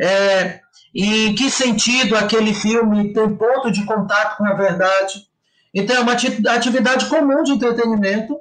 é, 0.00 0.60
e 0.94 1.28
em 1.28 1.34
que 1.34 1.50
sentido 1.50 2.16
aquele 2.16 2.54
filme 2.54 3.12
tem 3.12 3.36
ponto 3.36 3.70
de 3.70 3.84
contato 3.84 4.36
com 4.36 4.46
a 4.46 4.54
verdade. 4.54 5.26
Então 5.74 5.96
é 5.96 6.00
uma 6.00 6.12
atividade 6.12 7.06
comum 7.06 7.42
de 7.42 7.52
entretenimento, 7.52 8.38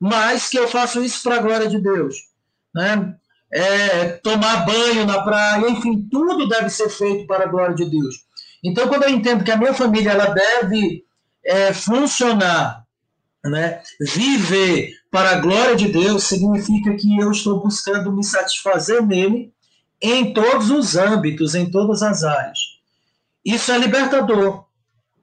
mas 0.00 0.48
que 0.48 0.58
eu 0.58 0.66
faço 0.66 1.02
isso 1.04 1.22
para 1.22 1.36
a 1.36 1.42
glória 1.42 1.68
de 1.68 1.78
Deus. 1.80 2.16
Né? 2.74 3.14
é, 3.50 4.08
tomar 4.22 4.64
banho 4.64 5.04
na 5.04 5.22
praia, 5.22 5.68
enfim, 5.68 6.06
tudo 6.10 6.48
deve 6.48 6.70
ser 6.70 6.88
feito 6.88 7.26
para 7.26 7.44
a 7.44 7.48
glória 7.48 7.74
de 7.74 7.84
Deus. 7.84 8.24
Então, 8.62 8.88
quando 8.88 9.04
eu 9.04 9.10
entendo 9.10 9.42
que 9.42 9.50
a 9.50 9.56
minha 9.56 9.74
família 9.74 10.12
ela 10.12 10.26
deve 10.26 11.04
é, 11.44 11.72
funcionar, 11.72 12.84
né, 13.44 13.82
viver 14.00 14.92
para 15.10 15.30
a 15.30 15.40
glória 15.40 15.74
de 15.74 15.88
Deus, 15.88 16.24
significa 16.24 16.94
que 16.94 17.18
eu 17.18 17.30
estou 17.32 17.60
buscando 17.60 18.12
me 18.12 18.22
satisfazer 18.22 19.04
nele 19.04 19.52
em 20.00 20.32
todos 20.32 20.70
os 20.70 20.96
âmbitos, 20.96 21.54
em 21.54 21.70
todas 21.70 22.02
as 22.02 22.22
áreas. 22.22 22.58
Isso 23.44 23.72
é 23.72 23.78
libertador, 23.78 24.64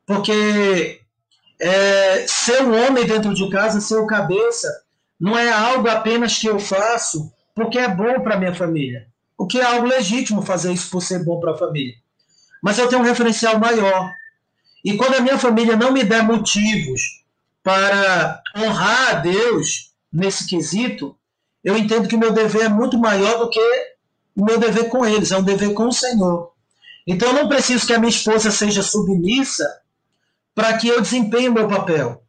porque 0.05 0.99
é, 1.59 2.25
ser 2.27 2.61
um 2.61 2.85
homem 2.85 3.05
dentro 3.05 3.33
de 3.33 3.49
casa, 3.49 3.81
ser 3.81 3.97
o 3.97 4.07
cabeça, 4.07 4.67
não 5.19 5.37
é 5.37 5.49
algo 5.49 5.89
apenas 5.89 6.37
que 6.37 6.47
eu 6.47 6.59
faço 6.59 7.31
porque 7.55 7.79
é 7.79 7.87
bom 7.87 8.21
para 8.21 8.37
minha 8.37 8.53
família. 8.53 9.07
O 9.37 9.47
que 9.47 9.59
é 9.59 9.63
algo 9.63 9.87
legítimo 9.87 10.41
fazer 10.41 10.71
isso 10.71 10.89
por 10.89 11.01
ser 11.01 11.23
bom 11.23 11.39
para 11.39 11.53
a 11.53 11.57
família. 11.57 11.95
Mas 12.61 12.77
eu 12.77 12.87
tenho 12.87 13.01
um 13.01 13.05
referencial 13.05 13.59
maior. 13.59 14.11
E 14.85 14.95
quando 14.95 15.15
a 15.15 15.21
minha 15.21 15.37
família 15.37 15.75
não 15.75 15.91
me 15.91 16.03
der 16.03 16.23
motivos 16.23 17.01
para 17.63 18.41
honrar 18.55 19.09
a 19.09 19.13
Deus 19.15 19.91
nesse 20.13 20.47
quesito, 20.47 21.17
eu 21.63 21.77
entendo 21.77 22.07
que 22.07 22.15
o 22.15 22.19
meu 22.19 22.31
dever 22.31 22.63
é 22.63 22.69
muito 22.69 22.97
maior 22.97 23.39
do 23.39 23.49
que 23.49 23.59
o 24.35 24.45
meu 24.45 24.59
dever 24.59 24.87
com 24.89 25.05
eles, 25.05 25.31
é 25.31 25.37
um 25.37 25.43
dever 25.43 25.73
com 25.73 25.87
o 25.87 25.91
Senhor. 25.91 26.51
Então 27.07 27.29
eu 27.29 27.33
não 27.33 27.49
preciso 27.49 27.87
que 27.87 27.93
a 27.93 27.99
minha 27.99 28.09
esposa 28.09 28.51
seja 28.51 28.83
submissa 28.83 29.67
para 30.57 30.77
que 30.77 30.89
eu 30.89 30.99
desempenhe 31.01 31.47
o 31.47 31.53
meu 31.53 31.69
papel. 31.69 32.21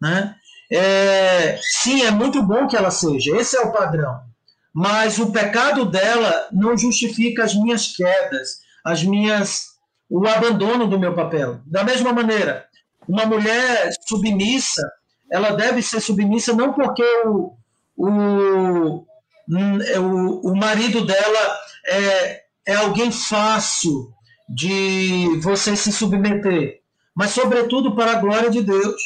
Né? 0.00 0.34
É, 0.70 1.58
sim, 1.60 2.02
é 2.02 2.10
muito 2.10 2.42
bom 2.42 2.66
que 2.66 2.76
ela 2.76 2.90
seja, 2.90 3.36
esse 3.36 3.56
é 3.56 3.60
o 3.60 3.72
padrão 3.72 4.32
mas 4.72 5.18
o 5.18 5.30
pecado 5.30 5.84
dela 5.84 6.48
não 6.50 6.76
justifica 6.76 7.44
as 7.44 7.54
minhas 7.54 7.94
quedas, 7.94 8.60
as 8.84 9.04
minhas 9.04 9.72
o 10.08 10.26
abandono 10.26 10.86
do 10.86 10.98
meu 10.98 11.14
papel. 11.14 11.60
Da 11.66 11.84
mesma 11.84 12.12
maneira, 12.12 12.66
uma 13.08 13.24
mulher 13.26 13.90
submissa, 14.06 14.82
ela 15.30 15.52
deve 15.52 15.82
ser 15.82 16.00
submissa 16.00 16.52
não 16.52 16.72
porque 16.72 17.02
o, 17.24 17.56
o, 17.96 19.06
o, 19.48 20.50
o 20.50 20.56
marido 20.56 21.04
dela 21.04 21.58
é, 21.86 22.42
é 22.66 22.74
alguém 22.74 23.10
fácil 23.10 24.12
de 24.48 25.38
você 25.42 25.74
se 25.74 25.90
submeter, 25.90 26.81
mas 27.14 27.30
sobretudo 27.30 27.94
para 27.94 28.12
a 28.12 28.20
glória 28.20 28.50
de 28.50 28.62
Deus. 28.62 29.00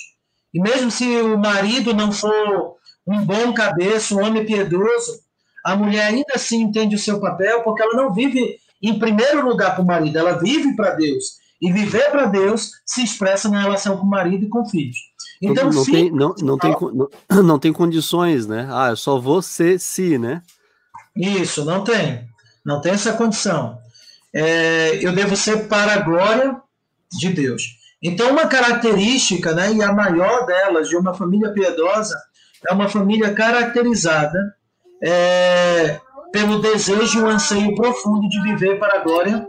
E 0.53 0.61
mesmo 0.61 0.91
se 0.91 1.05
o 1.05 1.37
marido 1.37 1.93
não 1.93 2.13
for 2.13 2.77
um 3.07 3.25
bom 3.25 3.53
cabeça, 3.53 4.15
um 4.15 4.25
homem 4.25 4.45
piedoso, 4.45 5.21
a 5.65 5.77
mulher 5.77 6.07
ainda 6.07 6.35
assim 6.35 6.63
entende 6.63 6.95
o 6.95 6.99
seu 6.99 7.21
papel, 7.21 7.63
porque 7.63 7.83
ela 7.83 7.95
não 7.95 8.13
vive 8.13 8.57
em 8.83 8.99
primeiro 8.99 9.47
lugar 9.47 9.77
com 9.77 9.83
o 9.83 9.87
marido, 9.87 10.19
ela 10.19 10.39
vive 10.39 10.75
para 10.77 10.95
Deus. 10.95 11.45
E 11.61 11.73
viver 11.73 12.11
para 12.11 12.27
Deus 12.27 12.73
se 12.85 13.03
expressa 13.03 13.49
na 13.49 13.63
relação 13.63 13.97
com 13.97 14.05
o 14.05 14.11
marido 14.11 14.45
e 14.45 14.49
com 14.49 14.67
filhos. 14.67 14.97
Então, 15.41 15.71
não, 15.71 15.85
tem, 15.85 16.11
não, 16.11 16.35
não, 16.41 16.59
tem, 16.59 16.77
não, 17.31 17.43
não 17.43 17.59
tem 17.59 17.73
condições, 17.73 18.47
né? 18.47 18.69
Ah, 18.71 18.91
eu 18.91 18.97
só 18.97 19.19
vou 19.19 19.41
ser 19.41 19.81
se, 19.81 20.19
né? 20.19 20.43
Isso, 21.17 21.65
não 21.65 21.83
tem. 21.83 22.27
Não 22.65 22.81
tem 22.81 22.93
essa 22.93 23.13
condição. 23.15 23.79
É, 24.35 25.05
eu 25.05 25.15
devo 25.15 25.37
ser 25.37 25.67
para 25.67 25.95
a 25.95 25.99
glória 25.99 26.61
de 27.13 27.31
Deus. 27.31 27.63
Então, 28.07 28.31
uma 28.31 28.47
característica, 28.47 29.53
né, 29.53 29.73
e 29.73 29.83
a 29.83 29.93
maior 29.93 30.47
delas, 30.47 30.89
de 30.89 30.97
uma 30.97 31.13
família 31.13 31.53
piedosa, 31.53 32.17
é 32.69 32.73
uma 32.73 32.89
família 32.89 33.35
caracterizada 33.35 34.39
é, 35.03 36.01
pelo 36.33 36.61
desejo 36.61 37.19
e 37.19 37.23
o 37.23 37.27
anseio 37.27 37.75
profundo 37.75 38.29
de 38.29 38.41
viver 38.43 38.79
para 38.79 39.01
a 39.01 39.03
glória, 39.03 39.45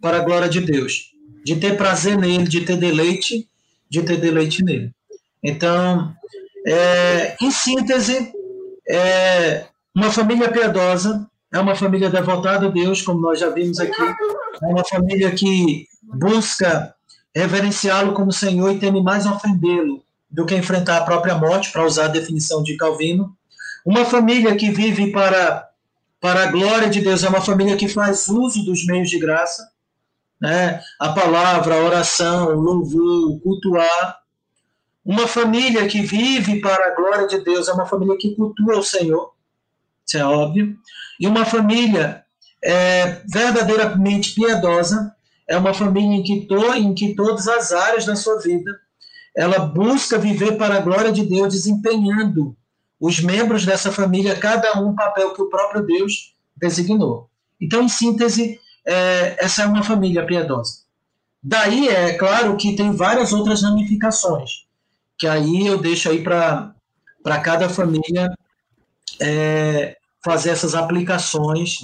para 0.00 0.16
a 0.16 0.20
glória 0.20 0.48
de 0.48 0.62
Deus, 0.62 1.12
de 1.44 1.56
ter 1.56 1.76
prazer 1.76 2.16
nele, 2.16 2.44
de 2.44 2.62
ter 2.62 2.78
deleite, 2.78 3.46
de 3.90 4.02
ter 4.02 4.16
deleite 4.16 4.64
nele. 4.64 4.90
Então, 5.44 6.14
é, 6.66 7.36
em 7.42 7.50
síntese, 7.50 8.32
é, 8.88 9.66
uma 9.94 10.10
família 10.10 10.50
piedosa 10.50 11.28
é 11.52 11.60
uma 11.60 11.74
família 11.74 12.08
devotada 12.08 12.68
a 12.68 12.70
Deus, 12.70 13.02
como 13.02 13.20
nós 13.20 13.38
já 13.38 13.50
vimos 13.50 13.78
aqui, 13.78 14.02
é 14.62 14.66
uma 14.66 14.82
família 14.82 15.30
que 15.32 15.86
busca 16.02 16.94
reverenciá-lo 17.34 18.12
como 18.12 18.32
Senhor 18.32 18.70
e 18.72 18.78
teme 18.78 19.02
mais 19.02 19.26
ofendê-lo 19.26 20.04
do 20.30 20.46
que 20.46 20.54
enfrentar 20.54 20.98
a 20.98 21.04
própria 21.04 21.34
morte, 21.34 21.70
para 21.70 21.84
usar 21.84 22.06
a 22.06 22.08
definição 22.08 22.62
de 22.62 22.76
Calvino. 22.76 23.36
Uma 23.84 24.04
família 24.04 24.56
que 24.56 24.70
vive 24.70 25.12
para, 25.12 25.68
para 26.20 26.44
a 26.44 26.50
glória 26.50 26.88
de 26.88 27.00
Deus 27.00 27.22
é 27.22 27.28
uma 27.28 27.42
família 27.42 27.76
que 27.76 27.88
faz 27.88 28.28
uso 28.28 28.64
dos 28.64 28.86
meios 28.86 29.10
de 29.10 29.18
graça, 29.18 29.70
né? 30.40 30.80
a 30.98 31.10
palavra, 31.10 31.74
a 31.74 31.84
oração, 31.84 32.46
o 32.46 32.60
louvor, 32.60 33.30
o 33.32 33.40
cultuar. 33.40 34.20
Uma 35.04 35.26
família 35.26 35.86
que 35.86 36.00
vive 36.00 36.60
para 36.60 36.88
a 36.88 36.94
glória 36.94 37.26
de 37.26 37.38
Deus 37.40 37.68
é 37.68 37.72
uma 37.72 37.86
família 37.86 38.16
que 38.16 38.34
cultua 38.34 38.78
o 38.78 38.82
Senhor, 38.82 39.32
isso 40.06 40.16
é 40.16 40.24
óbvio. 40.24 40.76
E 41.18 41.26
uma 41.26 41.44
família 41.44 42.24
é, 42.62 43.22
verdadeiramente 43.26 44.34
piedosa 44.34 45.14
é 45.52 45.56
uma 45.58 45.74
família 45.74 46.16
em 46.16 46.22
que, 46.22 46.46
to, 46.46 46.74
em 46.74 46.94
que 46.94 47.14
todas 47.14 47.46
as 47.46 47.72
áreas 47.72 48.06
da 48.06 48.16
sua 48.16 48.40
vida 48.40 48.72
ela 49.36 49.58
busca 49.58 50.18
viver 50.18 50.56
para 50.56 50.76
a 50.76 50.80
glória 50.80 51.12
de 51.12 51.26
Deus, 51.26 51.52
desempenhando 51.52 52.56
os 52.98 53.20
membros 53.20 53.66
dessa 53.66 53.92
família, 53.92 54.38
cada 54.38 54.80
um 54.80 54.94
papel 54.94 55.34
que 55.34 55.42
o 55.42 55.50
próprio 55.50 55.84
Deus 55.84 56.34
designou. 56.56 57.28
Então, 57.60 57.82
em 57.82 57.88
síntese, 57.88 58.58
é, 58.86 59.36
essa 59.44 59.62
é 59.62 59.66
uma 59.66 59.82
família 59.82 60.24
piedosa. 60.24 60.82
Daí 61.42 61.88
é 61.88 62.14
claro 62.14 62.56
que 62.56 62.74
tem 62.74 62.92
várias 62.92 63.32
outras 63.32 63.62
ramificações, 63.62 64.66
que 65.18 65.26
aí 65.26 65.66
eu 65.66 65.76
deixo 65.76 66.08
aí 66.08 66.22
para 66.22 66.74
cada 67.42 67.68
família 67.68 68.32
é, 69.20 69.98
fazer 70.24 70.50
essas 70.50 70.74
aplicações 70.74 71.80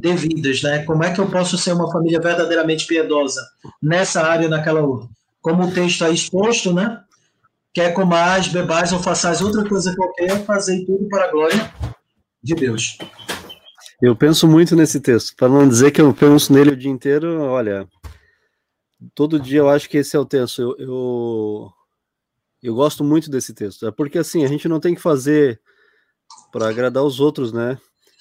devidas, 0.00 0.62
né? 0.62 0.84
Como 0.84 1.04
é 1.04 1.12
que 1.12 1.20
eu 1.20 1.28
posso 1.30 1.56
ser 1.58 1.72
uma 1.72 1.90
família 1.90 2.20
verdadeiramente 2.20 2.86
piedosa 2.86 3.40
nessa 3.82 4.22
área 4.22 4.48
naquela 4.48 4.80
outra? 4.82 5.08
Como 5.40 5.64
o 5.64 5.70
texto 5.70 5.92
está 5.92 6.10
exposto, 6.10 6.72
né? 6.72 7.00
quer 7.76 7.92
comais, 7.92 8.48
bebais 8.48 8.90
ou 8.90 8.98
façais 8.98 9.42
outra 9.42 9.62
coisa 9.68 9.94
qualquer, 9.94 10.42
fazei 10.46 10.86
tudo 10.86 11.06
para 11.10 11.26
a 11.26 11.30
glória 11.30 11.74
de 12.42 12.54
Deus. 12.54 12.96
Eu 14.00 14.16
penso 14.16 14.48
muito 14.48 14.74
nesse 14.74 14.98
texto, 14.98 15.36
para 15.36 15.50
não 15.50 15.68
dizer 15.68 15.90
que 15.90 16.00
eu 16.00 16.14
penso 16.14 16.54
nele 16.54 16.70
o 16.70 16.76
dia 16.76 16.90
inteiro, 16.90 17.38
olha, 17.42 17.86
todo 19.14 19.38
dia 19.38 19.58
eu 19.58 19.68
acho 19.68 19.90
que 19.90 19.98
esse 19.98 20.16
é 20.16 20.18
o 20.18 20.24
texto. 20.24 20.62
Eu, 20.62 20.76
eu, 20.78 21.70
eu 22.62 22.74
gosto 22.74 23.04
muito 23.04 23.30
desse 23.30 23.52
texto, 23.52 23.86
é 23.86 23.90
porque 23.90 24.16
assim, 24.16 24.42
a 24.42 24.48
gente 24.48 24.66
não 24.68 24.80
tem 24.80 24.94
que 24.94 25.02
fazer 25.02 25.60
para 26.50 26.70
agradar 26.70 27.04
os 27.04 27.20
outros, 27.20 27.52
né? 27.52 27.76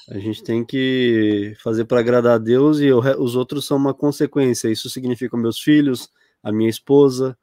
A 0.09 0.19
gente 0.19 0.43
tem 0.43 0.63
que 0.63 1.55
fazer 1.63 1.85
para 1.85 1.99
agradar 1.99 2.35
a 2.35 2.37
Deus 2.37 2.79
e 2.79 2.91
os 2.91 3.35
outros 3.35 3.65
são 3.65 3.77
uma 3.77 3.93
consequência. 3.93 4.69
Isso 4.69 4.89
significa 4.89 5.35
meus 5.35 5.59
filhos, 5.59 6.11
a 6.43 6.51
minha 6.51 6.69
esposa, 6.69 7.35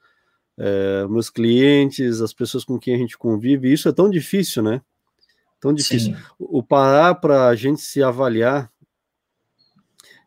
é, 0.57 1.07
meus 1.09 1.29
clientes, 1.29 2.21
as 2.21 2.33
pessoas 2.33 2.65
com 2.65 2.79
quem 2.79 2.95
a 2.95 2.99
gente 2.99 3.19
convive. 3.19 3.73
Isso 3.73 3.89
é 3.89 3.93
tão 3.93 4.09
difícil, 4.09 4.63
né? 4.63 4.81
Tão 5.61 5.73
difícil. 5.73 6.15
Sim. 6.15 6.23
O 6.39 6.63
parar 6.63 7.17
para 7.17 7.49
a 7.49 7.55
gente 7.57 7.81
se 7.81 8.03
avaliar 8.03 8.71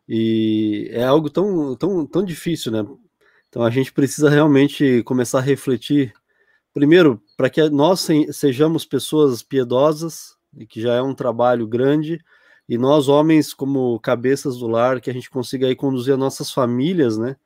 e 0.08 0.88
é 0.92 1.04
algo 1.04 1.30
tão, 1.30 1.74
tão, 1.74 2.06
tão 2.06 2.22
difícil, 2.22 2.70
né? 2.70 2.86
Então 3.48 3.62
a 3.62 3.70
gente 3.70 3.92
precisa 3.92 4.28
realmente 4.28 5.02
começar 5.04 5.38
a 5.38 5.42
refletir. 5.42 6.12
Primeiro, 6.74 7.22
para 7.36 7.48
que 7.48 7.68
nós 7.70 8.06
sejamos 8.32 8.84
pessoas 8.84 9.42
piedosas, 9.42 10.35
e 10.56 10.66
que 10.66 10.80
já 10.80 10.94
é 10.94 11.02
um 11.02 11.14
trabalho 11.14 11.66
grande, 11.66 12.20
e 12.68 12.76
nós, 12.76 13.08
homens, 13.08 13.54
como 13.54 13.98
cabeças 14.00 14.58
do 14.58 14.66
lar, 14.66 15.00
que 15.00 15.08
a 15.08 15.12
gente 15.12 15.30
consiga 15.30 15.66
aí 15.66 15.76
conduzir 15.76 16.16
nossas 16.16 16.50
famílias, 16.50 17.16
né, 17.16 17.36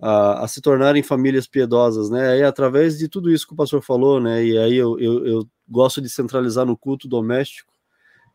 a, 0.00 0.44
a, 0.44 0.48
se 0.48 0.60
tornarem 0.60 1.02
famílias 1.02 1.46
piedosas, 1.46 2.08
né, 2.08 2.38
e 2.38 2.42
através 2.44 2.98
de 2.98 3.08
tudo 3.08 3.32
isso 3.32 3.46
que 3.46 3.52
o 3.52 3.56
pastor 3.56 3.82
falou, 3.82 4.20
né, 4.20 4.44
e 4.44 4.56
aí 4.56 4.76
eu, 4.76 4.98
eu, 5.00 5.26
eu 5.26 5.48
gosto 5.68 6.00
de 6.00 6.08
centralizar 6.08 6.64
no 6.64 6.76
culto 6.76 7.08
doméstico, 7.08 7.72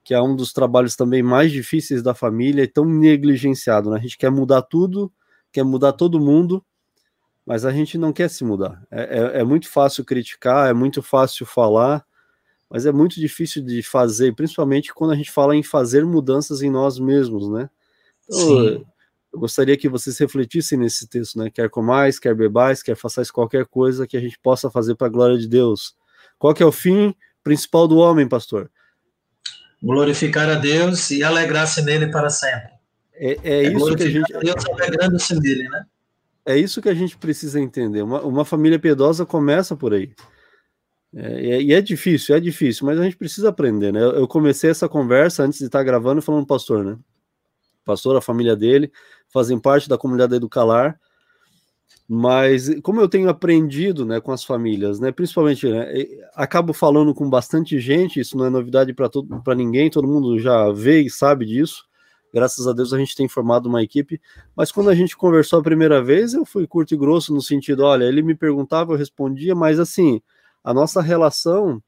que 0.04 0.14
é 0.14 0.22
um 0.22 0.36
dos 0.36 0.52
trabalhos 0.52 0.98
também 0.98 1.24
mais 1.24 1.52
difíceis 1.52 2.04
da 2.04 2.14
família 2.14 2.64
e 2.64 2.68
tão 2.68 2.84
negligenciado, 2.84 3.90
né, 3.90 3.98
a 3.98 4.02
gente 4.02 4.18
quer 4.18 4.30
mudar 4.30 4.62
tudo, 4.64 5.12
quer 5.54 5.64
mudar 5.64 5.94
todo 5.94 6.20
mundo, 6.20 6.64
mas 7.46 7.66
a 7.66 7.72
gente 7.72 7.98
não 7.98 8.14
quer 8.14 8.30
se 8.30 8.44
mudar. 8.44 8.82
É, 8.90 9.20
é, 9.20 9.40
é 9.42 9.44
muito 9.44 9.70
fácil 9.70 10.04
criticar, 10.06 10.70
é 10.70 10.74
muito 10.74 11.02
fácil 11.02 11.46
falar, 11.46 12.06
mas 12.74 12.88
é 12.88 12.92
muito 12.92 13.20
difícil 13.20 13.62
de 13.62 13.84
fazer, 13.84 14.34
principalmente 14.34 14.92
quando 14.96 15.12
a 15.12 15.16
gente 15.16 15.30
fala 15.30 15.56
em 15.56 15.62
fazer 15.62 16.04
mudanças 16.04 16.64
em 16.64 16.72
nós 16.72 16.98
mesmos, 16.98 17.48
né? 17.48 17.70
Então, 18.28 18.84
eu 19.32 19.40
gostaria 19.40 19.78
que 19.78 19.88
vocês 19.88 20.18
refletissem 20.18 20.80
nesse 20.80 21.08
texto, 21.08 21.38
né? 21.38 21.52
Quer 21.52 21.70
comais, 21.70 22.18
quer 22.18 22.34
bebais, 22.34 22.82
quer 22.82 22.96
façais 22.96 23.30
qualquer 23.30 23.68
coisa 23.68 24.08
que 24.08 24.18
a 24.18 24.20
gente 24.20 24.40
possa 24.40 24.72
fazer 24.72 24.96
para 24.96 25.06
a 25.06 25.10
glória 25.12 25.38
de 25.38 25.48
Deus. 25.48 25.96
Qual 26.40 26.52
que 26.52 26.64
é 26.64 26.66
o 26.66 26.72
fim 26.72 27.14
principal 27.44 27.88
do 27.88 27.98
homem, 27.98 28.28
pastor? 28.28 28.72
Glorificar 29.80 30.50
a 30.50 30.56
Deus 30.56 31.12
e 31.12 31.24
alegrar-se 31.24 31.80
nele 31.84 32.08
para 32.08 32.32
sempre. 32.32 32.72
É, 33.14 33.38
é, 33.44 33.66
é 33.66 33.72
isso 33.72 33.96
que 33.96 34.04
a 34.04 34.10
gente. 34.10 34.36
A 34.36 34.40
Deus 34.40 34.66
alegrando-se 34.66 35.40
nele, 35.40 35.70
né? 35.70 35.86
É 36.44 36.58
isso 36.58 36.82
que 36.82 36.90
a 36.90 36.96
gente 36.96 37.18
precisa 37.18 37.60
entender. 37.60 38.02
Uma, 38.02 38.22
uma 38.22 38.44
família 38.44 38.80
piedosa 38.80 39.28
começa 39.28 39.76
por 39.76 39.94
aí. 39.94 40.12
É, 41.16 41.62
e 41.62 41.74
é 41.74 41.82
difícil, 41.82 42.36
é 42.36 42.40
difícil, 42.40 42.86
mas 42.86 43.00
a 43.00 43.04
gente 43.04 43.18
precisa 43.18 43.50
aprender, 43.50 43.94
né? 43.94 44.02
Eu 44.02 44.28
comecei 44.28 44.70
essa 44.70 44.90
conversa 44.90 45.44
antes 45.44 45.60
de 45.60 45.66
estar 45.66 45.84
gravando 45.84 46.22
falando 46.22 46.48
pastor, 46.48 46.84
né? 46.84 46.98
pastor, 47.84 48.16
a 48.16 48.22
família 48.22 48.56
dele, 48.56 48.92
fazem 49.30 49.60
parte 49.60 49.88
da 49.88 49.98
comunidade 49.98 50.36
Educalar, 50.36 51.00
mas 52.08 52.70
como 52.82 53.00
eu 53.00 53.08
tenho 53.08 53.30
aprendido, 53.30 54.06
né, 54.06 54.20
com 54.20 54.32
as 54.32 54.44
famílias, 54.44 55.00
né, 55.00 55.12
principalmente, 55.12 55.68
né, 55.68 55.88
acabo 56.36 56.74
falando 56.74 57.14
com 57.14 57.30
bastante 57.30 57.80
gente, 57.80 58.20
isso 58.20 58.38
não 58.38 58.46
é 58.46 58.50
novidade 58.50 58.94
para 58.94 59.56
ninguém, 59.56 59.90
todo 59.90 60.08
mundo 60.08 60.38
já 60.40 60.72
vê 60.72 61.02
e 61.02 61.10
sabe 61.10 61.46
disso, 61.46 61.86
graças 62.34 62.68
a 62.68 62.74
Deus 62.74 62.94
a 62.94 62.98
gente 62.98 63.16
tem 63.16 63.28
formado 63.28 63.68
uma 63.68 63.82
equipe, 63.82 64.20
mas 64.56 64.72
quando 64.72 64.90
a 64.90 64.96
gente 64.96 65.16
conversou 65.16 65.60
a 65.60 65.64
primeira 65.64 66.04
vez, 66.04 66.34
eu 66.34 66.46
fui 66.46 66.68
curto 66.68 66.94
e 66.94 66.98
grosso 66.98 67.34
no 67.34 67.42
sentido, 67.42 67.84
olha, 67.84 68.04
ele 68.04 68.22
me 68.22 68.36
perguntava, 68.36 68.94
eu 68.94 68.98
respondia, 68.98 69.56
mas 69.56 69.80
assim, 69.80 70.22
a 70.64 70.74
nossa 70.74 71.02
relação 71.02 71.82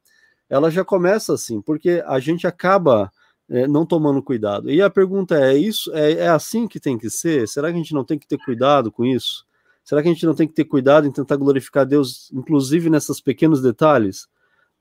ela 0.50 0.70
já 0.70 0.84
começa 0.84 1.34
assim, 1.34 1.62
porque 1.62 2.04
a 2.06 2.20
gente 2.20 2.46
acaba 2.46 3.12
é, 3.50 3.68
não 3.68 3.86
tomando 3.86 4.22
cuidado. 4.22 4.70
E 4.72 4.82
a 4.82 4.90
pergunta 4.90 5.36
é: 5.40 5.56
isso 5.56 5.92
é, 5.94 6.14
é 6.14 6.28
assim 6.28 6.68
que 6.68 6.80
tem 6.80 6.98
que 6.98 7.10
ser? 7.10 7.48
Será 7.48 7.70
que 7.70 7.76
a 7.76 7.78
gente 7.78 7.94
não 7.94 8.04
tem 8.04 8.18
que 8.18 8.28
ter 8.28 8.38
cuidado 8.38 8.92
com 8.92 9.06
isso? 9.06 9.46
Será 9.84 10.02
que 10.02 10.08
a 10.08 10.12
gente 10.12 10.26
não 10.26 10.34
tem 10.34 10.48
que 10.48 10.54
ter 10.54 10.66
cuidado 10.66 11.08
em 11.08 11.12
tentar 11.12 11.36
glorificar 11.36 11.86
Deus, 11.86 12.32
inclusive 12.34 12.90
nesses 12.90 13.22
pequenos 13.22 13.62
detalhes? 13.62 14.28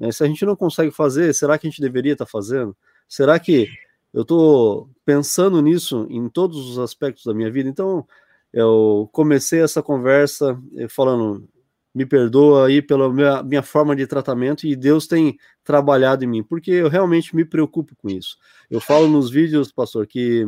É, 0.00 0.10
se 0.10 0.24
a 0.24 0.26
gente 0.26 0.44
não 0.46 0.56
consegue 0.56 0.90
fazer, 0.90 1.34
será 1.34 1.58
que 1.58 1.66
a 1.66 1.70
gente 1.70 1.80
deveria 1.80 2.14
estar 2.14 2.26
fazendo? 2.26 2.76
Será 3.08 3.38
que 3.38 3.68
eu 4.12 4.22
estou 4.22 4.88
pensando 5.04 5.60
nisso 5.60 6.06
em 6.08 6.28
todos 6.28 6.70
os 6.70 6.78
aspectos 6.78 7.24
da 7.24 7.34
minha 7.34 7.50
vida? 7.50 7.68
Então, 7.68 8.06
eu 8.52 9.08
comecei 9.12 9.60
essa 9.60 9.82
conversa 9.82 10.58
eh, 10.76 10.88
falando: 10.88 11.46
me 11.94 12.04
perdoa 12.04 12.66
aí 12.66 12.82
pela 12.82 13.12
minha, 13.12 13.42
minha, 13.42 13.62
forma 13.62 13.94
de 13.94 14.06
tratamento 14.06 14.66
e 14.66 14.74
Deus 14.74 15.06
tem 15.06 15.38
trabalhado 15.62 16.24
em 16.24 16.26
mim, 16.26 16.42
porque 16.42 16.72
eu 16.72 16.88
realmente 16.88 17.34
me 17.36 17.44
preocupo 17.44 17.94
com 17.96 18.10
isso. 18.10 18.36
Eu 18.68 18.80
falo 18.80 19.06
nos 19.06 19.30
vídeos, 19.30 19.70
pastor, 19.70 20.06
que 20.06 20.46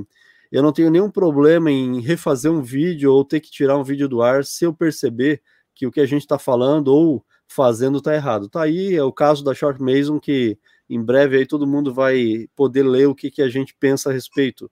eu 0.50 0.62
não 0.62 0.72
tenho 0.72 0.90
nenhum 0.90 1.10
problema 1.10 1.70
em 1.70 2.00
refazer 2.00 2.50
um 2.50 2.62
vídeo 2.62 3.12
ou 3.12 3.24
ter 3.24 3.40
que 3.40 3.50
tirar 3.50 3.78
um 3.78 3.84
vídeo 3.84 4.08
do 4.08 4.22
ar 4.22 4.44
se 4.44 4.64
eu 4.64 4.74
perceber 4.74 5.40
que 5.74 5.86
o 5.86 5.92
que 5.92 6.00
a 6.00 6.06
gente 6.06 6.22
está 6.22 6.38
falando 6.38 6.88
ou 6.88 7.24
fazendo 7.46 7.98
está 7.98 8.14
errado. 8.14 8.48
Tá 8.48 8.62
aí 8.62 8.96
é 8.96 9.02
o 9.02 9.12
caso 9.12 9.44
da 9.44 9.54
Short 9.54 9.80
Mason 9.80 10.18
que 10.18 10.58
em 10.88 11.02
breve 11.02 11.38
aí 11.38 11.46
todo 11.46 11.66
mundo 11.66 11.92
vai 11.92 12.48
poder 12.56 12.82
ler 12.82 13.06
o 13.06 13.14
que, 13.14 13.30
que 13.30 13.42
a 13.42 13.48
gente 13.48 13.74
pensa 13.78 14.10
a 14.10 14.12
respeito. 14.12 14.70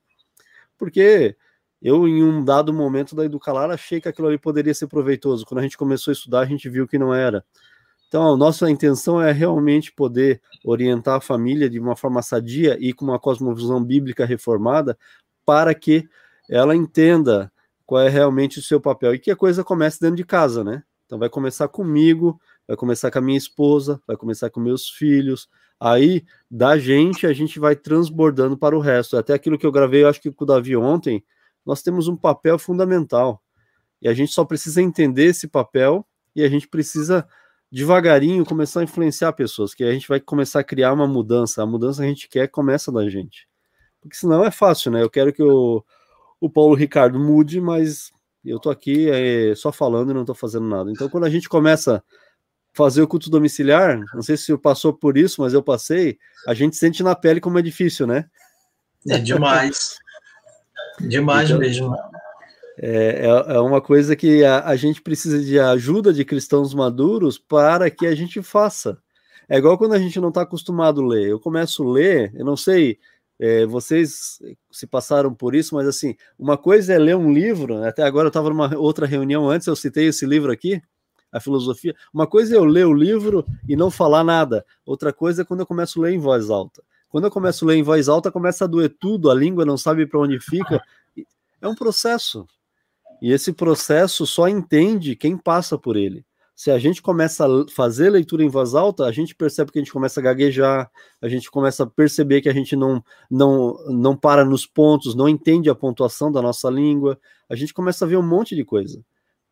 Porque 0.79 1.37
eu, 1.85 2.09
em 2.09 2.25
um 2.25 2.43
dado 2.43 2.73
momento 2.73 3.15
da 3.15 3.27
Educalar, 3.27 3.71
achei 3.71 4.01
que 4.01 4.09
aquilo 4.09 4.27
ali 4.27 4.39
poderia 4.39 4.73
ser 4.73 4.87
proveitoso. 4.87 5.45
Quando 5.45 5.59
a 5.59 5.63
gente 5.63 5.77
começou 5.77 6.11
a 6.11 6.15
estudar, 6.15 6.41
a 6.41 6.47
gente 6.47 6.67
viu 6.67 6.89
que 6.89 6.99
não 6.99 7.13
era. 7.13 7.45
Então, 8.09 8.33
a 8.33 8.37
nossa 8.39 8.71
intenção 8.71 9.21
é 9.21 9.31
realmente 9.33 9.93
poder 9.93 10.41
orientar 10.65 11.17
a 11.17 11.21
família 11.21 11.69
de 11.69 11.79
uma 11.79 11.95
forma 11.95 12.23
sadia 12.23 12.79
e 12.81 12.95
com 12.95 13.05
uma 13.05 13.19
cosmovisão 13.19 13.85
bíblica 13.85 14.25
reformada, 14.25 14.97
para 15.45 15.75
que 15.75 16.09
ela 16.49 16.75
entenda 16.75 17.53
qual 17.85 18.01
é 18.01 18.09
realmente 18.09 18.61
o 18.61 18.63
seu 18.63 18.81
papel 18.81 19.15
e 19.15 19.19
que 19.19 19.31
a 19.31 19.37
coisa 19.37 19.63
comece 19.63 20.01
dentro 20.01 20.17
de 20.17 20.25
casa, 20.25 20.65
né? 20.65 20.83
Então, 21.05 21.19
vai 21.19 21.29
começar 21.29 21.69
comigo, 21.69 22.41
vai 22.67 22.79
começar 22.79 23.11
com 23.11 23.19
a 23.19 23.23
minha 23.23 23.37
esposa, 23.37 24.01
vai 24.07 24.17
começar 24.17 24.49
com 24.49 24.59
meus 24.59 24.89
filhos. 24.89 25.51
Aí, 25.79 26.25
da 26.51 26.79
gente, 26.79 27.27
a 27.27 27.33
gente 27.35 27.61
vai 27.61 27.77
transbordando 27.77 28.57
para 28.57 28.75
o 28.75 28.81
resto. 28.81 29.19
Até 29.19 29.35
aquilo 29.35 29.59
que 29.59 29.67
eu 29.67 29.73
gravei, 29.73 30.03
eu 30.03 30.09
acho 30.09 30.23
que 30.23 30.33
com 30.33 30.45
o 30.45 30.47
Davi 30.47 30.75
ontem, 30.75 31.23
nós 31.65 31.83
temos 31.83 32.09
um 32.09 32.17
papel 32.17 32.59
fundamental. 32.59 33.43
E 34.01 34.09
a 34.09 34.15
gente 34.15 34.33
só 34.33 34.45
precisa 34.45 34.83
entender 34.83 35.27
esse 35.27 35.49
papel 35.49 36.07
e 36.35 36.43
a 36.43 36.49
gente 36.49 36.69
precisa 36.69 37.27
devagarinho 37.71 38.45
começar 38.45 38.81
a 38.81 38.85
influenciar 38.85 39.33
pessoas, 39.33 39.75
que 39.75 39.83
a 39.83 39.93
gente 39.93 40.07
vai 40.07 40.21
começar 40.21 40.61
a 40.61 40.65
criar 40.65 40.93
uma 40.93 41.07
mudança. 41.07 41.63
A 41.63 41.67
mudança 41.67 42.03
que 42.03 42.07
a 42.07 42.09
gente 42.09 42.29
quer 42.29 42.49
começa 42.49 42.93
da 42.93 43.09
gente. 43.09 43.49
Porque 44.01 44.17
senão 44.17 44.45
é 44.45 44.51
fácil, 44.51 44.93
né? 44.93 45.03
Eu 45.03 45.11
quero 45.11 45.33
que 45.33 45.43
o, 45.43 45.83
o 46.41 46.51
Paulo 46.51 46.75
Ricardo 46.75 47.19
mude, 47.19 47.61
mas 47.61 48.13
eu 48.45 48.61
tô 48.61 48.71
aqui 48.71 49.09
é, 49.11 49.55
só 49.55 49.73
falando 49.73 50.11
e 50.11 50.15
não 50.15 50.25
tô 50.25 50.35
fazendo 50.35 50.67
nada. 50.67 50.91
Então, 50.91 51.09
quando 51.09 51.25
a 51.25 51.31
gente 51.31 51.49
começa 51.49 51.97
a 51.97 52.03
fazer 52.75 53.01
o 53.01 53.09
culto 53.09 53.31
domiciliar, 53.31 53.99
não 54.13 54.23
sei 54.23 54.37
se 54.37 54.57
passou 54.59 54.93
por 54.93 55.17
isso, 55.17 55.41
mas 55.41 55.55
eu 55.55 55.63
passei, 55.63 56.19
a 56.47 56.53
gente 56.53 56.77
sente 56.77 57.03
na 57.03 57.15
pele 57.15 57.41
como 57.41 57.59
é 57.59 57.63
difícil, 57.63 58.07
né? 58.07 58.27
É 59.09 59.19
demais. 59.19 59.99
Demais 61.01 61.49
então, 61.49 61.61
mesmo. 61.61 61.95
É, 62.79 63.27
é, 63.27 63.55
é 63.55 63.61
uma 63.61 63.81
coisa 63.81 64.17
que 64.17 64.45
a, 64.45 64.67
a, 64.67 64.77
gente 64.77 65.01
precisa 65.01 65.41
de 65.41 65.59
ajuda 65.59 66.13
de 66.13 66.25
cristãos 66.25 66.75
maduros 66.75 67.39
para 67.39 67.91
que 67.91 68.07
a 68.07 68.15
gente 68.15 68.43
faça. 68.43 68.99
É 69.49 69.59
igual 69.59 69.79
quando 69.79 69.95
a 69.95 69.99
gente 69.99 70.19
não 70.21 70.29
está 70.31 70.43
acostumado 70.43 71.03
a 71.03 71.07
ler. 71.07 71.29
Eu 71.29 71.39
começo 71.39 71.83
a 71.83 71.93
ler, 71.93 72.33
eu 72.35 72.45
não 72.45 72.57
sei, 72.57 72.99
é, 73.39 73.67
vocês 73.67 74.41
se 74.71 74.87
passaram 74.87 75.35
por 75.35 75.55
isso, 75.55 75.75
mas 75.75 75.87
assim, 75.87 76.17
uma 76.39 76.57
coisa 76.57 76.95
é 76.95 76.99
ler 76.99 77.17
um 77.17 77.33
livro, 77.33 77.83
até 77.85 78.03
agora 78.03 78.27
eu 78.27 78.29
estava 78.29 78.49
numa 78.49 78.77
outra 78.77 79.07
reunião 79.07 79.49
antes, 79.49 79.67
eu 79.67 79.77
citei 79.77 80.07
esse 80.07 80.25
livro 80.27 80.51
aqui, 80.51 80.81
a 81.31 81.41
filosofia. 81.41 81.95
Uma 82.13 82.27
coisa 82.27 82.55
é 82.55 82.59
eu 82.59 82.65
ler 82.65 82.87
o 82.87 82.95
livro 82.95 83.45
e 83.69 83.77
não 83.77 83.91
falar 83.91 84.25
nada, 84.25 84.65
outra 84.87 85.13
coisa 85.13 85.43
é 85.43 85.45
quando 85.45 85.61
eu 85.61 85.67
começo 85.67 86.01
a 86.01 86.05
ler 86.05 86.15
em 86.15 86.19
voz 86.19 86.49
alta. 86.51 86.83
Quando 87.15 87.27
eu 87.27 87.31
começo 87.31 87.65
a 87.65 87.69
ler 87.69 87.77
em 87.77 87.83
voz 87.85 88.09
alta, 88.09 88.29
começa 88.29 88.65
a 88.65 88.67
doer 88.67 88.93
tudo, 88.99 89.31
a 89.31 89.35
língua 89.37 89.65
não 89.65 89.79
sabe 89.79 90.05
para 90.05 90.19
onde 90.19 90.41
fica. 90.41 90.83
É 91.63 91.69
um 91.69 91.75
processo. 91.77 92.45
E 93.23 93.31
esse 93.31 93.53
processo 93.53 94.27
só 94.27 94.49
entende 94.49 95.15
quem 95.15 95.39
passa 95.39 95.79
por 95.79 95.97
ele. 95.97 96.27
Se 96.57 96.73
a 96.73 96.79
gente 96.81 97.01
começa 97.01 97.47
a 97.47 97.69
fazer 97.73 98.11
leitura 98.11 98.43
em 98.43 98.49
voz 98.49 98.75
alta, 98.75 99.05
a 99.05 99.13
gente 99.13 99.33
percebe 99.33 99.71
que 99.71 99.79
a 99.79 99.83
gente 99.83 99.93
começa 99.93 100.19
a 100.19 100.25
gaguejar, 100.25 100.91
a 101.23 101.29
gente 101.29 101.49
começa 101.53 101.85
a 101.85 101.87
perceber 101.87 102.41
que 102.41 102.49
a 102.49 102.53
gente 102.53 102.75
não, 102.75 103.01
não, 103.31 103.77
não 103.91 104.17
para 104.17 104.45
nos 104.45 104.67
pontos, 104.67 105.15
não 105.15 105.29
entende 105.29 105.71
a 105.71 105.75
pontuação 105.77 106.33
da 106.33 106.43
nossa 106.43 106.69
língua, 106.69 107.17
a 107.49 107.55
gente 107.55 107.73
começa 107.73 108.05
a 108.05 108.09
ver 108.09 108.17
um 108.17 108.27
monte 108.27 108.57
de 108.57 108.65
coisa. 108.65 109.01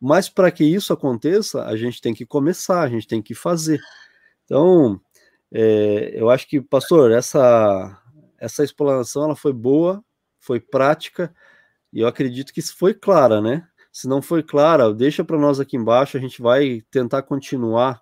Mas 0.01 0.27
para 0.27 0.51
que 0.51 0.65
isso 0.65 0.91
aconteça, 0.91 1.63
a 1.63 1.77
gente 1.77 2.01
tem 2.01 2.13
que 2.13 2.25
começar, 2.25 2.81
a 2.81 2.89
gente 2.89 3.07
tem 3.07 3.21
que 3.21 3.33
fazer. 3.33 3.79
Então, 4.43 4.99
é, 5.53 6.19
eu 6.19 6.31
acho 6.31 6.47
que, 6.47 6.59
pastor, 6.59 7.11
essa, 7.11 8.01
essa 8.39 8.63
explanação 8.63 9.25
ela 9.25 9.35
foi 9.35 9.53
boa, 9.53 10.03
foi 10.39 10.59
prática, 10.59 11.33
e 11.93 11.99
eu 11.99 12.07
acredito 12.07 12.51
que 12.51 12.61
foi 12.63 12.93
clara, 12.93 13.39
né? 13.39 13.67
Se 13.91 14.07
não 14.07 14.19
foi 14.19 14.41
clara, 14.41 14.91
deixa 14.91 15.23
para 15.23 15.37
nós 15.37 15.59
aqui 15.59 15.77
embaixo, 15.77 16.17
a 16.17 16.19
gente 16.19 16.41
vai 16.41 16.81
tentar 16.89 17.21
continuar 17.21 18.01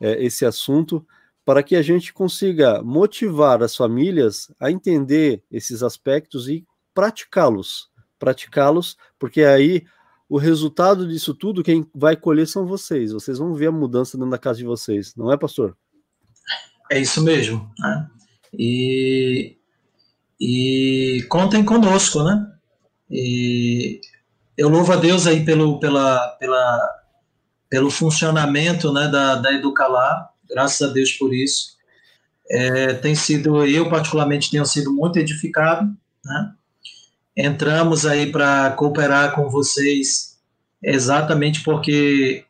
é, 0.00 0.24
esse 0.24 0.46
assunto 0.46 1.06
para 1.44 1.62
que 1.62 1.76
a 1.76 1.82
gente 1.82 2.14
consiga 2.14 2.82
motivar 2.82 3.62
as 3.62 3.76
famílias 3.76 4.50
a 4.58 4.70
entender 4.70 5.44
esses 5.50 5.82
aspectos 5.82 6.48
e 6.48 6.64
praticá-los. 6.94 7.90
Praticá-los, 8.18 8.96
porque 9.18 9.42
aí 9.42 9.84
o 10.26 10.38
resultado 10.38 11.06
disso 11.06 11.34
tudo, 11.34 11.62
quem 11.62 11.86
vai 11.94 12.16
colher 12.16 12.46
são 12.46 12.64
vocês. 12.64 13.12
Vocês 13.12 13.38
vão 13.38 13.52
ver 13.52 13.66
a 13.66 13.72
mudança 13.72 14.16
dentro 14.16 14.30
da 14.30 14.38
casa 14.38 14.58
de 14.58 14.64
vocês, 14.64 15.14
não 15.14 15.30
é, 15.30 15.36
pastor? 15.36 15.76
É 16.92 16.98
isso 16.98 17.24
mesmo. 17.24 17.70
Né? 17.78 18.06
E, 18.52 19.56
e 20.38 21.24
contem 21.30 21.64
conosco, 21.64 22.22
né? 22.22 22.52
E 23.10 23.98
eu 24.58 24.68
louvo 24.68 24.92
a 24.92 24.96
Deus 24.96 25.26
aí 25.26 25.42
pelo, 25.42 25.80
pela, 25.80 26.28
pela, 26.38 26.90
pelo 27.70 27.90
funcionamento 27.90 28.92
né, 28.92 29.08
da, 29.08 29.36
da 29.36 29.54
Educalar, 29.54 30.32
graças 30.46 30.86
a 30.86 30.92
Deus 30.92 31.12
por 31.12 31.32
isso. 31.32 31.78
É, 32.50 32.92
tem 32.92 33.14
sido, 33.14 33.64
eu 33.64 33.88
particularmente 33.88 34.50
tenho 34.50 34.66
sido 34.66 34.92
muito 34.92 35.18
edificado, 35.18 35.90
né? 36.22 36.52
Entramos 37.34 38.04
aí 38.04 38.30
para 38.30 38.72
cooperar 38.72 39.34
com 39.34 39.48
vocês 39.48 40.38
exatamente 40.82 41.62
porque 41.62 42.44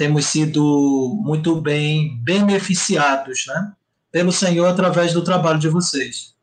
temos 0.00 0.24
sido 0.24 1.14
muito 1.22 1.60
bem 1.60 2.16
beneficiados, 2.22 3.44
né? 3.46 3.74
Pelo 4.10 4.32
Senhor 4.32 4.64
através 4.66 5.12
do 5.12 5.22
trabalho 5.22 5.58
de 5.58 5.68
vocês. 5.68 6.34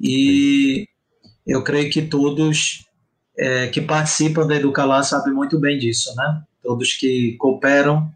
E 0.00 0.88
eu 1.46 1.62
creio 1.62 1.88
que 1.88 2.02
todos 2.02 2.84
é, 3.38 3.68
que 3.68 3.80
participam 3.80 4.44
da 4.44 4.56
Educalar 4.56 5.04
sabem 5.04 5.32
muito 5.32 5.56
bem 5.56 5.78
disso, 5.78 6.12
né? 6.16 6.42
Todos 6.60 6.94
que 6.94 7.36
cooperam 7.38 8.12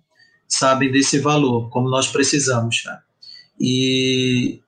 sabem 0.49 0.91
desse 0.91 1.21
valor, 1.21 1.71
como 1.71 1.89
nós 1.89 2.09
precisamos. 2.09 2.83
Né? 2.85 2.99
E, 3.61 4.61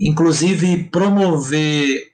inclusive, 0.00 0.84
promover 0.84 2.12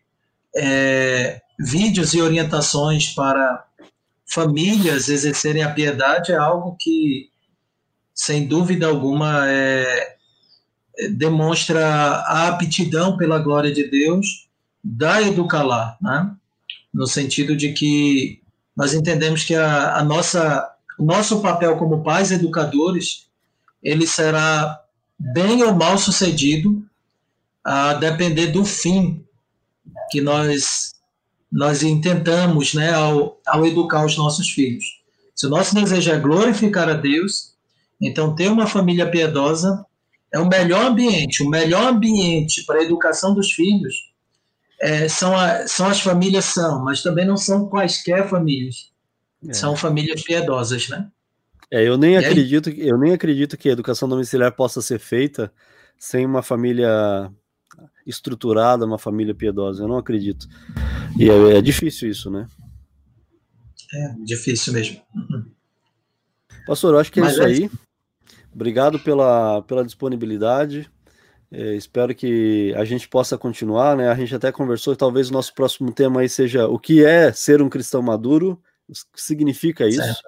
é, 0.57 1.41
vídeos 1.61 2.13
e 2.13 2.21
orientações 2.21 3.11
para 3.15 3.65
famílias 4.27 5.09
exercerem 5.09 5.63
a 5.63 5.71
piedade 5.71 6.33
é 6.33 6.37
algo 6.37 6.77
que, 6.81 7.31
sem 8.15 8.47
dúvida 8.47 8.87
alguma, 8.87 9.49
é, 9.49 10.17
demonstra 11.11 11.87
a 11.87 12.49
aptidão 12.49 13.17
pela 13.17 13.39
glória 13.39 13.73
de 13.73 13.89
Deus 13.89 14.49
da 14.83 15.23
Educalar, 15.23 15.97
né? 16.01 16.35
no 16.93 17.07
sentido 17.07 17.57
de 17.57 17.73
que 17.73 18.41
nós 18.77 18.95
entendemos 18.95 19.45
que 19.45 19.55
a, 19.55 19.97
a 19.97 20.05
nossa 20.05 20.69
o 20.99 21.05
nosso 21.05 21.41
papel 21.41 21.77
como 21.79 22.03
pais 22.03 22.31
educadores, 22.31 23.27
ele 23.83 24.07
será 24.07 24.81
bem 25.19 25.63
ou 25.63 25.75
mal 25.75 25.97
sucedido 25.97 26.85
a 27.65 27.95
depender 27.95 28.49
do 28.49 28.65
fim 28.65 29.25
que 30.11 30.21
nós 30.21 30.93
nós 31.51 31.83
intentamos, 31.83 32.73
né, 32.73 32.95
ao, 32.95 33.39
ao 33.47 33.67
educar 33.67 34.07
os 34.07 34.17
nossos 34.17 34.49
filhos. 34.51 35.03
Se 35.35 35.47
o 35.47 35.51
nosso 35.51 35.75
desejo 35.75 36.11
é 36.11 36.19
glorificar 36.19 36.89
a 36.89 36.95
Deus, 36.95 37.53
então 38.03 38.34
ter 38.34 38.48
uma 38.48 38.66
família 38.66 39.11
piedosa 39.11 39.84
é 40.32 40.38
o 40.38 40.48
melhor 40.48 40.86
ambiente. 40.86 41.42
O 41.42 41.48
melhor 41.48 41.88
ambiente 41.88 42.64
para 42.66 42.80
a 42.80 42.82
educação 42.82 43.34
dos 43.34 43.53
filhos 43.53 43.94
é, 44.80 45.09
são, 45.09 45.36
a, 45.36 45.66
são 45.68 45.86
as 45.86 46.00
famílias 46.00 46.46
são, 46.46 46.82
mas 46.82 47.03
também 47.03 47.26
não 47.26 47.36
são 47.36 47.68
quaisquer 47.68 48.28
famílias. 48.28 48.90
É. 49.46 49.53
São 49.53 49.76
famílias 49.76 50.22
piedosas, 50.22 50.88
né? 50.88 51.09
É, 51.70 51.86
eu 51.86 51.96
nem 51.96 52.14
e 52.14 52.16
acredito, 52.16 52.68
aí... 52.68 52.88
eu 52.88 52.98
nem 52.98 53.12
acredito 53.12 53.57
que 53.57 53.68
a 53.68 53.72
educação 53.72 54.09
domiciliar 54.09 54.53
possa 54.53 54.82
ser 54.82 54.98
feita 54.98 55.53
sem 55.98 56.26
uma 56.26 56.42
família 56.42 57.30
estruturada, 58.07 58.84
uma 58.84 58.98
família 58.98 59.34
piedosa. 59.34 59.82
Eu 59.82 59.88
não 59.88 59.96
acredito. 59.96 60.48
E 61.18 61.30
é, 61.30 61.59
é 61.59 61.62
difícil 61.62 62.11
isso, 62.11 62.30
né? 62.30 62.46
É 63.94 64.14
difícil 64.24 64.72
mesmo. 64.72 65.00
Uhum. 65.14 65.44
Pastor, 66.66 66.94
eu 66.94 67.00
acho 67.00 67.12
que 67.12 67.20
é 67.20 67.22
Mas 67.22 67.32
isso 67.32 67.42
é... 67.42 67.46
aí. 67.46 67.70
Obrigado 68.55 68.98
pela, 68.98 69.62
pela 69.62 69.84
disponibilidade. 69.84 70.90
É, 71.50 71.74
espero 71.74 72.14
que 72.14 72.74
a 72.76 72.84
gente 72.84 73.09
possa 73.09 73.36
continuar, 73.36 73.96
né? 73.96 74.09
A 74.09 74.14
gente 74.14 74.34
até 74.34 74.50
conversou, 74.50 74.96
talvez 74.96 75.30
o 75.30 75.32
nosso 75.32 75.55
próximo 75.55 75.92
tema 75.92 76.20
aí 76.20 76.28
seja 76.28 76.66
o 76.66 76.78
que 76.78 77.05
é 77.05 77.32
ser 77.32 77.61
um 77.61 77.68
cristão 77.68 78.03
maduro 78.03 78.61
o 78.88 79.14
que 79.14 79.22
significa 79.22 79.86
isso. 79.86 80.03
Certo. 80.03 80.22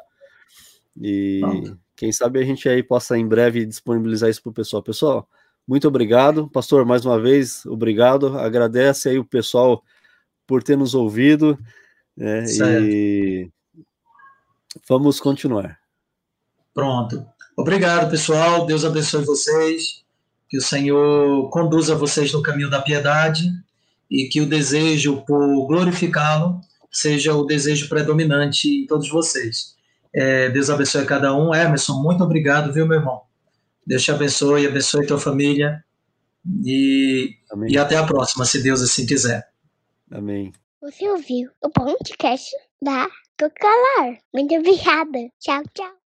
E 1.00 1.40
quem 1.96 2.12
sabe 2.12 2.40
a 2.40 2.44
gente 2.44 2.68
aí 2.68 2.82
possa 2.82 3.16
em 3.18 3.26
breve 3.26 3.66
disponibilizar 3.66 4.30
isso 4.30 4.42
para 4.42 4.50
o 4.50 4.54
pessoal. 4.54 4.82
Pessoal, 4.82 5.28
muito 5.66 5.88
obrigado. 5.88 6.48
Pastor, 6.48 6.84
mais 6.84 7.04
uma 7.04 7.20
vez, 7.20 7.66
obrigado. 7.66 8.38
Agradece 8.38 9.08
aí 9.08 9.18
o 9.18 9.24
pessoal 9.24 9.82
por 10.46 10.62
ter 10.62 10.76
nos 10.76 10.94
ouvido. 10.94 11.58
Né, 12.16 12.44
e 12.48 13.50
vamos 14.88 15.18
continuar. 15.20 15.78
Pronto. 16.72 17.26
Obrigado, 17.56 18.10
pessoal. 18.10 18.66
Deus 18.66 18.84
abençoe 18.84 19.24
vocês. 19.24 20.02
Que 20.48 20.58
o 20.58 20.62
Senhor 20.62 21.48
conduza 21.50 21.94
vocês 21.94 22.32
no 22.32 22.42
caminho 22.42 22.70
da 22.70 22.80
piedade 22.80 23.50
e 24.10 24.28
que 24.28 24.40
o 24.40 24.46
desejo 24.46 25.22
por 25.26 25.66
glorificá-lo 25.66 26.60
seja 26.90 27.34
o 27.34 27.44
desejo 27.44 27.88
predominante 27.88 28.68
em 28.68 28.86
todos 28.86 29.08
vocês. 29.08 29.74
É, 30.14 30.48
Deus 30.50 30.70
abençoe 30.70 31.02
a 31.02 31.06
cada 31.06 31.34
um. 31.34 31.52
Emerson, 31.52 32.00
muito 32.00 32.22
obrigado, 32.22 32.72
viu, 32.72 32.86
meu 32.86 32.98
irmão? 32.98 33.22
Deus 33.84 34.02
te 34.02 34.12
abençoe, 34.12 34.66
abençoe 34.66 35.06
tua 35.06 35.18
família. 35.18 35.84
E, 36.64 37.36
e 37.68 37.76
até 37.76 37.96
a 37.96 38.04
próxima, 38.04 38.44
se 38.44 38.62
Deus 38.62 38.80
assim 38.80 39.06
quiser. 39.06 39.48
Amém. 40.10 40.52
Você 40.80 41.08
ouviu 41.08 41.50
o 41.62 41.70
podcast 41.70 42.50
da 42.80 43.08
Cocalar. 43.38 44.18
Muito 44.32 44.54
obrigada. 44.54 45.18
Tchau, 45.40 45.62
tchau. 45.74 46.03